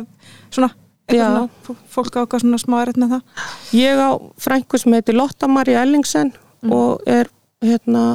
svona, 0.54 0.70
eitthvað 1.10 1.34
svona, 1.34 1.50
fó- 1.66 1.84
fólk 1.98 2.14
á 2.14 2.20
eitthvað 2.22 2.46
svona 2.46 2.62
smá 2.62 2.78
erinn 2.86 3.02
með 3.08 3.16
það. 3.18 3.46
Ég 3.82 3.98
á 4.06 4.10
frængu 4.46 4.78
sem 4.86 4.94
heitir 5.00 5.18
Lotta 5.18 5.50
Maria 5.50 5.82
Ellingsen 5.82 6.34
og 6.70 7.02
er 7.10 7.30
hérna, 7.66 8.06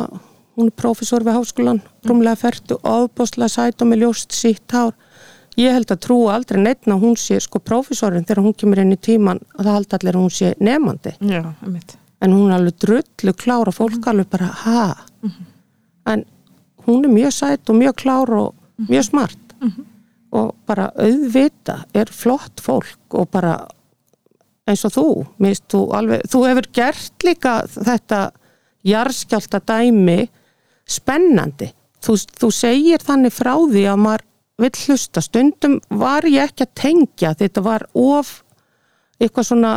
hún 0.57 0.69
er 0.69 0.77
prófessor 0.77 1.25
við 1.25 1.39
háskólan, 1.39 1.81
rúmlega 2.07 2.39
ferdu 2.41 2.79
ofbóðslega 2.83 3.53
sæt 3.53 3.83
og 3.83 3.91
með 3.91 4.05
ljóst 4.05 4.37
sítt 4.37 4.75
hár. 4.75 4.93
Ég 5.61 5.75
held 5.77 5.91
að 5.93 6.01
trúa 6.07 6.37
aldrei 6.37 6.63
neitt 6.63 6.89
að 6.89 7.03
hún 7.03 7.17
sé 7.21 7.37
sko 7.41 7.61
prófessorin 7.61 8.25
þegar 8.25 8.45
hún 8.47 8.57
kemur 8.57 8.81
inn 8.81 8.95
í 8.95 9.01
tíman 9.01 9.41
að 9.59 9.67
það 9.67 9.75
haldi 9.77 9.99
allir 9.99 10.17
að 10.17 10.25
hún 10.25 10.33
sé 10.33 10.53
nefandi. 10.61 11.13
Já. 11.29 11.43
En 12.23 12.33
hún 12.33 12.49
er 12.49 12.57
alveg 12.57 12.79
drullu 12.81 13.35
klára, 13.37 13.75
fólk 13.75 14.07
alveg 14.09 14.31
bara, 14.33 14.49
ha? 14.63 14.85
En 16.09 16.25
hún 16.87 17.05
er 17.05 17.13
mjög 17.13 17.35
sæt 17.37 17.73
og 17.73 17.79
mjög 17.81 17.97
klár 18.01 18.33
og 18.39 18.89
mjög 18.89 19.09
smart. 19.11 19.57
Og 20.33 20.55
bara 20.67 20.89
auðvita 20.97 21.83
er 21.93 22.09
flott 22.09 22.63
fólk 22.65 23.19
og 23.21 23.29
bara 23.31 23.59
eins 24.69 24.85
og 24.87 24.95
þú, 24.95 25.09
minnst 25.43 25.67
þú 25.69 25.83
alveg, 25.99 26.23
þú 26.31 26.45
hefur 26.47 26.69
gert 26.73 27.27
líka 27.27 27.57
þetta 27.67 28.31
jarðskjálta 28.87 29.61
dæmi 29.67 30.29
spennandi. 30.93 31.71
Þú, 32.03 32.17
þú 32.41 32.51
segir 32.55 33.03
þannig 33.05 33.35
frá 33.35 33.55
því 33.57 33.85
að 33.93 34.01
maður 34.03 34.27
vill 34.63 34.73
hlusta. 34.87 35.23
Stundum 35.23 35.79
var 35.89 36.27
ég 36.29 36.51
ekki 36.51 36.67
að 36.67 36.75
tengja, 36.79 37.35
þetta 37.39 37.63
var 37.65 37.87
of 37.99 38.41
eitthvað 39.23 39.49
svona, 39.49 39.73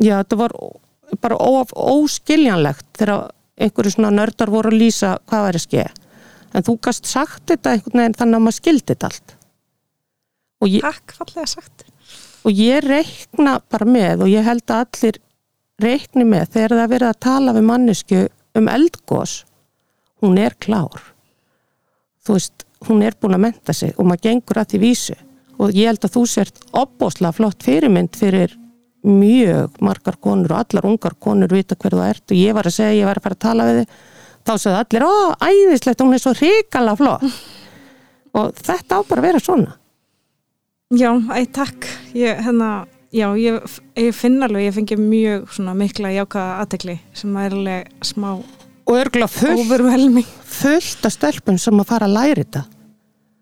já 0.00 0.18
þetta 0.20 0.40
var 0.40 0.56
bara 1.22 1.38
of 1.38 1.72
óskiljanlegt 1.76 2.86
þegar 2.98 3.30
einhverju 3.56 3.94
svona 3.94 4.12
nördar 4.14 4.52
voru 4.52 4.72
að 4.72 4.80
lýsa 4.82 5.16
hvað 5.28 5.46
var 5.46 5.58
að 5.58 5.64
skeið. 5.64 6.02
En 6.56 6.64
þú 6.66 6.76
gast 6.86 7.08
sagt 7.08 7.44
þetta 7.50 7.74
einhvern 7.74 8.02
veginn 8.02 8.16
þannig 8.16 8.38
að 8.38 8.46
maður 8.46 8.58
skildi 8.60 8.92
þetta 8.92 9.10
allt. 9.10 9.36
Ég, 10.66 10.82
Takk, 10.82 11.12
fallega 11.18 11.46
sagt. 11.50 11.84
og 12.46 12.54
ég 12.56 12.84
reikna 12.84 13.58
bara 13.70 13.86
með 13.86 14.24
og 14.24 14.30
ég 14.32 14.46
held 14.46 14.64
að 14.72 14.86
allir 14.86 15.18
reikni 15.82 16.24
með 16.24 16.54
þegar 16.54 16.72
það 16.72 16.82
er 16.82 16.92
verið 16.94 17.10
að 17.10 17.20
tala 17.26 17.54
við 17.56 17.66
mannesku 17.68 18.20
um 18.56 18.70
eldgós 18.72 19.34
hún 20.22 20.38
er 20.40 20.56
klár. 20.62 21.02
Þú 22.26 22.36
veist, 22.36 22.66
hún 22.88 23.02
er 23.06 23.16
búin 23.20 23.36
að 23.36 23.44
menta 23.46 23.74
sig 23.76 23.94
og 23.96 24.08
maður 24.08 24.28
gengur 24.28 24.60
að 24.60 24.72
því 24.72 24.82
vísu. 24.82 25.16
Og 25.56 25.72
ég 25.72 25.88
held 25.88 26.04
að 26.04 26.16
þú 26.16 26.22
sért 26.28 26.62
opbósla 26.76 27.32
flott 27.32 27.64
fyrirmynd 27.64 28.16
fyrir 28.18 28.56
mjög 29.06 29.78
margar 29.84 30.18
konur 30.20 30.52
og 30.52 30.64
allar 30.64 30.88
ungar 30.90 31.14
konur 31.22 31.52
vita 31.54 31.78
hver 31.78 31.96
þú 31.96 32.02
ert. 32.04 32.24
Og 32.30 32.36
ég 32.36 32.56
var 32.56 32.68
að 32.68 32.76
segja, 32.76 32.98
ég 33.00 33.08
var 33.08 33.20
að 33.20 33.28
fara 33.28 33.38
að 33.38 33.44
tala 33.46 33.68
við 33.68 33.80
þig. 33.80 33.94
Þá 34.46 34.52
sagði 34.62 34.80
allir, 34.82 35.06
ó, 35.06 35.14
æðislegt, 35.42 36.02
hún 36.04 36.14
er 36.14 36.22
svo 36.22 36.34
hrikala 36.36 36.96
flott. 36.98 37.24
Og 38.36 38.52
þetta 38.60 39.00
á 39.00 39.08
bara 39.08 39.22
að 39.22 39.26
vera 39.30 39.40
svona. 39.42 39.78
Já, 40.94 41.08
æ, 41.34 41.38
takk. 41.50 41.88
Ég, 42.14 42.42
hérna, 42.46 42.68
já, 43.10 43.26
ég, 43.40 43.78
ég 43.98 44.14
finn 44.14 44.38
alveg, 44.44 44.68
ég 44.68 44.76
fengi 44.76 44.98
mjög 45.00 45.48
svona 45.56 45.74
mikla 45.78 46.12
jákaða 46.14 46.60
aðtekli 46.62 46.98
sem 47.16 47.40
er 47.42 47.56
alveg 47.56 48.06
smá 48.06 48.36
og 48.86 48.98
örgulega 49.00 49.28
fullt, 49.30 50.34
fullt 50.46 51.06
af 51.08 51.14
stelpun 51.14 51.58
sem 51.58 51.82
að 51.82 51.88
fara 51.90 52.08
að 52.08 52.16
læra 52.16 52.42
þetta. 52.44 52.64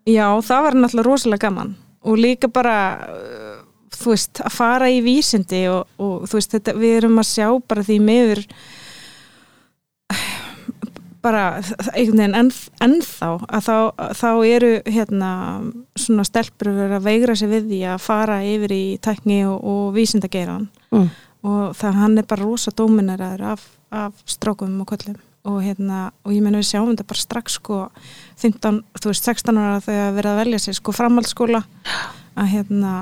Já, 0.05 0.27
það 0.45 0.63
var 0.67 0.77
náttúrulega 0.79 1.09
rosalega 1.09 1.47
gaman. 1.47 1.75
Og 2.05 2.19
líka 2.21 2.49
bara 2.53 2.77
uh, 3.09 3.59
þú 3.95 4.13
veist, 4.13 4.41
að 4.45 4.55
fara 4.55 4.89
í 4.93 5.01
vísindi 5.05 5.65
og, 5.71 5.85
og 6.01 6.25
þú 6.29 6.39
veist, 6.39 6.57
þetta, 6.57 6.75
við 6.81 6.97
erum 7.01 7.21
að 7.21 7.31
sjá 7.31 7.47
bara 7.69 7.85
því 7.85 7.99
meður 8.05 8.43
bara 11.25 11.43
einhvern 11.95 12.19
veginn 12.19 12.37
enn, 12.37 12.51
ennþá 12.85 13.29
að 13.49 13.65
þá, 13.65 13.77
þá 14.19 14.29
eru 14.45 14.71
hérna 14.85 15.29
svona 15.97 16.25
stelpur 16.27 16.69
verið 16.75 16.97
að 16.99 17.07
veigra 17.07 17.37
sig 17.39 17.49
við 17.49 17.69
því 17.71 17.79
að 17.93 18.03
fara 18.03 18.41
yfir 18.45 18.75
í 18.75 18.83
tækni 19.01 19.39
og, 19.49 19.55
og 19.57 19.87
vísindageiran 19.95 20.67
mm. 20.93 21.07
og 21.49 21.63
það 21.79 22.01
hann 22.01 22.19
er 22.21 22.27
bara 22.29 22.45
rosa 22.45 22.73
dóminaraður 22.77 23.47
af, 23.55 23.65
af 23.89 24.21
strákum 24.29 24.77
og 24.83 24.91
köllum 24.93 25.17
og 25.45 25.61
hérna, 25.61 26.09
og 26.25 26.33
ég 26.33 26.41
menna 26.43 26.61
við 26.61 26.71
sjáum 26.71 26.89
þetta 26.91 27.05
bara 27.09 27.21
strax 27.21 27.57
sko 27.59 27.81
15, 28.41 28.81
þú 28.97 29.11
veist 29.11 29.29
16 29.29 29.59
ára 29.61 29.83
þegar 29.85 30.15
verið 30.17 30.31
að 30.31 30.39
velja 30.41 30.61
sér 30.63 30.77
sko 30.79 30.95
framhaldsskóla. 30.95 31.61
Að 32.35 32.51
hérna 32.51 32.93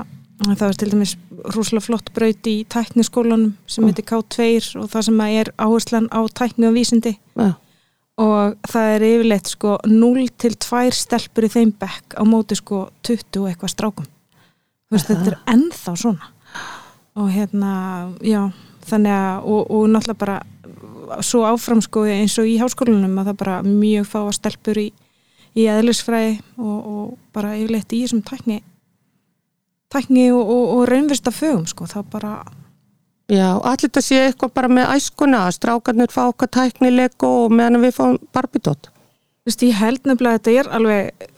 það 0.44 0.66
er 0.68 0.78
til 0.78 0.90
dæmis 0.92 1.14
rúslega 1.54 1.84
flott 1.84 2.10
braut 2.14 2.48
í 2.50 2.56
tækniskólanum 2.70 3.54
sem 3.70 3.86
heitir 3.88 4.06
K2 4.08 4.48
og 4.82 4.90
það 4.92 5.06
sem 5.08 5.22
er 5.26 5.52
áherslan 5.56 6.08
á 6.12 6.20
tækni 6.28 6.68
og 6.68 6.76
vísindi. 6.76 7.16
Ja. 7.38 7.54
og 8.14 8.54
það 8.70 8.92
er 8.94 9.04
yfirleitt 9.08 9.48
sko 9.50 9.72
0 9.90 10.28
til 10.38 10.52
2 10.62 10.82
stelpur 10.94 11.48
í 11.48 11.50
þeim 11.50 11.72
bekk 11.80 12.14
á 12.14 12.22
móti 12.22 12.54
sko 12.54 12.84
20 13.02 13.40
og 13.40 13.48
eitthvað 13.50 13.72
strákum. 13.72 14.06
Þú 14.86 14.94
veist 14.94 15.10
þetta 15.10 15.32
er 15.32 15.38
ennþá 15.50 15.96
svona. 15.98 16.30
Og 17.18 17.32
hérna 17.34 17.72
já 18.22 18.52
þannig 18.84 19.16
að 19.16 19.48
og, 19.50 19.70
og 19.70 19.88
náttúrulega 19.90 20.20
bara 20.20 20.38
svo 21.24 21.44
áfram 21.48 21.82
sko 21.84 22.04
eins 22.10 22.36
og 22.40 22.48
í 22.48 22.58
háskólanum 22.60 23.18
að 23.20 23.30
það 23.30 23.40
bara 23.42 23.56
mjög 23.66 24.06
fá 24.10 24.18
að 24.22 24.36
stelpur 24.38 24.80
í, 24.80 24.88
í 25.54 25.66
eðlisfræði 25.70 26.36
og, 26.58 26.78
og 26.94 27.18
bara 27.36 27.54
yfirleitt 27.58 27.94
í 27.94 28.02
þessum 28.04 28.24
tækni 28.26 28.60
tækni 29.92 30.28
og, 30.34 30.42
og, 30.42 30.64
og 30.78 30.86
raunvista 30.90 31.34
fögum 31.34 31.66
sko 31.70 31.88
það 31.90 32.10
bara 32.16 32.34
Já, 33.32 33.56
allir 33.56 33.86
þetta 33.86 34.00
sé 34.04 34.18
eitthvað 34.26 34.50
bara 34.58 34.68
með 34.68 34.90
æskuna 34.98 35.46
að 35.46 35.54
strákarnir 35.56 36.10
fá 36.12 36.26
okkar 36.26 36.50
tæknileg 36.52 37.24
og 37.24 37.54
meðan 37.54 37.80
við 37.84 37.94
fáum 37.96 38.18
barbidótt 38.36 38.90
Þú 39.44 39.50
veist, 39.50 39.62
ég 39.64 39.76
held 39.76 40.06
nefnilega 40.08 40.38
að 40.38 40.38
þetta 40.40 40.52
er 40.60 40.68
alveg 40.72 41.30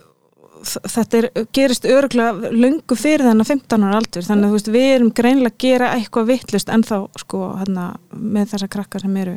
þetta 0.66 1.18
er, 1.18 1.26
gerist 1.54 1.86
öruglega 1.88 2.50
löngu 2.54 2.96
fyrir 2.98 3.26
þennan 3.26 3.48
15 3.48 3.86
ára 3.86 4.00
aldur 4.00 4.26
þannig 4.26 4.48
að 4.48 4.56
veist, 4.56 4.70
við 4.72 4.86
erum 4.94 5.12
greinlega 5.14 5.52
að 5.52 5.60
gera 5.62 5.90
eitthvað 5.94 6.30
vittlust 6.30 6.72
ennþá 6.72 7.00
sko 7.22 7.42
hérna 7.60 7.86
með 8.10 8.52
þessa 8.54 8.70
krakka 8.72 9.02
sem 9.02 9.18
eru 9.22 9.36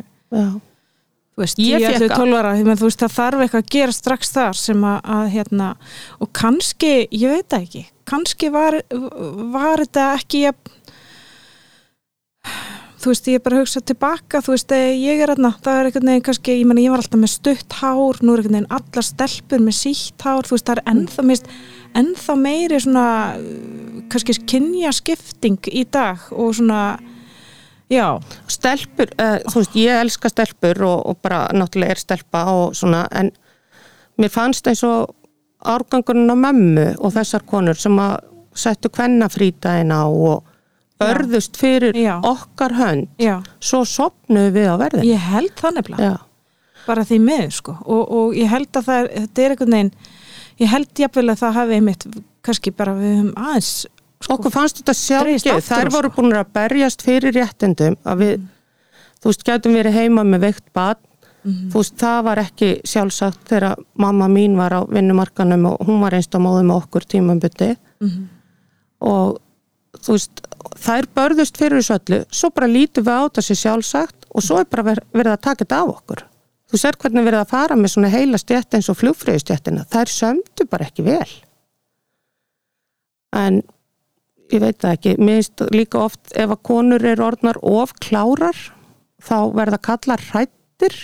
veist, 1.39 1.61
Ég 1.61 1.79
ég 1.79 1.85
fékk 1.87 2.09
ætlu 2.09 2.25
12 2.25 2.39
ára 2.39 2.55
því 2.57 2.65
að 2.65 2.81
þú 2.81 2.89
veist, 2.89 3.03
það 3.03 3.15
þarf 3.17 3.45
eitthvað 3.45 3.63
að 3.63 3.71
gera 3.75 3.95
strax 3.95 4.33
þar 4.35 4.59
sem 4.59 4.83
að, 4.89 4.97
að 5.19 5.29
hérna, 5.35 5.69
og 6.19 6.33
kannski 6.41 6.91
ég 7.15 7.35
veit 7.35 7.57
ekki, 7.59 7.85
kannski 8.09 8.51
var 8.53 8.81
var 9.53 9.85
þetta 9.85 10.09
ekki 10.19 10.43
jafn 10.47 10.75
þú 12.99 13.13
veist, 13.13 13.29
ég 13.31 13.39
er 13.39 13.43
bara 13.43 13.57
að 13.57 13.63
hugsa 13.63 13.81
tilbaka, 13.87 14.41
þú 14.43 14.53
veist, 14.53 14.73
ég 14.99 15.21
er 15.23 15.31
aðna, 15.31 15.53
það 15.63 15.77
er 15.77 15.89
einhvern 15.89 16.09
veginn 16.11 16.25
kannski, 16.27 16.55
ég 16.59 16.67
menna, 16.67 16.83
ég 16.83 16.93
var 16.93 17.03
alltaf 17.03 17.21
með 17.21 17.31
stutt 17.31 17.75
hár, 17.79 18.19
nú 18.19 18.33
er 18.33 18.41
einhvern 18.41 18.57
veginn 18.57 18.73
allar 18.75 19.07
stelpur 19.07 19.63
með 19.63 19.77
sítt 19.77 20.25
hár, 20.25 20.47
þú 20.47 20.57
veist, 20.57 20.67
það 20.67 20.81
er 20.81 20.83
ennþá 20.93 21.25
mist, 21.29 21.53
ennþá 22.01 22.35
meiri 22.41 22.81
svona 22.83 23.05
kannski 24.11 24.35
kynja 24.51 24.91
skipting 24.95 25.71
í 25.71 25.85
dag 25.87 26.27
og 26.35 26.51
svona 26.59 26.81
já, 27.89 28.07
stelpur, 28.47 29.13
uh, 29.17 29.37
þú 29.49 29.61
veist, 29.61 29.77
ég 29.79 30.01
elska 30.03 30.31
stelpur 30.31 30.83
og, 30.87 30.99
og 31.11 31.21
bara 31.25 31.45
náttúrulega 31.55 31.95
er 31.95 32.03
stelpa 32.03 32.43
og 32.53 32.75
svona, 32.77 33.05
en 33.11 33.31
mér 34.19 34.33
fannst 34.33 34.67
eins 34.69 34.83
og 34.87 35.15
árgangurinn 35.59 36.31
á 36.31 36.37
mömmu 36.39 36.87
og 36.99 37.13
þessar 37.15 37.43
konur 37.47 37.79
sem 37.79 37.97
að 37.99 38.19
settu 38.59 38.91
kvennafrítæðin 38.91 39.91
á 39.91 40.03
og 40.07 40.47
örðust 41.03 41.59
fyrir 41.59 41.95
Já. 41.95 42.17
okkar 42.27 42.75
hönd 42.75 43.07
já, 43.21 43.39
svo 43.63 43.85
sopnuðu 43.87 44.51
við 44.55 44.67
á 44.67 44.75
verðin 44.79 45.07
ég 45.07 45.29
held 45.29 45.53
það 45.59 45.77
nefnilega. 45.79 46.17
Bara 46.87 47.03
því 47.05 47.19
miður 47.21 47.53
sko. 47.53 47.75
Og, 47.85 48.01
og 48.17 48.35
ég 48.39 48.49
held 48.49 48.69
að 48.73 48.87
það 48.87 48.99
er, 48.99 49.09
þetta 49.23 49.43
er 49.43 49.53
einhvern 49.53 49.75
veginn 49.75 49.93
ég 50.59 50.71
held 50.73 51.01
jafnvel 51.03 51.31
að 51.31 51.41
það 51.43 51.57
hafi 51.59 51.77
einmitt 51.77 52.05
kannski 52.45 52.73
bara 52.75 52.95
við 52.97 53.15
höfum 53.15 53.31
aðeins 53.39 53.71
sko, 54.21 54.33
okkur 54.37 54.51
fannst 54.51 54.81
þetta 54.81 54.95
sjálfgeð, 54.99 55.61
þær 55.69 55.91
voru 55.93 56.09
sko. 56.11 56.21
búin 56.21 56.33
að 56.39 56.49
berjast 56.53 57.01
fyrir 57.05 57.33
réttindum 57.35 57.95
að 58.05 58.17
við, 58.23 58.47
þú 59.21 59.31
veist, 59.31 59.43
gætum 59.47 59.77
verið 59.77 59.93
heima 59.99 60.23
með 60.27 60.39
veikt 60.47 60.73
bad, 60.73 60.97
Mhm. 61.45 61.69
þú 61.71 61.79
veist, 61.79 61.95
það 61.97 62.23
var 62.23 62.37
ekki 62.37 62.69
sjálfsagt 62.83 63.45
þegar 63.47 63.75
mamma 63.95 64.27
mín 64.27 64.57
var 64.57 64.71
á 64.75 64.81
vinnumarkanum 64.91 65.65
og 65.71 65.87
hún 65.87 66.01
var 66.01 66.11
einst 66.13 66.35
á 66.35 66.39
móðu 66.39 66.65
með 66.67 66.83
okkur 66.83 67.05
tímambuti 67.07 67.77
Mhm. 68.01 68.27
og 69.01 69.39
þú 69.99 70.11
veist, 70.17 70.41
þær 70.75 71.05
börðust 71.15 71.55
fyrir 71.57 71.79
þessu 71.79 71.95
öllu, 71.99 72.25
svo 72.31 72.49
bara 72.53 72.67
lítum 72.67 73.03
við 73.05 73.15
á 73.15 73.39
sér 73.39 73.55
sjálfsagt 73.55 74.25
og 74.35 74.41
svo 74.43 74.59
er 74.59 74.65
bara 74.65 74.83
ver, 74.83 74.99
verið 75.13 75.31
að 75.37 75.41
taka 75.41 75.63
þetta 75.65 75.81
af 75.81 75.87
okkur. 75.95 76.23
Þú 76.69 76.77
sér 76.77 76.97
hvernig 76.99 77.23
verið 77.25 77.41
að 77.41 77.47
fara 77.49 77.75
með 77.75 77.89
svona 77.95 78.09
heila 78.11 78.37
stjætt 78.37 78.73
eins 78.75 78.89
og 78.89 78.97
flugfröðustjættina, 78.97 79.87
þær 79.89 80.05
sömdu 80.11 80.69
bara 80.69 80.85
ekki 80.85 81.03
vel. 81.03 81.25
En 83.33 83.61
ég 84.49 84.63
veit 84.63 84.79
það 84.81 84.95
ekki, 84.97 85.15
mér 85.19 85.39
finnst 85.39 85.63
líka 85.75 86.01
oft 86.03 86.33
ef 86.33 86.53
að 86.53 86.63
konur 86.69 87.05
eru 87.05 87.25
orðnar 87.27 87.59
of 87.65 87.93
klárar, 88.01 88.57
þá 89.21 89.37
verða 89.55 89.79
kallar 89.89 90.23
hrættir 90.31 90.95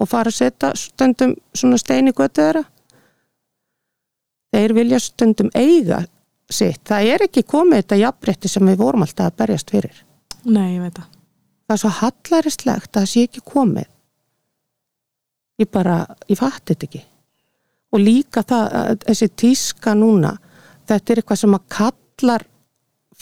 og 0.00 0.10
fara 0.10 0.32
að 0.32 0.38
setja 0.38 0.72
stundum 0.78 1.36
svona 1.54 1.78
stein 1.80 2.10
í 2.10 2.14
götu 2.16 2.42
þeirra. 2.42 2.64
Þeir 4.52 4.74
vilja 4.76 5.00
stundum 5.00 5.48
eiga 5.56 6.02
sitt. 6.52 6.82
Það 6.88 7.08
er 7.14 7.24
ekki 7.28 7.46
komið 7.48 7.82
þetta 7.82 8.00
jafnrétti 8.02 8.50
sem 8.52 8.68
við 8.68 8.82
vorum 8.82 9.06
alltaf 9.06 9.30
að 9.30 9.38
berjast 9.40 9.72
fyrir. 9.72 10.04
nei, 10.44 10.74
ég 10.74 10.82
veit 10.82 10.98
það 10.98 11.08
Það 11.72 11.74
er 11.74 11.80
svo 11.80 11.90
hallaristlegt 11.96 12.90
að 12.90 12.98
það 12.98 13.08
sé 13.08 13.22
ekki 13.24 13.40
komið. 13.48 13.86
Ég 15.62 15.68
bara, 15.72 15.94
ég 16.28 16.36
fatti 16.36 16.74
þetta 16.74 16.88
ekki. 16.88 17.02
Og 17.92 18.02
líka 18.02 18.42
það, 18.42 18.66
að 18.80 19.04
þessi 19.06 19.28
tíska 19.40 19.94
núna, 19.96 20.32
þetta 20.90 21.12
er 21.12 21.20
eitthvað 21.22 21.40
sem 21.40 21.56
að 21.56 21.64
kallar 21.76 22.44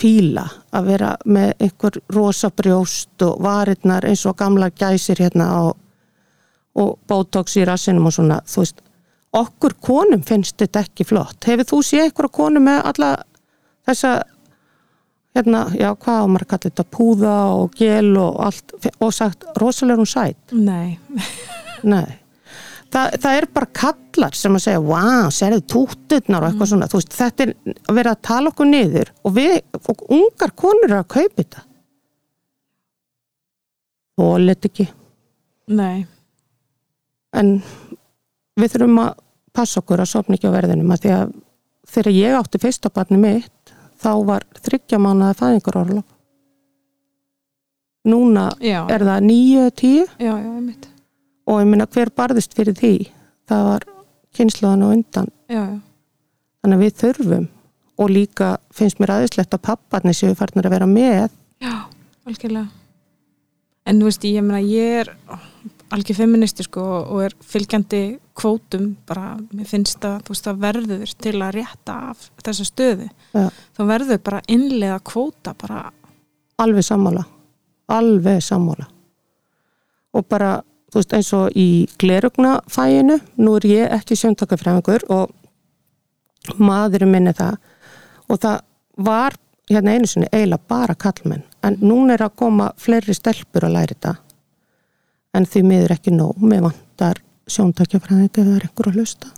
fíla 0.00 0.46
að 0.74 0.90
vera 0.92 1.14
með 1.28 1.52
einhver 1.66 2.00
rosa 2.14 2.50
brjóst 2.50 3.24
og 3.26 3.40
varirnar 3.44 4.06
eins 4.08 4.24
og 4.26 4.38
gamla 4.40 4.70
gæsir 4.72 5.20
hérna 5.20 5.48
og, 5.64 5.74
og 6.80 6.96
botox 7.08 7.58
í 7.60 7.66
rassinum 7.68 8.08
og 8.08 8.16
svona, 8.16 8.40
þú 8.48 8.64
veist, 8.64 8.82
okkur 9.36 9.76
konum 9.84 10.22
finnst 10.26 10.58
þetta 10.58 10.84
ekki 10.86 11.06
flott. 11.06 11.38
Hefur 11.46 11.68
þú 11.74 11.82
séð 11.86 12.08
einhverja 12.08 12.36
konu 12.40 12.62
með 12.64 12.82
alla 12.92 13.10
þessa 13.86 14.14
hérna, 15.36 15.66
já, 15.78 15.90
hvað 15.94 16.24
á 16.24 16.26
maður 16.26 16.46
að 16.46 16.50
kalla 16.52 16.70
þetta 16.70 16.86
púða 16.96 17.36
og 17.58 17.76
gel 17.78 18.10
og 18.18 18.40
allt 18.46 18.74
og 18.98 19.12
sagt, 19.14 19.46
rosalega 19.60 19.96
er 19.96 20.02
hún 20.02 20.10
sætt 20.10 20.54
nei, 20.56 20.98
nei 21.86 22.18
Þa, 22.90 23.02
það 23.22 23.36
er 23.38 23.46
bara 23.54 23.68
kallar 23.80 24.34
sem 24.34 24.56
að 24.58 24.64
segja 24.64 24.82
wow, 24.82 25.28
sérðu 25.30 25.62
tútturnar 25.70 26.42
og 26.42 26.48
eitthvað 26.50 26.70
svona. 26.72 26.88
Þú 26.90 26.98
veist, 26.98 27.12
þetta 27.14 27.44
er 27.44 27.52
að 27.86 27.98
vera 28.00 28.14
að 28.16 28.22
tala 28.26 28.50
okkur 28.50 28.70
niður 28.70 29.12
og 29.22 29.34
við, 29.36 29.58
og 29.78 30.02
ungar 30.16 30.54
konur 30.58 30.88
eru 30.88 30.98
að 30.98 31.10
kaupa 31.14 31.42
þetta. 31.44 31.62
Og 34.20 34.34
let 34.42 34.66
ekki. 34.66 34.88
Nei. 35.70 36.02
En 37.38 37.54
við 38.58 38.74
þurfum 38.74 39.02
að 39.04 39.12
passa 39.54 39.82
okkur 39.84 40.02
að 40.02 40.10
sopna 40.10 40.36
ekki 40.36 40.50
á 40.50 40.56
verðinum 40.58 40.90
að 40.90 41.04
því 41.04 41.16
að 41.16 41.34
þegar 41.90 42.16
ég 42.18 42.38
átti 42.40 42.62
fyrsta 42.62 42.90
barni 42.94 43.18
mitt 43.22 43.74
þá 44.02 44.12
var 44.26 44.46
þryggja 44.66 44.98
mánuða 44.98 45.36
fæðingarorlof. 45.38 46.06
Núna 48.10 48.48
já, 48.64 48.80
er 48.90 49.04
það 49.04 49.26
nýju, 49.28 49.66
tíu. 49.76 50.06
Já, 50.18 50.32
já, 50.34 50.48
ég 50.50 50.64
veit 50.72 50.96
og 51.50 51.62
ég 51.62 51.70
minna 51.70 51.88
hver 51.90 52.12
barðist 52.14 52.54
fyrir 52.56 52.76
því? 52.78 52.94
Það 53.50 53.64
var 53.66 53.86
kynnslóðan 54.38 54.84
og 54.86 54.94
undan. 54.94 55.30
Já, 55.50 55.62
já, 55.66 55.78
þannig 56.62 56.78
að 56.78 56.84
við 56.84 56.98
þurfum. 57.02 57.48
Og 58.00 58.12
líka 58.14 58.50
finnst 58.72 59.00
mér 59.02 59.16
aðeinslegt 59.16 59.56
að 59.56 59.64
papparnir 59.66 60.16
séu 60.16 60.36
farnir 60.38 60.68
að 60.68 60.76
vera 60.76 60.88
með. 60.88 61.34
Já, 61.60 61.74
algjörlega. 62.28 62.70
En 63.90 63.98
þú 63.98 64.06
veist, 64.06 64.24
ég 64.28 64.44
meina, 64.46 64.60
ég 64.62 65.00
er 65.02 65.10
algjör 65.90 66.20
feministi 66.20 66.64
sko 66.64 66.82
og 67.00 67.22
er 67.26 67.34
fylgjandi 67.42 68.02
kvótum 68.38 68.92
bara, 69.08 69.34
mér 69.50 69.66
finnst 69.68 70.04
að 70.06 70.20
þú 70.26 70.34
veist 70.34 70.46
það 70.46 70.60
verður 70.62 71.14
til 71.24 71.34
að 71.40 71.54
rétta 71.58 71.96
af 72.12 72.28
þessa 72.44 72.66
stöðu, 72.68 73.08
Já. 73.34 73.48
þá 73.50 73.80
verður 73.90 74.22
bara 74.28 74.42
innlega 74.54 75.00
kvóta 75.10 75.54
bara 75.58 75.82
alveg 76.60 76.86
sammála. 76.86 77.24
Alveg 77.90 78.42
sammála. 78.44 78.86
Og 80.14 80.26
bara, 80.30 80.60
þú 80.90 81.00
veist, 81.00 81.14
eins 81.16 81.30
og 81.36 81.58
í 81.58 81.68
glerugnafæinu, 82.00 83.18
nú 83.40 83.54
er 83.58 83.66
ég 83.68 83.94
ekki 83.98 84.18
sjöndakafræðingur 84.18 85.06
og 85.14 85.34
maðurinn 86.58 87.12
minni 87.12 87.34
það. 87.36 87.58
Og 88.30 88.40
það 88.42 88.60
var 89.10 89.36
hérna 89.70 89.94
einu 89.94 90.10
sinni 90.10 90.30
eiginlega 90.32 90.66
bara 90.70 90.96
kallmenn 90.98 91.44
en 91.66 91.76
núna 91.84 92.16
er 92.16 92.24
að 92.26 92.36
koma 92.42 92.70
fleiri 92.80 93.14
stelpur 93.14 93.66
að 93.68 93.76
læra 93.76 93.94
þetta. 93.94 94.14
En 95.36 95.46
því 95.46 95.66
miður 95.66 95.94
ekki 95.94 96.14
nóg, 96.14 96.40
með 96.42 96.70
ef 96.70 96.80
það 96.96 97.12
er 98.56 98.64
einhver 98.66 98.88
að 98.90 98.96
hlusta. 98.98 99.30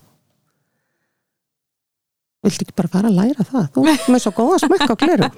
Viltu 2.43 2.65
ekki 2.65 2.75
bara 2.77 2.91
fara 2.93 3.09
að 3.09 3.19
læra 3.21 3.45
það? 3.47 3.67
Þú 3.75 3.89
ert 3.93 4.09
með 4.11 4.23
svo 4.25 4.33
góða 4.37 4.63
smekk 4.65 4.89
á 4.93 4.97
gleru 4.99 5.29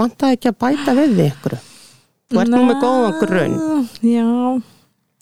vantaði 0.00 0.38
ekki 0.38 0.50
að 0.50 0.58
bæta 0.64 0.94
við 0.96 1.16
þig 1.16 1.30
ykkur 1.30 1.56
þú 2.30 2.42
ert 2.42 2.52
nú 2.52 2.60
með 2.68 2.84
góðan 2.84 3.16
grunn. 3.20 3.56
Já, 4.06 4.28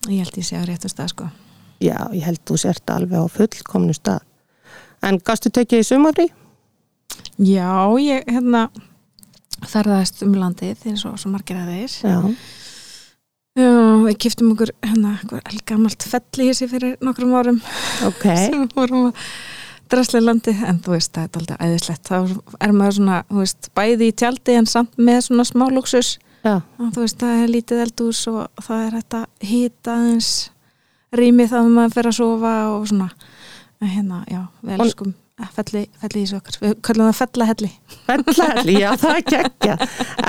ég 0.07 0.23
held 0.23 0.39
ég 0.39 0.47
sé 0.47 0.59
að 0.59 0.69
réttu 0.71 0.91
stað 0.93 1.13
sko. 1.15 1.31
Já, 1.83 1.99
ég 2.15 2.25
held 2.27 2.43
þú 2.47 2.59
sért 2.63 2.91
alveg 2.91 3.19
á 3.19 3.27
fullkomnu 3.31 3.95
stað. 3.97 4.23
En 5.03 5.21
gastu 5.23 5.51
tekið 5.55 5.83
í 5.83 5.87
sumafrí? 5.87 6.29
Já, 7.39 7.71
ég 8.03 8.27
hérna 8.27 8.69
ferðaðist 9.67 10.23
um 10.27 10.35
landið 10.39 10.87
eins 10.91 11.05
og 11.07 11.19
svo 11.19 11.31
margir 11.35 11.59
að 11.59 11.75
þeir. 11.75 11.99
Já, 12.03 12.19
Já, 13.59 13.71
við 14.05 14.19
kiptum 14.23 14.53
okkur 14.53 14.71
hérna 14.87 15.17
elgamalt 15.51 16.05
felli 16.07 16.45
hér 16.47 16.55
sér 16.55 16.69
fyrir 16.71 16.99
nokkrum 17.03 17.33
árum. 17.35 17.57
Ok. 18.07 18.27
Sem 18.45 18.69
vorum 18.75 19.09
að 19.09 19.25
draslega 19.91 20.27
landi 20.29 20.55
en 20.69 20.79
þú 20.85 20.95
veist, 20.95 21.11
það 21.17 21.25
er 21.25 21.41
aldrei 21.41 21.67
æðislegt. 21.67 22.11
Þá 22.11 22.17
er 22.69 22.75
maður 22.77 22.97
svona, 23.01 23.19
þú 23.31 23.41
veist, 23.43 23.71
bæði 23.75 24.11
í 24.13 24.17
tjaldi 24.23 24.59
en 24.61 24.69
samt 24.71 25.01
með 25.01 25.21
svona 25.27 25.47
smá 25.49 25.67
luxus 25.75 26.13
já, 26.13 26.28
og 26.47 26.91
þú 26.95 27.05
veist, 27.05 27.19
það 27.21 27.43
er 27.43 27.53
lítið 27.53 27.83
eldús 27.85 28.21
og 28.31 28.65
það 28.65 28.83
er 28.87 28.97
þetta 28.99 29.23
hýta 29.51 29.95
aðeins 29.95 30.33
rýmið 31.19 31.55
þá 31.55 31.59
maður 31.73 31.95
fyrir 31.97 32.11
að 32.13 32.19
sofa 32.19 32.53
og 32.75 32.85
svona. 32.91 33.09
En 33.79 33.93
hérna, 33.95 34.21
já, 34.31 34.43
við 34.67 34.83
elskum 34.85 35.15
felli, 35.55 35.85
felli 36.03 36.21
í 36.21 36.27
þessu 36.27 36.39
okkar, 36.41 36.59
við 36.65 36.75
kallum 36.83 37.09
það 37.09 37.19
fellahelli. 37.23 37.71
Fellahelli, 38.09 38.77
já 38.83 38.91
það 38.99 39.15
er 39.15 39.25
geggja 39.33 39.79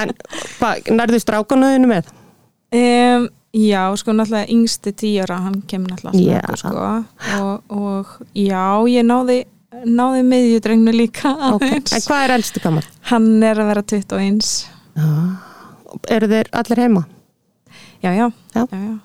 en 0.03 0.15
hvað, 0.59 0.91
nærðu 0.93 1.21
strákanuðinu 1.25 1.91
með? 1.95 2.15
um, 2.77 3.29
Já, 3.49 3.95
sko 3.97 4.13
náttúrulega 4.13 4.45
yngsti 4.53 4.91
tíjara, 4.93 5.39
hann 5.41 5.63
kemur 5.65 5.95
náttúrulega 5.95 6.41
alltaf 6.45 6.59
sko. 6.61 6.83
Og, 7.41 7.71
og 7.73 8.11
já, 8.37 8.61
ég 8.93 9.07
náði 9.09 9.39
náði 9.89 10.21
miðjudrengnu 10.27 10.93
líka 10.93 11.31
ok, 11.55 11.63
aðeins. 11.63 11.95
en 11.95 12.03
hvað 12.05 12.23
er 12.25 12.33
elstu 12.35 12.61
gammal? 12.61 12.83
Hann 13.09 13.29
er 13.45 13.61
að 13.61 13.71
vera 13.71 13.83
21 13.89 14.41
já, 14.99 15.09
eru 16.09 16.27
þeir 16.31 16.49
allir 16.61 16.81
heima? 16.85 17.05
Já, 18.03 18.11
já, 18.15 18.27
Já. 18.55 18.63
já, 18.71 18.79
já. 18.79 18.97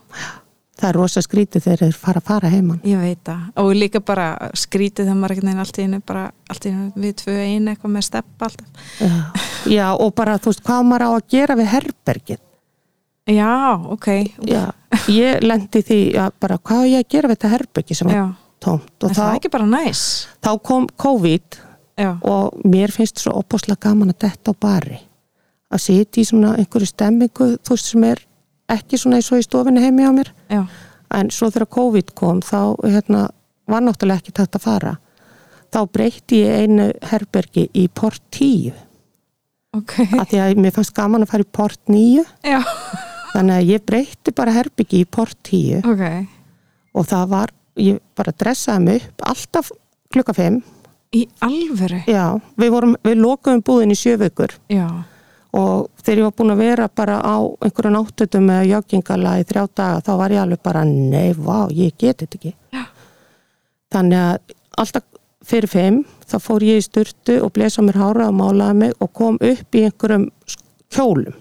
það 0.80 0.88
er 0.88 0.96
rosa 0.98 1.22
skrítið 1.22 1.64
þegar 1.64 1.80
þeir 1.84 1.96
fara 1.98 2.20
að 2.22 2.28
fara 2.28 2.48
heiman 2.52 2.80
Ég 2.86 2.98
veit 3.02 3.20
það 3.26 3.60
og 3.62 3.68
líka 3.78 4.00
bara 4.00 4.26
skrítið 4.58 5.06
þegar 5.08 5.18
maður 5.20 5.34
einhvern 5.34 5.50
veginn 5.50 5.62
allt 5.64 5.78
í 5.78 5.84
einu 5.86 6.00
bara 6.06 6.24
allt 6.50 6.66
í 6.66 6.72
einu 6.72 6.86
við 7.04 7.14
tvö 7.22 7.34
einu 7.44 7.70
eitthvað 7.74 7.94
með 7.96 8.06
stepp 8.08 8.46
alltaf. 8.48 8.88
já, 9.00 9.14
já, 9.74 9.86
og 9.94 10.14
bara 10.18 10.38
þú 10.38 10.52
veist 10.52 10.64
hvað 10.66 10.82
maður 10.90 11.06
á 11.06 11.10
að 11.14 11.28
gera 11.36 11.58
við 11.60 11.70
herbergið 11.74 12.42
Já, 13.24 13.80
ok. 13.88 14.06
já, 14.44 14.64
ég 15.08 15.40
lendi 15.46 15.80
því 15.80 15.98
að 16.20 16.34
bara 16.44 16.58
hvað 16.60 16.82
á 16.84 16.90
ég 16.92 16.98
að 17.06 17.12
gera 17.14 17.28
við 17.30 17.38
þetta 17.38 17.52
herbergið 17.54 17.96
sem 18.02 18.10
Já. 18.12 18.24
tómt 18.60 19.06
og 19.06 19.14
það 19.14 19.22
er 19.24 19.30
þá, 19.32 19.38
ekki 19.38 19.52
bara 19.54 19.68
næs. 19.70 20.02
þá 20.44 20.50
kom 20.60 20.88
COVID 21.00 21.56
Já, 21.96 22.10
og 22.26 22.58
mér 22.68 22.92
finnst 22.92 23.22
svo 23.22 23.32
opáslega 23.40 23.80
gaman 23.88 24.10
að 24.12 24.18
detta 24.26 24.52
á 24.52 24.54
bari 24.60 24.98
að 25.74 25.82
sitja 25.82 26.22
í 26.22 26.26
svona 26.28 26.54
einhverju 26.60 26.88
stemmingu 26.90 27.48
þú 27.60 27.74
veist 27.76 27.90
sem 27.90 28.04
er 28.08 28.22
ekki 28.74 28.98
svona 29.00 29.18
eins 29.20 29.30
og 29.34 29.42
í 29.42 29.46
stofinni 29.46 29.82
heimi 29.84 30.06
á 30.06 30.12
mér. 30.14 30.30
Já, 30.52 30.62
en 31.18 31.30
svo 31.34 31.50
þegar 31.52 31.70
COVID 31.76 32.14
kom 32.16 32.40
þá 32.44 32.60
hérna, 32.86 33.26
var 33.70 33.84
náttúrulega 33.84 34.22
ekki 34.22 34.34
tægt 34.38 34.56
að 34.58 34.64
fara. 34.64 34.94
Þá 35.74 35.80
breytti 35.90 36.40
ég 36.44 36.64
einu 36.64 36.88
herbergi 37.10 37.66
í 37.74 37.88
port 37.90 38.22
10 38.36 38.72
ok. 39.74 39.94
af 40.20 40.28
því 40.30 40.40
að 40.44 40.60
mér 40.62 40.74
fannst 40.76 40.94
gaman 40.96 41.24
að 41.26 41.32
fara 41.32 41.46
í 41.46 41.50
port 41.58 41.80
9 41.90 42.22
Já, 42.46 42.60
þannig 43.32 43.56
að 43.56 43.72
ég 43.72 43.86
breytti 43.88 44.34
bara 44.36 44.54
herbyggi 44.54 45.00
í 45.02 45.08
port 45.10 45.34
10 45.50 45.82
ok. 45.90 46.04
og 46.94 47.08
það 47.10 47.24
var, 47.32 47.54
ég 47.82 47.98
bara 48.14 48.34
dressaði 48.38 48.84
mig 48.86 49.08
upp 49.08 49.26
alltaf 49.32 49.72
klukka 50.14 50.36
5 50.38 50.60
Í 51.14 51.24
alvöru? 51.46 52.00
já, 52.10 52.24
við, 52.58 52.70
vorum, 52.74 52.94
við 53.06 53.20
lokuðum 53.22 53.60
búðin 53.66 53.94
í 53.94 53.98
sjö 53.98 54.16
vikur. 54.18 54.54
Já, 54.70 54.86
og 55.54 55.90
þegar 56.02 56.20
ég 56.20 56.26
var 56.26 56.36
búin 56.38 56.54
að 56.54 56.62
vera 56.64 56.88
bara 56.88 57.20
á 57.22 57.36
einhverju 57.62 57.92
náttutum 57.94 58.48
með 58.48 58.68
joggingala 58.72 59.36
í 59.40 59.46
þrjá 59.46 59.64
daga 59.70 60.02
þá 60.04 60.12
var 60.20 60.34
ég 60.34 60.42
alveg 60.42 60.62
bara, 60.66 60.84
nei, 60.88 61.34
vá, 61.36 61.68
ég 61.70 61.94
geti 61.98 62.26
þetta 62.26 62.40
ekki 62.40 62.54
Já. 62.74 62.84
þannig 63.94 64.24
að 64.24 64.56
alltaf 64.82 65.06
fyrir 65.44 65.70
5 65.70 66.02
þá 66.30 66.36
fór 66.42 66.66
ég 66.66 66.80
í 66.80 66.84
sturtu 66.84 67.38
og 67.44 67.54
blesa 67.54 67.84
mér 67.84 68.00
hára 68.00 68.28
og 68.32 68.38
málaði 68.38 68.80
mig 68.80 68.94
og 68.98 69.12
kom 69.14 69.38
upp 69.38 69.78
í 69.78 69.86
einhverjum 69.86 70.28
kjólum 70.94 71.36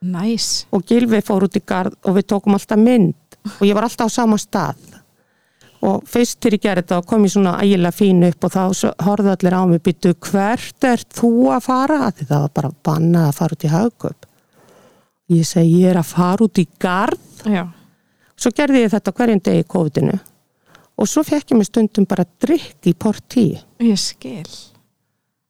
næs. 0.00 0.66
og 0.72 0.84
Gilvi 0.88 1.20
fór 1.24 1.46
út 1.46 1.56
í 1.56 1.64
gard 1.64 1.96
og 2.04 2.16
við 2.18 2.28
tókum 2.32 2.56
alltaf 2.56 2.80
mynd 2.80 3.38
og 3.58 3.64
ég 3.68 3.76
var 3.76 3.86
alltaf 3.86 4.10
á 4.12 4.16
sama 4.20 4.38
stað 4.40 4.99
og 5.86 6.02
fyrst 6.08 6.40
til 6.44 6.52
ég 6.56 6.60
gerði 6.64 6.82
þetta 6.84 6.98
kom 7.08 7.22
ég 7.24 7.32
svona 7.32 7.54
ægilega 7.62 7.96
fín 7.96 8.24
upp 8.28 8.44
og 8.44 8.50
þá 8.52 8.62
horfðu 9.06 9.30
allir 9.32 9.56
á 9.56 9.62
mig 9.70 9.80
býtu 9.86 10.12
hvert 10.28 10.84
er 10.84 11.04
þú 11.16 11.30
að 11.56 11.62
fara? 11.68 12.00
Að 12.08 12.14
því 12.18 12.24
það 12.32 12.42
var 12.44 12.52
bara 12.58 12.72
bannað 12.88 13.28
að 13.30 13.38
fara 13.38 13.56
út 13.56 13.64
í 13.64 13.70
haugköp 13.74 14.20
ég 15.30 15.46
segi 15.46 15.78
ég 15.84 15.92
er 15.94 16.00
að 16.02 16.10
fara 16.10 16.44
út 16.48 16.58
í 16.60 16.66
gard 16.82 17.46
Já, 17.48 17.62
svo 18.36 18.50
gerði 18.56 18.82
ég 18.84 18.92
þetta 18.92 19.14
hverjum 19.16 19.40
degi 19.46 19.62
í 19.62 19.68
COVID-inu. 19.72 20.18
Og 21.00 21.08
svo 21.08 21.22
fekk 21.24 21.54
ég 21.54 21.56
mig 21.56 21.64
stundum 21.70 22.04
bara 22.04 22.26
drikk 22.44 22.84
í 22.90 22.92
port 22.92 23.24
10 23.32 23.62
ég 23.86 23.96
skil. 24.00 24.44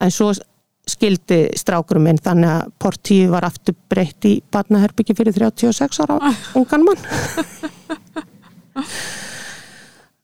en 0.01 0.11
svo 0.15 0.31
skildi 0.91 1.41
strákurum 1.59 2.03
minn 2.07 2.19
þannig 2.19 2.51
að 2.51 2.71
port 2.83 3.03
10 3.07 3.29
var 3.35 3.45
aftur 3.47 3.75
breytt 3.91 4.25
í 4.27 4.37
barnaherbyggi 4.51 5.15
fyrir 5.19 5.35
36 5.37 6.01
ára 6.07 6.17
ungan 6.59 6.87
mann 6.87 6.99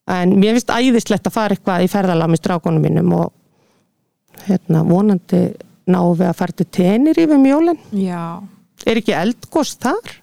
en 0.07 0.37
mér 0.39 0.57
finnst 0.57 0.71
æðislegt 0.71 1.27
að 1.27 1.35
fara 1.35 1.57
eitthvað 1.57 1.87
í 1.87 1.91
ferðalag 1.91 2.31
með 2.33 2.43
strákunum 2.43 2.85
mínum 2.85 3.17
og 3.17 4.47
hérna 4.47 4.85
vonandi 4.87 5.43
náum 5.91 6.15
við 6.19 6.29
að 6.31 6.39
fara 6.39 6.57
til 6.61 6.69
tenir 6.79 7.19
yfir 7.19 7.41
mjólin 7.41 7.79
Já, 7.97 8.43
er 8.87 9.01
ekki 9.03 9.17
eldgost 9.17 9.83
þar? 9.83 10.17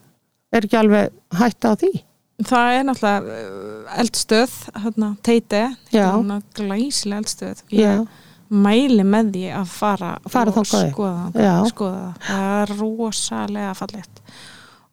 er 0.53 0.67
ekki 0.67 0.79
alveg 0.79 1.13
hætta 1.39 1.73
á 1.73 1.79
því? 1.81 1.93
það 2.43 2.75
er 2.77 2.85
náttúrulega 2.87 3.37
uh, 3.37 3.97
eldstöð, 4.01 4.53
hérna, 4.83 5.09
teiti, 5.25 5.63
glæsilega 6.57 7.21
eldstöð. 7.21 7.63
Ég 7.77 8.07
mæli 8.53 9.05
með 9.07 9.31
því 9.33 9.43
að 9.57 9.69
fara, 9.73 10.09
Fara 10.29 10.53
og 10.53 10.67
skoða, 10.67 11.29
skoða 11.69 12.01
það. 12.01 12.25
Það 12.27 12.49
er 12.61 12.73
rosalega 12.79 13.75
fallegt. 13.77 14.23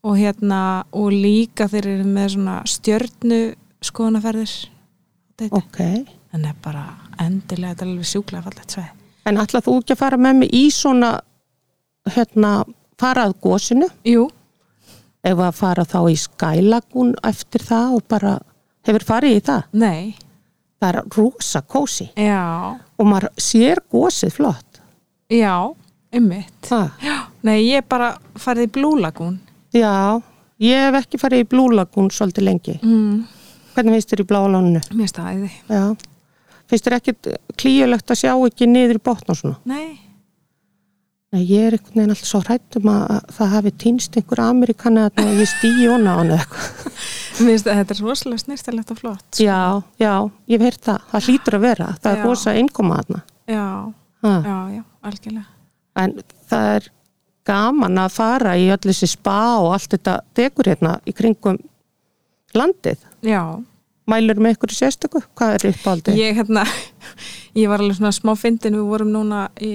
Og 0.00 0.16
hérna, 0.16 0.60
og 0.96 1.10
líka 1.12 1.66
þeir 1.68 1.90
eru 1.94 2.06
með 2.08 2.28
svona 2.36 2.58
stjörnu 2.68 3.40
skoðanaferðir. 3.84 4.54
Teiti. 5.40 5.50
ok. 5.56 5.78
En 6.36 6.44
er 6.46 6.54
bara 6.62 6.84
endilega, 7.18 7.72
þetta 7.74 7.86
er 7.86 7.90
alveg 7.90 8.08
sjúklega 8.12 8.44
fallegt 8.46 8.74
svæði. 8.76 8.90
en 9.26 9.40
ætlað 9.42 9.64
þú 9.66 9.74
ekki 9.80 9.94
að 9.96 10.02
fara 10.04 10.16
með 10.20 10.36
mig 10.40 10.52
í 10.54 10.64
svona 10.74 11.10
hérna, 12.14 12.52
fara 13.00 13.24
að 13.28 13.34
gósinu 13.44 13.88
Jú, 14.08 14.28
ef 15.24 15.38
að 15.44 15.52
fara 15.58 15.84
þá 15.84 15.98
í 16.10 16.16
skælagún 16.20 17.12
eftir 17.28 17.64
það 17.66 17.96
og 17.98 18.06
bara 18.08 18.32
hefur 18.88 19.04
farið 19.10 19.36
í 19.36 19.42
það? 19.50 19.62
Nei, 19.82 20.14
það 20.80 20.88
er 20.94 21.02
rosa 21.16 21.60
kósi 21.62 22.08
já, 22.16 22.40
og 22.96 23.06
maður 23.10 23.28
sér 23.36 23.82
gósið 23.92 24.32
flott. 24.38 24.80
Já, 25.30 25.54
ummitt. 26.16 26.70
ha. 26.70 26.80
Nei, 27.46 27.58
ég 27.68 27.84
bara 27.88 28.14
farið 28.40 28.66
í 28.68 28.72
Blue 28.78 29.00
Lagoon. 29.00 29.36
já, 29.76 30.20
ég 30.58 30.86
hef 30.88 30.96
ekki 31.04 31.20
farið 31.20 31.44
í 31.44 31.48
blúlagún 31.52 32.08
svolítið 32.10 32.44
lengi. 32.48 32.78
Mm, 32.82 33.20
hvernig 33.80 33.98
finnst 34.00 34.12
þér 34.14 34.22
í 34.24 34.28
bláalónu? 34.30 34.82
mér 35.00 35.10
staðiði. 35.10 35.50
já, 35.68 35.82
finnst 36.70 36.86
þér 36.86 36.96
ekkit 37.00 37.30
klíulegt 37.60 38.10
að 38.14 38.20
sjá 38.22 38.32
ekki 38.46 38.68
niður 38.70 39.00
í 39.00 39.04
botn 39.10 39.32
og 39.34 39.40
svona? 39.42 39.58
Nei, 39.64 39.98
Nei, 41.30 41.44
ég 41.46 41.62
er 41.68 41.74
einhvern 41.76 41.94
veginn 41.94 42.10
alltaf 42.10 42.26
svo 42.26 42.40
hrættum 42.42 42.88
að 42.90 43.02
að 43.14 43.28
það 43.36 43.50
hafi 43.54 43.70
týnst 43.78 44.16
einhver 44.18 44.40
Amerikani 44.42 45.02
að 45.06 45.28
ég 45.38 45.46
stýi 45.46 45.84
hona 45.86 46.10
á 46.10 46.18
hana 46.18 46.34
eða 46.34 46.40
eitthvað 46.42 47.44
mér 47.44 47.52
finnst 47.52 47.68
að 47.70 47.76
þetta 47.78 47.94
er 47.94 48.00
rosalega 48.02 48.42
snirtilegt 48.42 48.90
og 48.90 48.98
flott. 48.98 49.22
sko. 49.30 49.44
já, 49.46 49.60
já, 50.02 50.14
ég 50.50 50.58
hef 50.58 50.64
heyrt 50.66 50.88
það, 50.88 51.04
það 51.12 51.28
hlýtur 51.28 51.56
að 51.60 51.62
vera 51.68 51.86
það 52.02 52.10
er 52.10 52.18
Já. 52.18 52.24
rosa 52.26 52.54
innkoma 52.58 52.98
þarna 52.98 53.20
Já, 53.54 53.68
ha. 54.26 54.32
já, 54.50 54.56
já, 54.74 54.82
algjörlega. 55.06 55.46
en 56.02 56.16
það 56.50 56.72
er 56.74 56.90
gaman 57.52 58.02
að 58.02 58.10
fara 58.18 58.56
í 58.58 58.66
öll 58.74 58.82
þessi 58.90 59.10
spa 59.14 59.38
og 59.62 59.70
allt 59.78 59.94
þetta 59.94 60.16
degur 60.34 60.72
hérna 60.74 60.96
í 61.06 61.14
kringum 61.14 61.62
landið 62.58 63.06
Já, 63.22 63.44
mælur 64.10 64.40
með 64.42 64.56
ykkur 64.56 64.72
í 64.74 64.76
sérstöku? 64.78 65.22
Hvað 65.38 65.54
er 65.56 65.66
uppáldið? 65.70 66.18
Ég, 66.20 66.34
hérna, 66.40 66.64
ég 67.60 67.70
var 67.70 67.82
alveg 67.82 67.98
svona 67.98 68.12
smá 68.16 68.32
fyndin, 68.38 68.76
við 68.78 68.88
vorum 68.90 69.12
núna 69.14 69.44
í, 69.62 69.72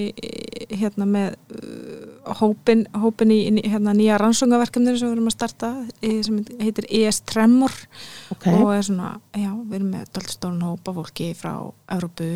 hérna 0.75 1.07
með 1.09 1.35
uh, 1.55 2.33
hópin, 2.41 2.83
hópin 2.99 3.31
í 3.35 3.39
hérna, 3.65 3.93
nýja 3.97 4.19
rannsóngaverkefnir 4.21 4.97
sem 4.99 5.09
við 5.11 5.17
erum 5.17 5.29
að 5.31 5.35
starta 5.37 5.71
sem 6.01 6.39
heitir 6.61 6.87
ES 6.89 7.21
Tremor 7.29 7.73
Ok, 8.33 8.47
og 8.53 8.71
er 8.75 8.85
svona, 8.87 9.15
já, 9.37 9.49
við 9.53 9.79
erum 9.79 9.91
með 9.95 10.11
daldstólun 10.17 10.65
hópa 10.67 10.93
fólki 10.99 11.31
frá 11.37 11.53
Európu 11.95 12.29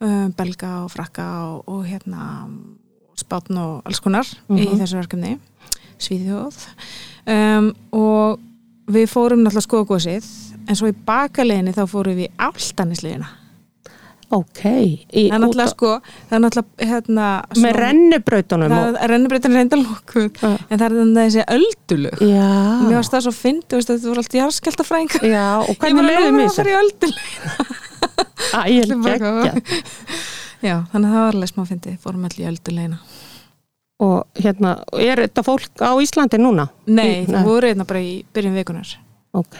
um, 0.00 0.32
Belga 0.36 0.72
og 0.84 0.90
Frakka 0.94 1.28
og, 1.50 1.62
og 1.70 1.84
hérna 1.88 2.48
spátn 3.18 3.56
og 3.62 3.84
alls 3.86 4.00
konar 4.02 4.26
í 4.50 4.64
Mhm. 4.66 4.80
þessu 4.82 4.98
verkefni 4.98 5.36
Svíðjóð 6.02 6.56
um, 7.30 7.68
og 7.94 8.40
við 8.90 9.06
fórum 9.08 9.44
náttúrulega 9.44 9.64
skoða 9.64 9.86
gósið 9.94 10.26
en 10.68 10.78
svo 10.78 10.90
í 10.90 10.98
bakaleginni 11.06 11.74
þá 11.76 11.82
fórum 11.90 12.18
við 12.18 12.28
í 12.28 12.34
áltanisliðina 12.40 13.30
ok. 14.34 14.62
Í, 14.64 15.24
það 15.28 15.34
er 15.36 15.42
náttúrulega 15.42 15.72
sko 15.72 15.90
það 16.02 16.36
er 16.36 16.42
náttúrulega 16.44 16.88
hérna 16.90 17.26
Með 17.64 17.76
rennibrautunum 17.78 18.74
og... 18.74 18.84
það 18.96 18.98
er 19.04 19.14
reynda 19.54 19.80
lókuð 19.80 20.40
Já. 20.40 20.48
en 20.48 20.80
það 20.80 20.86
er 20.86 20.96
þannig 20.98 21.20
þessi 21.20 21.44
öldulug 21.56 22.24
Já, 22.24 22.48
mér 22.84 22.96
varst 22.98 23.14
það 23.14 23.26
svo 23.26 23.34
fyndi, 23.36 23.80
þetta 23.80 23.98
voru 24.08 24.24
allt 24.24 24.38
jarðskjaldafræðingar 24.40 25.26
já, 25.30 25.44
og 25.60 25.74
hvernig 25.82 26.08
leiðum 26.08 26.40
við 26.40 26.48
það 26.48 26.56
þessu? 26.56 26.70
í 26.70 26.78
öldulug 26.82 27.82
Æ, 28.54 28.60
ég 28.70 28.94
bara 29.04 29.18
geggja. 29.18 29.82
já, 30.64 30.76
þannig 30.92 31.06
að 31.08 31.14
það 31.14 31.20
var 31.20 31.38
alveg 31.38 31.52
smá 31.52 31.62
fyndi 31.70 31.96
fórum 32.02 32.26
allir 32.28 32.44
í 32.44 32.50
öldulegina 32.52 33.02
Og 34.04 34.42
hérna, 34.42 34.72
er 34.98 35.20
þetta 35.22 35.44
fólk 35.46 35.84
á 35.86 35.94
Íslandi 36.02 36.40
núna? 36.40 36.66
nei, 36.90 37.24
það 37.28 37.46
voru 37.46 37.70
einna 37.70 37.86
bara 37.88 38.02
í 38.02 38.16
byrjun 38.34 38.56
vikunar 38.58 38.96
Ok. 39.34 39.54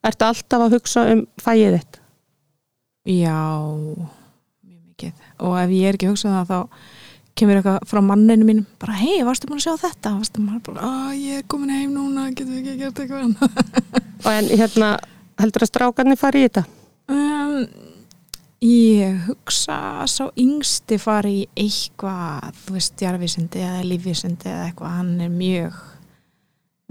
Ertu 0.00 0.24
alltaf 0.24 0.64
að 0.64 0.78
hugsa 0.78 1.06
um 1.12 1.26
fæið 1.40 1.78
þitt? 1.78 2.00
já, 3.08 3.36
mjög 4.64 4.80
mikið 4.90 5.12
og 5.40 5.54
ef 5.60 5.70
ég 5.72 5.88
er 5.88 5.96
ekki 5.96 6.08
að 6.08 6.14
hugsa 6.14 6.28
um 6.28 6.36
það 6.36 6.50
þá 6.50 6.58
kemur 7.40 7.60
eitthvað 7.60 7.86
frá 7.88 8.00
manninu 8.04 8.46
mínum 8.46 8.66
bara 8.82 8.96
hei, 9.00 9.20
varstu 9.24 9.48
búin 9.48 9.60
að 9.60 9.68
sjá 9.68 9.86
þetta? 9.86 10.16
varstu 10.18 10.42
maður 10.44 10.64
bara, 10.68 10.90
að 10.90 11.14
ég 11.20 11.40
er 11.40 11.46
komin 11.48 11.72
heim 11.72 11.94
núna 11.94 12.26
getur 12.34 12.50
við 12.52 12.58
ekki 12.60 12.72
að 12.72 12.82
gera 12.82 12.90
eitthvað 12.90 13.22
annað 13.28 13.78
Og 14.26 14.32
en 14.34 14.50
hérna, 14.52 14.90
heldur 15.40 15.64
að 15.64 15.70
strákarnir 15.70 16.20
fari 16.20 16.42
í 16.42 16.48
þetta? 16.48 16.64
Um, 17.10 17.54
ég 18.60 19.22
hugsa 19.30 19.78
að 20.02 20.10
sá 20.12 20.24
yngsti 20.44 20.98
fari 21.00 21.32
í 21.40 21.46
eitthvað, 21.64 22.50
þú 22.66 22.76
veist, 22.76 23.00
jarðvísindi 23.00 23.64
eða 23.64 23.86
lífvísindi 23.88 24.52
eða 24.52 24.66
eitthvað, 24.68 24.98
hann 24.98 25.24
er 25.24 25.32
mjög, 25.32 25.80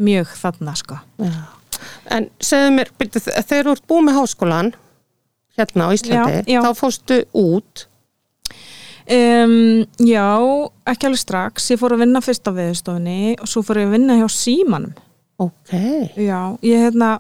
mjög 0.10 0.34
þarna, 0.42 0.74
sko. 0.82 0.98
Já. 1.22 1.38
En 2.16 2.30
segðu 2.44 2.72
mér, 2.78 2.92
byrju, 3.00 3.22
þegar 3.26 3.70
þú 3.70 3.76
ert 3.76 3.88
búið 3.92 4.06
með 4.08 4.20
háskólan 4.20 4.72
hérna 5.60 5.88
á 5.88 5.90
Íslandi, 5.96 6.42
Já, 6.44 6.50
já. 6.56 6.62
þá 6.66 6.72
fórstu 6.80 7.22
út 7.36 7.86
Um, 9.10 9.88
já, 10.06 10.22
ekki 10.86 11.08
alveg 11.08 11.18
strax, 11.24 11.66
ég 11.74 11.80
fór 11.82 11.96
að 11.96 12.04
vinna 12.04 12.20
fyrst 12.22 12.46
á 12.46 12.54
viðstofunni 12.54 13.40
og 13.42 13.50
svo 13.50 13.64
fór 13.66 13.80
ég 13.82 13.88
að 13.88 13.96
vinna 13.96 14.18
hjá 14.20 14.28
símanum. 14.30 14.92
Ok, 15.42 15.72
Já, 16.20 16.54
ég 16.62 16.84
hérna, 16.84 17.16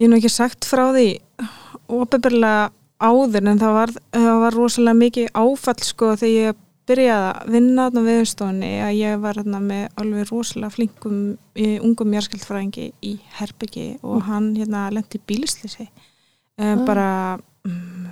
ég 0.00 0.06
hef 0.06 0.08
nú 0.08 0.16
ekki 0.16 0.30
sagt 0.32 0.64
frá 0.64 0.86
því 0.94 1.08
óbyrlega 1.90 2.70
áður 2.96 3.50
en 3.52 3.60
það 3.60 3.76
var, 3.76 3.92
það 4.16 4.40
var 4.46 4.56
rosalega 4.56 5.00
mikið 5.02 5.28
áfall 5.42 5.84
sko 5.84 6.14
þegar 6.20 6.32
ég 6.32 6.58
byrjaði 6.88 7.26
að 7.30 7.52
vinna 7.54 7.86
þarna 7.86 8.02
á 8.02 8.08
viðstofunni 8.08 8.70
að 8.84 8.94
ég 8.98 9.20
var 9.22 9.40
þarna 9.40 9.60
með 9.64 9.84
alveg 10.02 10.30
rosalega 10.30 10.74
flinkum 10.74 11.18
eh, 11.54 11.76
ungum 11.84 12.16
járskjöldfræðingi 12.16 12.86
í 13.06 13.12
Herbyggi 13.38 13.86
og 14.02 14.24
hann 14.28 14.50
hérna 14.56 14.88
lendi 14.94 15.20
bílislýsi 15.26 15.86
um, 15.86 16.84
bara 16.88 17.10
um, 17.68 18.08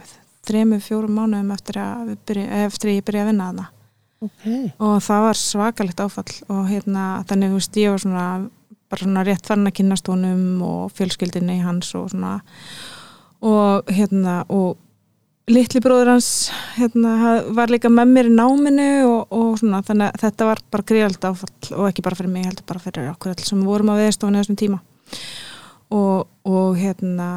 þremur, 0.49 0.85
fjórum 0.85 1.19
mánuðum 1.19 1.51
eftir 1.57 1.81
að, 1.83 2.14
byrja, 2.29 2.62
eftir 2.69 2.93
að 2.93 3.01
ég 3.01 3.09
byrjaði 3.09 3.27
að 3.27 3.33
vinna 3.33 3.51
þarna. 3.51 3.66
Ok, 4.19 4.45
og 4.83 4.95
það 5.07 5.25
var 5.29 5.39
svakalegt 5.39 6.01
áfall 6.03 6.39
og 6.51 6.64
hérna 6.66 7.03
þannig 7.31 7.53
þú 7.53 7.59
veist 7.61 7.77
ég 7.79 7.93
var 7.93 8.03
svona 8.03 8.29
bara 8.89 9.05
svona 9.05 9.25
rétt 9.27 9.47
farin 9.47 9.69
að 9.69 9.77
kynast 9.79 10.09
honum 10.11 10.62
og 10.64 10.93
fjölskyldinni 10.97 11.61
hans 11.62 11.93
og 11.99 12.09
svona. 12.12 12.39
Og 13.45 13.91
hérna 13.93 14.41
og 14.49 14.79
litli 15.49 15.80
bróður 15.84 16.12
hans 16.14 16.30
hérna 16.76 17.42
var 17.57 17.72
líka 17.72 17.90
með 17.92 18.14
mér 18.14 18.30
í 18.30 18.34
náminu 18.36 18.88
og, 19.09 19.34
og 19.34 19.53
svona 19.61 19.82
þannig 19.86 20.11
að 20.11 20.24
þetta 20.24 20.49
var 20.49 20.62
bara 20.72 20.88
gríðald 20.92 21.28
áfall 21.30 21.76
og 21.76 21.84
ekki 21.88 22.05
bara 22.05 22.18
fyrir 22.18 22.32
mig, 22.32 22.49
heldur 22.49 22.66
bara 22.68 22.82
fyrir 22.84 23.12
okkur 23.12 23.34
alls 23.34 23.49
sem 23.49 23.62
vorum 23.64 23.92
á 23.92 24.01
veðstofunni 24.01 24.42
þessum 24.42 24.59
tíma. 24.61 24.80
Og, 25.88 26.26
og 26.44 26.74
hérna 26.76 27.28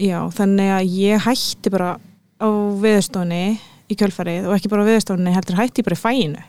já, 0.00 0.22
þannig 0.32 0.72
að 0.78 0.94
ég 0.96 1.26
hætti 1.26 1.72
bara 1.72 1.98
á 2.40 2.48
veðstofunni 2.80 3.44
í 3.90 3.98
kjölfarið 3.98 4.48
og 4.48 4.56
ekki 4.56 4.70
bara 4.72 4.86
á 4.86 4.90
veðstofunni 4.90 5.34
heldur 5.34 5.60
hætti 5.60 5.84
bara 5.84 5.98
í 5.98 6.00
fæinu 6.00 6.46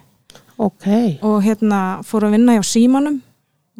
ok, 0.61 0.87
og 1.25 1.41
hérna 1.45 1.81
fór 2.05 2.27
að 2.27 2.37
vinna 2.37 2.55
hjá 2.57 2.63
símanum 2.67 3.19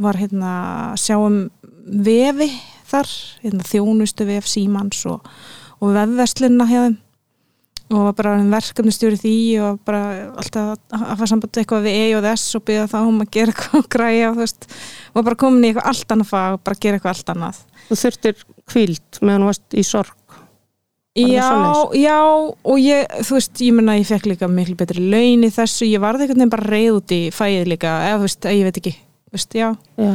var 0.02 0.18
hérna 0.20 0.52
að 0.92 1.00
sjá 1.04 1.16
um 1.20 1.38
vefi 1.86 2.50
þar 2.90 3.12
hérna, 3.44 3.68
þjónustu 3.68 4.28
vef 4.28 4.50
símans 4.50 5.06
og, 5.10 5.24
og 5.80 5.96
vefverslunna 5.96 6.68
hjá 6.70 6.80
þeim 6.88 7.00
og 7.92 8.06
var 8.08 8.16
bara 8.18 8.38
verkefni 8.54 8.94
stjóri 8.96 9.20
því 9.20 9.36
og 9.66 9.82
bara 9.88 10.32
alltaf 10.40 10.78
að 10.96 11.04
fara 11.20 11.30
samband 11.30 11.60
eitthvað 11.62 11.86
við 11.90 12.00
E 12.00 12.06
og 12.18 12.30
S 12.32 12.48
og 12.56 12.66
byggja 12.70 12.88
þá 12.94 12.98
um 13.02 13.20
að 13.26 13.34
gera 13.36 13.54
eitthvað 13.54 13.82
og 13.82 13.92
græja 13.98 14.32
og 14.32 14.40
þú 14.40 14.46
veist, 14.46 14.72
og 15.12 15.28
bara 15.28 15.42
komin 15.44 15.68
í 15.68 15.72
eitthvað 15.72 15.92
allt 15.92 16.16
annað 16.16 16.32
fag 16.32 16.58
og 16.58 16.66
bara 16.70 16.82
gera 16.86 17.00
eitthvað 17.00 17.14
allt 17.16 17.36
annað. 17.36 17.62
Þú 17.90 18.00
þurftir 18.06 18.44
kvíld 18.72 19.22
meðan 19.22 19.46
þú 19.46 19.52
varst 19.52 19.78
í 19.78 19.86
sorg 19.88 20.18
Var 21.12 21.28
Já, 21.28 21.92
já, 21.92 22.20
og 22.64 22.78
ég, 22.80 23.10
þú 23.28 23.36
veist, 23.36 23.60
ég 23.60 23.74
menna 23.76 23.98
ég 24.00 24.08
fekk 24.08 24.30
líka 24.30 24.48
miklu 24.48 24.78
betri 24.80 25.02
laun 25.12 25.42
í 25.44 25.50
þessu, 25.52 25.84
ég 25.90 26.00
varði 26.00 26.24
einhvern 26.24 26.40
veginn 26.40 26.54
bara 26.54 26.70
reyð 26.72 27.00
út 27.02 27.12
í 27.12 27.18
fæið 27.36 27.66
líka, 27.68 27.96
eða 28.08 28.22
þú 28.22 28.28
veist, 28.30 28.48
ég 28.48 28.70
veit 28.70 28.80
ekki, 28.80 28.94
þú 28.96 29.36
veist, 29.36 29.58
já. 29.60 29.68
Já, 30.00 30.14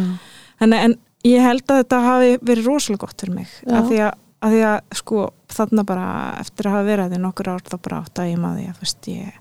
Þannig, 0.63 0.87
en 0.87 0.95
ég 1.29 1.45
held 1.45 1.67
að 1.69 1.83
þetta 1.83 1.99
hafi 2.07 2.31
verið 2.49 2.71
rosalega 2.71 3.03
gott 3.05 3.21
fyrir 3.27 3.37
mig, 3.37 3.53
að 3.69 3.91
því 3.91 4.01
að, 4.07 4.17
að 4.45 4.53
því 4.57 4.61
að, 4.69 4.79
sko, 5.01 5.23
þarna 5.57 5.85
bara, 5.89 6.07
eftir 6.43 6.69
að 6.69 6.75
hafa 6.77 6.87
verið 6.91 7.13
því 7.15 7.21
nokkur 7.25 7.49
ár, 7.55 7.63
þá 7.67 7.77
bara 7.87 8.01
átt 8.05 8.21
að 8.23 8.31
ég 8.33 8.39
maður 8.43 8.75
þú 8.77 8.85
veist, 8.87 9.09
ég, 9.13 9.39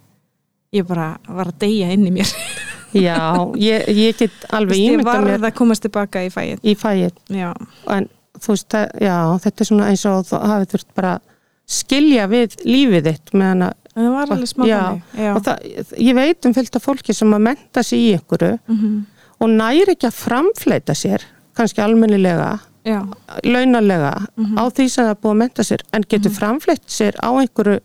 ég 0.79 0.87
bara 0.87 1.07
var 1.27 1.51
að 1.51 1.59
deyja 1.65 1.91
inn 1.95 2.07
í 2.07 2.13
mér. 2.15 2.31
já 3.05 3.17
ég, 3.59 3.87
ég 3.91 4.17
get 4.21 4.45
alveg 4.55 4.71
veist, 4.75 4.81
ég 4.85 4.93
ímynda 4.95 5.09
varð 5.11 5.29
mér 5.33 5.47
að 5.49 5.55
komast 5.57 5.83
tilbaka 5.83 6.23
í 6.23 6.29
fæið, 6.31 6.59
í 6.63 6.75
fæið 6.79 7.17
já. 7.35 7.49
en 7.91 8.07
þú 8.39 8.53
veist, 8.55 8.77
já, 9.03 9.17
þetta 9.43 9.63
er 9.65 9.69
svona 9.71 9.89
eins 9.91 10.05
og 10.09 10.21
þú 10.29 10.39
hafið 10.47 10.71
þurft 10.75 10.93
bara 10.95 11.15
skilja 11.65 12.27
við 12.31 12.55
lífið 12.67 13.09
þitt 13.11 13.33
meðan 13.39 13.67
að, 13.69 13.81
En 13.95 14.03
það 14.03 14.11
var 14.11 14.31
alveg 14.35 14.49
smá 14.51 14.63
Já, 14.67 14.77
þannig, 14.83 15.03
já. 15.23 15.27
og 15.31 15.43
það, 15.45 15.67
ég 16.03 16.15
veit 16.17 16.45
um 16.49 16.53
fylgta 16.57 16.79
fólki 16.83 17.13
sem 17.15 17.31
að 17.37 17.43
menta 17.45 17.83
sig 17.87 18.01
í 18.03 18.09
einhverju 18.17 18.57
Mhm. 18.67 18.95
og 19.39 19.49
næri 19.55 19.93
ekki 19.93 20.07
að 20.09 20.17
framfleita 20.19 20.95
sér 20.99 21.23
kannski 21.55 21.79
almennilega, 21.83 22.49
Já, 22.85 23.01
launalega 23.43 24.27
Mhm. 24.37 24.57
á 24.61 24.63
því 24.69 24.87
sem 24.89 25.05
það 25.05 25.09
er 25.09 25.21
búið 25.23 25.31
að 25.33 25.37
menta 25.41 25.63
sér 25.63 25.81
en 25.93 26.01
getur 26.03 26.29
mm 26.31 26.35
framfleitt 26.35 26.85
sér 26.87 27.15
á 27.17 27.29
einhverju 27.33 27.79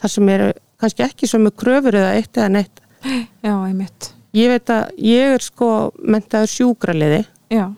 þar 0.00 0.10
sem 0.10 0.28
eru 0.28 0.52
kannski 0.80 1.02
ekki 1.04 1.28
sem 1.28 1.46
er 1.46 1.50
kröfur 1.52 1.92
eða 1.94 2.14
eitt 2.16 2.32
eða 2.32 2.48
neitt. 2.50 2.80
Já, 3.44 3.52
einmitt, 3.66 4.12
ég 4.34 4.48
veit 4.48 4.66
að 4.66 4.90
ég 4.98 5.34
er 5.34 5.38
sko 5.44 5.92
mentaður 6.02 6.48
sjúkraliði. 6.48 7.26
Já, 7.50 7.70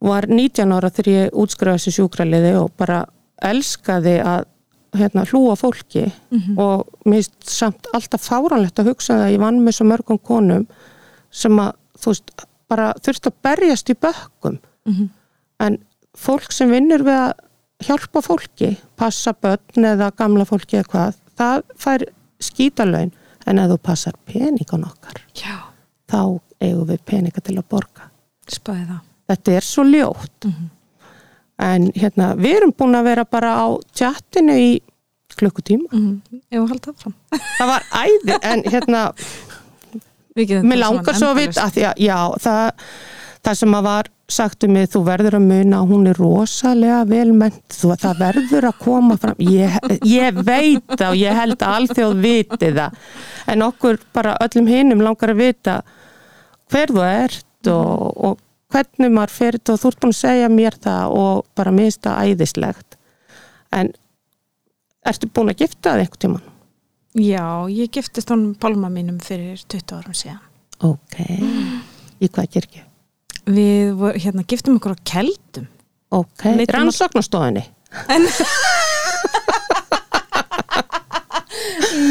var 0.00 0.26
19 0.28 0.72
ára 0.76 0.90
þegar 0.92 1.12
ég 1.12 1.30
útskrifaði 1.32 1.80
þessi 1.80 1.94
sjúkraliði 1.96 2.52
og 2.60 2.70
bara 2.76 3.06
elskaði 3.42 4.18
að 4.22 4.44
hérna, 4.96 5.24
hlúa 5.28 5.56
fólki. 5.56 6.12
Mhm. 6.30 6.58
og 6.58 6.86
mér 7.04 7.22
finnst 7.24 7.48
samt 7.48 7.86
alltaf 7.94 8.28
fáranlegt 8.28 8.78
að 8.78 8.88
hugsa 8.92 9.14
það 9.14 9.24
að 9.26 9.32
ég 9.34 9.40
vann 9.40 9.60
með 9.64 9.74
svo 9.76 9.86
mörgum 9.90 10.18
konum 10.22 10.66
sem 11.30 11.52
að 11.58 11.72
þú 11.98 12.06
veist 12.12 12.46
bara 12.68 12.92
þurft 12.94 13.26
að 13.26 13.32
berjast 13.42 13.90
í 13.90 13.94
bökkum. 13.94 14.58
Mhm. 14.86 15.10
En 15.62 15.78
fólk 16.16 16.52
sem 16.54 16.70
vinnur 16.72 17.04
við 17.06 17.18
að 17.20 17.32
hjálpa 17.86 18.22
fólki, 18.24 18.72
passa 18.96 19.34
börn 19.36 19.88
eða 19.92 20.10
gamla 20.16 20.46
fólki 20.48 20.78
eða 20.80 20.90
hvað 20.92 21.18
það 21.36 21.64
fær 21.82 22.06
skítalögn 22.46 23.12
en 23.46 23.60
ef 23.62 23.70
þú 23.72 23.78
passar 23.84 24.16
peningun 24.28 24.86
okkar 24.88 25.20
já, 25.36 25.58
þá 26.10 26.40
eigum 26.62 26.88
við 26.88 27.02
peninga 27.08 27.42
til 27.44 27.58
að 27.58 27.68
borga. 27.70 28.08
Spæði 28.48 28.86
það. 28.88 29.02
þetta 29.30 29.56
er 29.58 29.66
svo 29.66 29.84
ljótt. 29.84 30.48
Mhm. 30.48 30.72
en 31.58 31.86
hérna, 31.96 32.34
við 32.36 32.56
erum 32.58 32.72
búin 32.76 32.98
að 32.98 33.06
vera 33.08 33.24
bara 33.24 33.54
á 33.56 33.66
tjattinu 33.96 34.56
í 34.60 34.72
klukkutíma. 35.36 35.88
Mm 35.92 36.20
fram. 37.00 37.14
það 37.58 37.66
var 37.66 37.82
æði, 37.92 38.36
en 38.42 38.62
hérna 38.62 39.12
mér 40.36 40.80
langar 40.82 41.16
svo 41.16 41.32
að 41.32 41.40
vita 41.40 41.64
að, 41.64 41.78
já, 41.96 42.18
það, 42.40 42.82
það 43.46 43.58
sem 43.60 43.76
að 43.78 43.86
var 43.86 44.10
sagt 44.36 44.64
um 44.66 44.72
mig, 44.74 44.88
þú 44.90 45.02
verður 45.06 45.36
að 45.38 45.44
muna 45.46 45.80
að 45.80 45.92
hún 45.92 46.06
er 46.10 46.18
rosalega 46.18 47.02
velment 47.06 47.60
þú, 47.70 47.92
það 48.02 48.22
verður 48.24 48.68
að 48.70 48.80
koma 48.82 49.18
fram 49.22 49.44
ég, 49.46 49.76
ég 50.02 50.40
veit 50.46 50.96
það 50.96 51.12
og 51.12 51.20
ég 51.20 51.38
held 51.40 51.60
að 51.60 51.76
alþjóð 51.80 52.16
viti 52.24 52.72
það 52.80 52.96
en 53.54 53.66
okkur 53.68 54.00
bara 54.16 54.34
öllum 54.42 54.70
hinum 54.70 55.04
langar 55.06 55.34
að 55.34 55.44
vita 55.44 55.76
hver 56.72 56.90
þú 56.90 57.06
ert 57.06 57.70
og, 57.70 58.10
og 58.16 58.42
hvernig 58.74 59.14
maður 59.14 59.36
fyrir 59.36 59.62
og 59.70 59.80
þú 59.80 59.92
ert 59.92 60.02
búin 60.02 60.16
að 60.16 60.20
segja 60.24 60.50
mér 60.50 60.80
það 60.82 61.16
og 61.20 61.46
bara 61.58 61.74
minnst 61.78 62.02
það 62.06 62.32
æðislegt 62.32 62.98
en 63.78 63.94
ertu 65.06 65.30
búin 65.30 65.52
að 65.52 65.62
gifta 65.62 65.92
það 65.92 66.02
einhvern 66.02 66.22
tíman? 66.26 66.52
Já, 67.16 67.46
ég 67.72 67.94
giftist 67.94 68.28
honum 68.32 68.56
pálma 68.60 68.90
mínum 68.92 69.16
fyrir 69.24 69.62
20 69.72 69.94
árum 69.96 70.16
síðan. 70.16 70.42
Ok, 70.84 71.16
í 72.20 72.28
hvað 72.28 72.50
kirkju? 72.58 72.85
Við 73.46 73.92
vor, 74.00 74.16
hérna, 74.18 74.42
giftum 74.48 74.78
okkur 74.80 74.96
á 74.96 74.98
keldum. 75.06 75.66
Ok, 76.14 76.42
rannsóknastofinni 76.70 77.62
En... 78.12 78.26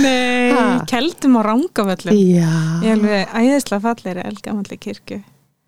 Nei, 0.02 0.52
Ha? 0.56 0.84
keldum 0.90 1.38
á 1.40 1.42
rángavöllum. 1.46 2.16
Já 2.16 2.50
Ég 2.84 2.92
alveg 2.96 3.30
æðislega 3.36 3.82
fallegri 3.84 4.24
elgamalli 4.26 4.78
kirkju 4.82 5.20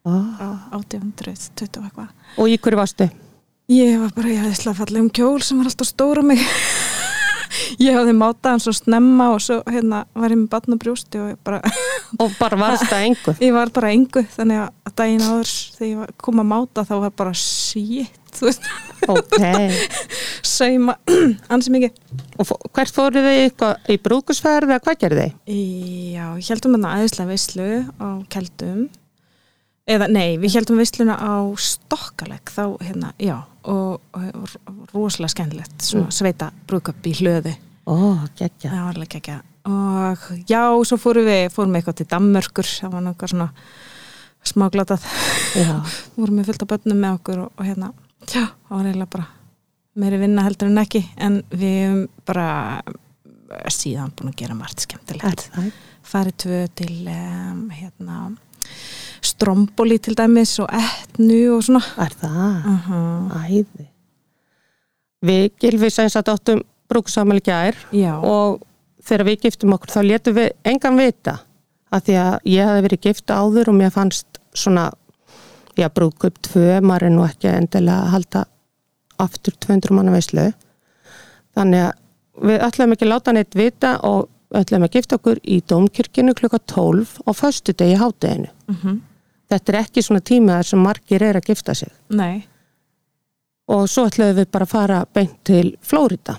Ó, 0.07 0.11
á 0.39 0.47
1820 0.79 1.79
og 1.81 1.87
eitthvað. 1.87 2.11
Og 2.39 2.47
í 2.51 2.57
hverju 2.57 2.79
varstu? 2.79 3.09
Ég 3.67 3.97
var 3.99 4.13
bara 4.15 4.31
í 4.31 4.37
æðislega 4.39 4.77
fallegum 4.79 5.09
kjól 5.11 5.41
sem 5.43 5.59
var 5.59 5.67
alltaf 5.69 5.89
stóra 5.91 6.23
mig. 6.23 6.39
ég 7.87 7.97
hafði 7.97 8.15
mátað 8.17 8.53
hann 8.53 8.63
svo 8.63 8.73
snemma 8.75 9.29
og 9.35 9.41
svo 9.43 9.59
hérna 9.67 10.03
var 10.17 10.33
ég 10.33 10.41
með 10.41 10.49
batn 10.53 10.75
og 10.77 10.81
brjósti 10.83 11.21
og 11.21 11.31
ég 11.33 11.41
bara, 11.47 11.61
Og 12.23 12.37
bara 12.39 12.59
varst 12.59 12.87
það 12.89 13.07
engu 13.09 13.35
ég 13.43 13.55
var 13.55 13.73
bara 13.75 13.91
engu 13.95 14.23
þannig 14.35 14.63
að 14.63 14.93
daginn 14.97 15.25
áður 15.25 15.53
þegar 15.77 15.91
ég 15.91 16.15
kom 16.23 16.43
að 16.43 16.49
máta 16.53 16.85
þá 16.87 16.95
var 17.05 17.17
bara 17.23 17.33
shit, 17.37 18.41
Ok 19.07 19.37
sauma 20.57 20.95
ansi 21.53 21.73
mikið. 21.73 21.97
Og 22.41 22.53
hvert 22.75 22.93
fóruð 22.93 23.25
þið 23.25 23.41
eitthvað 23.43 23.91
í 23.93 23.97
brúkusferð 24.03 24.71
eða 24.71 24.83
hvað 24.85 25.01
gerði 25.03 25.25
þið? 25.25 25.57
Já, 26.13 26.25
ég 26.37 26.51
heldum 26.53 26.77
hérna 26.77 26.93
æðislega 27.01 27.31
veislu 27.31 27.69
á 27.97 28.09
keldum 28.33 28.87
eða 29.87 30.07
nei, 30.11 30.37
við 30.41 30.57
heldum 30.59 30.81
veisluna 30.81 31.15
á 31.15 31.35
stokkaleg 31.61 32.51
þá 32.51 32.63
hérna, 32.83 33.13
já 33.21 33.37
og, 33.67 33.99
og 34.15 34.55
rosalega 34.93 35.33
skemmtilegt 35.33 35.83
svona 35.83 36.13
sveita 36.15 36.51
brúköp 36.67 37.07
í 37.07 37.15
hlöðu. 37.21 37.53
Ó, 37.87 37.95
geggja 38.37 38.71
það 38.71 38.83
var 38.83 38.97
alveg 38.97 39.19
ekki 39.19 39.37
og 39.67 40.21
já, 40.47 40.61
svo 40.87 40.95
fórum 40.99 41.27
við 41.27 41.49
fórum 41.51 41.73
við 41.75 41.81
eitthvað 41.81 41.97
til 41.99 42.09
Dammörkur 42.11 42.67
það 42.69 42.93
var 42.93 43.03
náttúrulega 43.03 43.31
svona 43.33 43.47
smáglatað. 44.47 45.07
Vorum 46.19 46.39
við 46.39 46.47
fullt 46.47 46.63
af 46.63 46.69
börnum 46.71 47.01
með 47.03 47.17
okkur 47.17 47.41
og, 47.43 47.49
og 47.57 47.67
hérna, 47.67 47.91
já, 48.23 48.45
það 48.45 48.77
var 48.77 48.87
eiginlega 48.87 49.11
bara 49.17 49.27
meiri 49.97 50.21
vinna 50.21 50.45
heldur 50.45 50.71
en 50.71 50.83
ekki 50.83 51.03
en 51.25 51.41
við 51.51 52.05
bara 52.27 52.47
síðan 53.71 54.13
búin 54.15 54.31
að 54.31 54.39
gera 54.43 54.55
margt 54.55 54.85
skemmtilegt. 54.85 55.49
Farið 56.07 56.39
tvö 56.43 56.61
til 56.79 56.93
um, 57.11 57.65
hérna 57.73 58.19
stromboli 59.21 59.97
til 59.99 60.17
dæmis 60.17 60.57
og 60.63 60.69
etnu 60.73 61.57
og 61.57 61.63
svona 61.63 61.83
Er 61.97 62.13
það? 62.21 62.65
uh 62.65 62.89
-huh. 62.89 63.45
Æði 63.45 63.87
Við 65.21 65.51
gilfið 65.59 65.89
sem 65.89 66.09
sagt 66.09 66.27
áttum 66.29 66.61
brúkusamæli 66.89 67.41
gær 67.41 67.75
já, 67.91 68.13
og 68.23 68.61
þegar 69.03 69.25
við 69.25 69.41
giftum 69.41 69.73
okkur 69.73 69.89
þá 69.89 70.01
letum 70.03 70.35
við 70.35 70.51
engan 70.63 70.97
vita 70.97 71.39
að 71.91 72.03
því 72.07 72.15
að 72.21 72.39
ég 72.45 72.65
hafði 72.65 72.85
verið 72.85 73.01
gift 73.01 73.31
áður 73.31 73.69
og 73.71 73.75
mér 73.75 73.89
fannst 73.89 74.39
svona 74.53 74.91
já, 75.77 75.89
brúkup 75.89 76.39
tvö, 76.41 76.81
maður 76.81 77.03
er 77.03 77.09
nú 77.09 77.25
ekki 77.25 77.47
endilega 77.47 78.03
að 78.03 78.13
halda 78.15 78.45
aftur 79.17 79.53
200 79.67 79.95
manna 79.97 80.11
veislu 80.11 80.53
þannig 81.57 81.87
að 81.87 81.93
við 82.47 82.65
ætlum 82.67 82.93
ekki 82.93 83.07
að 83.07 83.13
láta 83.13 83.33
neitt 83.33 83.57
vita 83.57 83.93
og 84.05 84.29
ætlum 84.55 84.85
að 84.87 84.95
gifta 84.95 85.17
okkur 85.17 85.41
í 85.43 85.59
Dómkirkinu 85.67 86.35
klukka 86.37 86.59
12 86.71 87.17
á 87.27 87.31
föstu 87.35 87.73
degi 87.73 87.97
hátteginu. 87.99 88.49
uh 88.69 88.97
Þetta 89.47 89.73
er 89.73 89.79
ekki 89.85 90.03
svona 90.03 90.23
tíma 90.25 90.59
þar 90.59 90.69
sem 90.71 90.81
margir 90.83 91.23
er 91.23 91.39
að 91.39 91.51
gifta 91.51 91.75
sig 91.77 91.91
nei 92.09 92.45
og 93.67 93.87
svo 93.91 94.07
ætlum 94.07 94.35
við 94.37 94.49
bara 94.51 94.67
að 94.67 94.73
fara 94.73 94.99
beint 95.13 95.39
til 95.47 95.73
Flórida. 95.83 96.37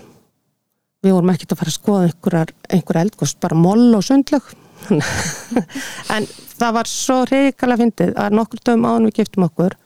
Við 1.04 1.14
vorum 1.14 1.32
ekkert 1.32 1.54
að 1.54 1.60
fara 1.60 1.72
að 1.72 1.76
skoða 1.76 2.06
einhverjar, 2.08 2.52
einhver 2.74 3.00
eldgost, 3.02 3.38
bara 3.42 3.58
moll 3.58 3.94
og 3.94 4.04
sundlög. 4.04 4.48
en 6.14 6.26
það 6.58 6.76
var 6.78 6.90
svo 6.90 7.18
reykala 7.28 7.76
fyndið 7.78 8.14
að 8.18 8.36
nokkur 8.38 8.62
dögum 8.64 8.86
áðan 8.88 9.08
við 9.08 9.20
giftum 9.20 9.46
okkur, 9.48 9.76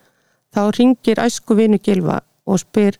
þá 0.53 0.61
ringir 0.77 1.21
æsku 1.23 1.57
vinu 1.57 1.79
Gilva 1.83 2.21
og 2.47 2.61
spyr, 2.61 2.97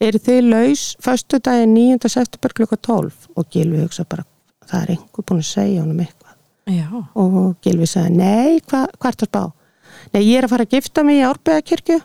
eru 0.00 0.20
þið 0.20 0.50
laus 0.50 0.84
föstu 1.02 1.40
daginn 1.42 1.74
9. 1.76 2.10
september 2.10 2.54
klukka 2.56 2.78
12? 2.78 3.30
Og 3.36 3.48
Gilvi 3.50 3.82
hugsa 3.82 4.04
bara, 4.04 4.26
það 4.66 4.82
er 4.82 4.94
einhver 4.96 5.26
búin 5.26 5.42
að 5.42 5.50
segja 5.50 5.84
honum 5.84 6.04
eitthvað. 6.04 6.29
Já, 6.66 6.86
Og 7.14 7.56
Gilvi 7.64 7.86
sagði, 7.86 8.16
nei, 8.16 8.60
hva, 8.70 8.86
hvað 8.98 9.10
ert 9.14 9.22
að 9.22 9.30
spá? 9.30 9.42
Nei, 10.14 10.22
ég 10.24 10.38
er 10.38 10.44
að 10.46 10.50
fara 10.54 10.64
að 10.66 10.74
gifta 10.76 11.04
mig 11.04 11.20
í 11.20 11.26
Árbæðakirkju 11.28 12.00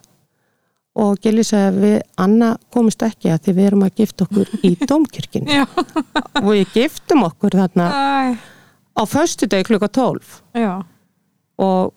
og 0.95 1.17
Gilvi 1.23 1.43
sagði, 1.43 1.79
við 1.81 1.95
Anna 2.23 2.53
komist 2.71 3.03
ekki 3.03 3.31
að 3.33 3.41
því 3.45 3.53
við 3.57 3.65
erum 3.69 3.83
að 3.83 3.95
gifta 3.99 4.27
okkur 4.27 4.51
í 4.63 4.71
Dómkirkjunni. 4.89 5.57
Já, 5.59 5.65
og 6.41 6.49
við 6.53 6.65
giftum 6.75 7.25
okkur 7.27 7.57
þarna 7.59 7.89
Æ, 7.91 8.37
á 8.95 9.01
föstu 9.11 9.47
degi 9.51 9.67
klukka 9.67 9.89
12 9.91 10.39
já. 10.55 10.71
og 11.59 11.91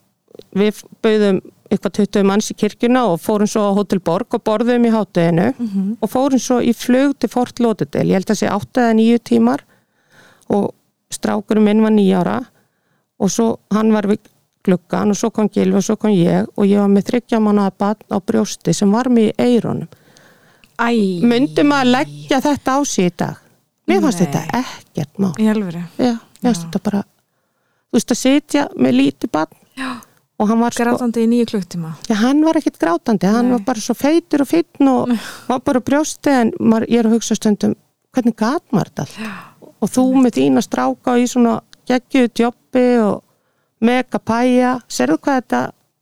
við 0.59 0.83
bauðum 1.05 1.39
eitthvað 1.69 1.99
20 2.01 2.25
manns 2.25 2.49
í 2.51 2.57
kirkjuna 2.57 3.03
og 3.13 3.19
fórum 3.21 3.47
svo 3.51 3.67
á 3.69 3.77
Hotel 3.77 4.01
Borg 4.01 4.33
og 4.39 4.43
borðum 4.47 4.87
í 4.89 4.93
hátteginu 4.95 5.51
Mhm. 5.59 5.99
og 6.01 6.09
fórum 6.11 6.41
svo 6.41 6.59
í 6.65 6.73
flug 6.75 7.19
til 7.21 7.29
Fort 7.29 7.61
Lauderdale, 7.61 8.09
ég 8.09 8.17
held 8.19 8.31
að 8.33 8.39
sé 8.41 8.49
8 8.51 8.81
eða 8.87 8.95
9 8.97 9.19
tímar. 9.21 9.61
Og 10.49 10.73
strákurum 11.13 11.65
minn 11.65 11.83
var 11.83 11.95
9 11.95 12.19
ára 12.21 12.39
og 13.19 13.31
svo 13.33 13.49
hann 13.75 13.93
var 13.93 14.09
við 14.11 14.29
gluggan 14.65 15.11
og 15.15 15.17
svo 15.19 15.31
kom 15.35 15.49
Gilvi 15.53 15.79
og 15.81 15.85
svo 15.87 15.97
kom 15.97 16.13
ég 16.15 16.49
og 16.55 16.67
ég 16.67 16.81
var 16.83 16.91
með 16.93 17.09
þryggja 17.13 17.41
mannaða 17.43 17.75
barn 17.79 18.03
á 18.13 18.17
brjósti 18.21 18.75
sem 18.77 18.93
var 18.93 19.09
mér 19.09 19.31
í 19.33 19.37
eironum 19.39 19.89
myndum 21.27 21.73
að 21.75 21.93
leggja 21.95 22.41
þetta 22.45 22.77
á 22.77 22.79
sig 22.87 23.09
í 23.11 23.15
dag? 23.19 23.39
Mér 23.89 24.03
fannst 24.05 24.21
þetta 24.21 24.43
ekkert 24.61 25.19
mál. 25.19 25.33
Já, 25.99 26.13
mér 26.13 26.51
fannst 26.53 26.67
þetta 26.67 26.83
bara 26.91 27.01
þú 27.89 27.97
veist 27.99 28.13
að 28.13 28.21
sitja 28.21 28.67
með 28.77 28.99
lítið 29.01 29.33
barn 29.33 29.57
Já. 29.79 29.91
og 30.39 30.51
hann 30.51 30.61
var 30.61 30.77
sko 30.77 30.85
grátandi 30.85 31.25
í 31.25 31.31
nýju 31.33 31.49
klukktíma 31.55 31.93
Já, 32.11 32.15
hann 32.21 32.45
var 32.45 32.61
ekkert 32.61 32.79
grátandi, 32.83 33.27
hann 33.33 33.49
Nei. 33.49 33.55
var 33.57 33.65
bara 33.73 33.81
svo 33.81 33.97
feitur 33.97 34.45
og 34.45 34.51
finn 34.51 34.91
og 34.93 35.15
var 35.49 35.63
bara 35.65 35.81
brjósti 35.81 36.35
en 36.35 36.53
maður, 36.61 36.89
ég 36.93 37.01
er 37.01 37.09
að 37.09 37.17
hugsa 37.17 37.39
stundum, 37.39 37.75
hvernig 38.13 38.37
gat 38.37 38.65
maður 38.71 38.93
þetta 38.93 39.07
allt? 39.07 39.48
Og 39.79 39.87
þú 39.95 40.05
með 40.25 40.33
þína 40.41 40.61
stráka 40.65 41.11
í 41.19 41.21
svona 41.31 41.55
geggjuðu 41.89 42.29
djoppi 42.35 42.87
og 43.05 43.17
mega 43.85 44.19
pæja, 44.19 44.73
serðu 44.91 45.19
hvað 45.23 45.37
þetta 45.41 45.61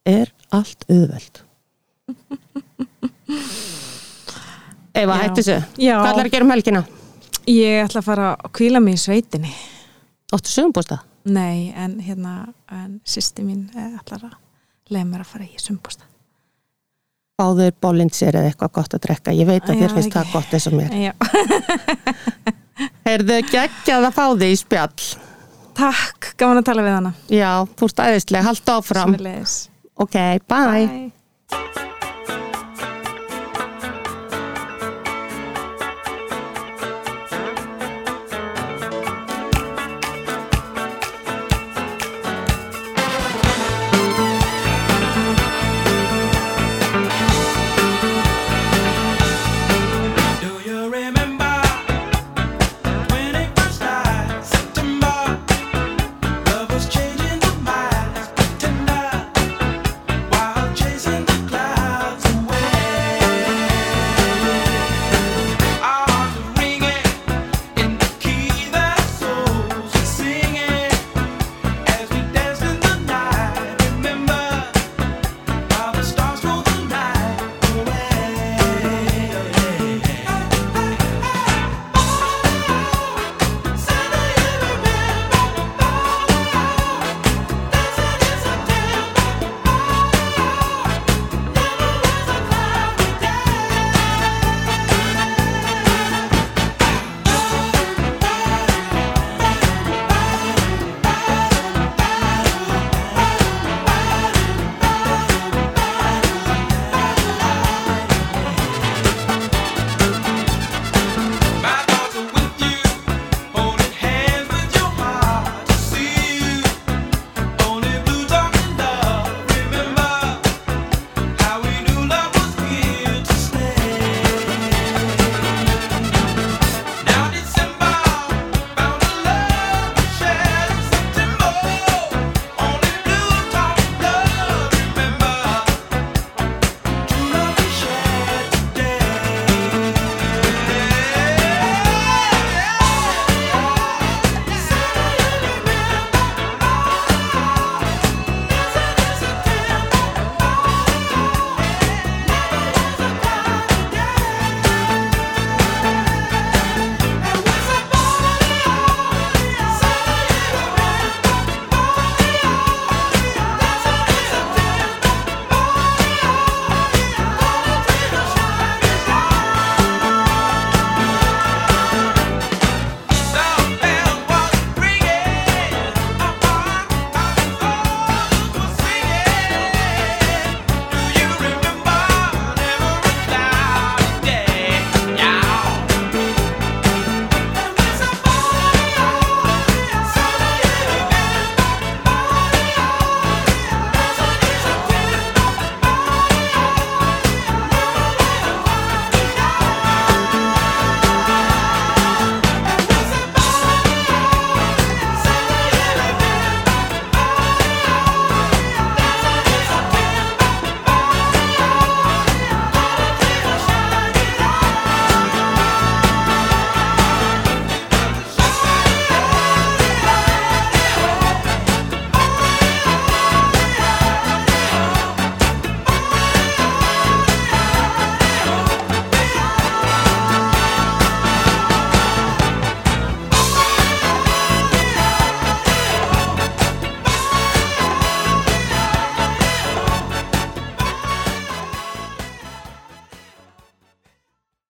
er 0.09 0.27
allt 0.57 0.81
auðveld. 0.89 1.35
Eva, 4.97 5.13
hættu 5.21 5.43
þessu. 5.43 5.59
Hvað 5.77 6.09
ætlar 6.09 6.25
að 6.25 6.33
gera 6.33 6.45
um 6.47 6.55
helgina? 6.55 6.83
ég 7.47 7.85
ætla 7.85 8.01
að 8.03 8.09
fara 8.09 8.27
að 8.35 8.51
kvíla 8.59 8.81
mig 8.83 8.95
í 8.99 9.01
sveitinni 9.01 9.53
Óttu 10.35 10.51
sögumbústa? 10.51 10.99
nei, 11.27 11.73
en 11.75 11.99
hérna 12.03 12.53
en 12.73 13.01
sýsti 13.07 13.45
mín 13.47 13.69
eh, 13.77 13.95
ætlar 13.99 14.23
að 14.29 14.37
leiða 14.91 15.09
mér 15.13 15.25
að 15.25 15.33
fara 15.33 15.47
í 15.47 15.63
sumbústa 15.63 16.05
Báður 17.37 17.75
bólindsir 17.85 18.33
eða 18.33 18.49
eitthvað 18.49 18.71
gott 18.79 18.95
að 18.97 19.03
drekka. 19.05 19.33
Ég 19.37 19.45
veit 19.45 19.67
að 19.69 19.77
Já, 19.77 19.81
þér 19.83 19.93
finnst 19.93 20.15
það 20.15 20.31
gott 20.33 20.55
eins 20.57 20.67
og 20.71 20.77
mér. 20.79 20.89
já. 22.79 22.89
Heyrðu 23.07 23.41
geggjað 23.51 24.09
að 24.11 24.17
fá 24.19 24.25
þig 24.37 24.53
í 24.53 24.59
spjall. 24.61 25.07
takk, 25.77 26.33
gaman 26.41 26.63
að 26.63 26.69
tala 26.71 26.83
við 26.87 26.95
hana 26.97 27.13
Já, 27.29 27.51
þú 27.77 27.91
ert 27.91 28.03
æðislega, 28.07 28.47
haldt 28.49 28.73
áfram. 28.77 29.13
Sömuleiðis. 29.17 29.57
Ok, 29.97 30.17
bye. 30.49 30.87
Bye. 30.87 31.13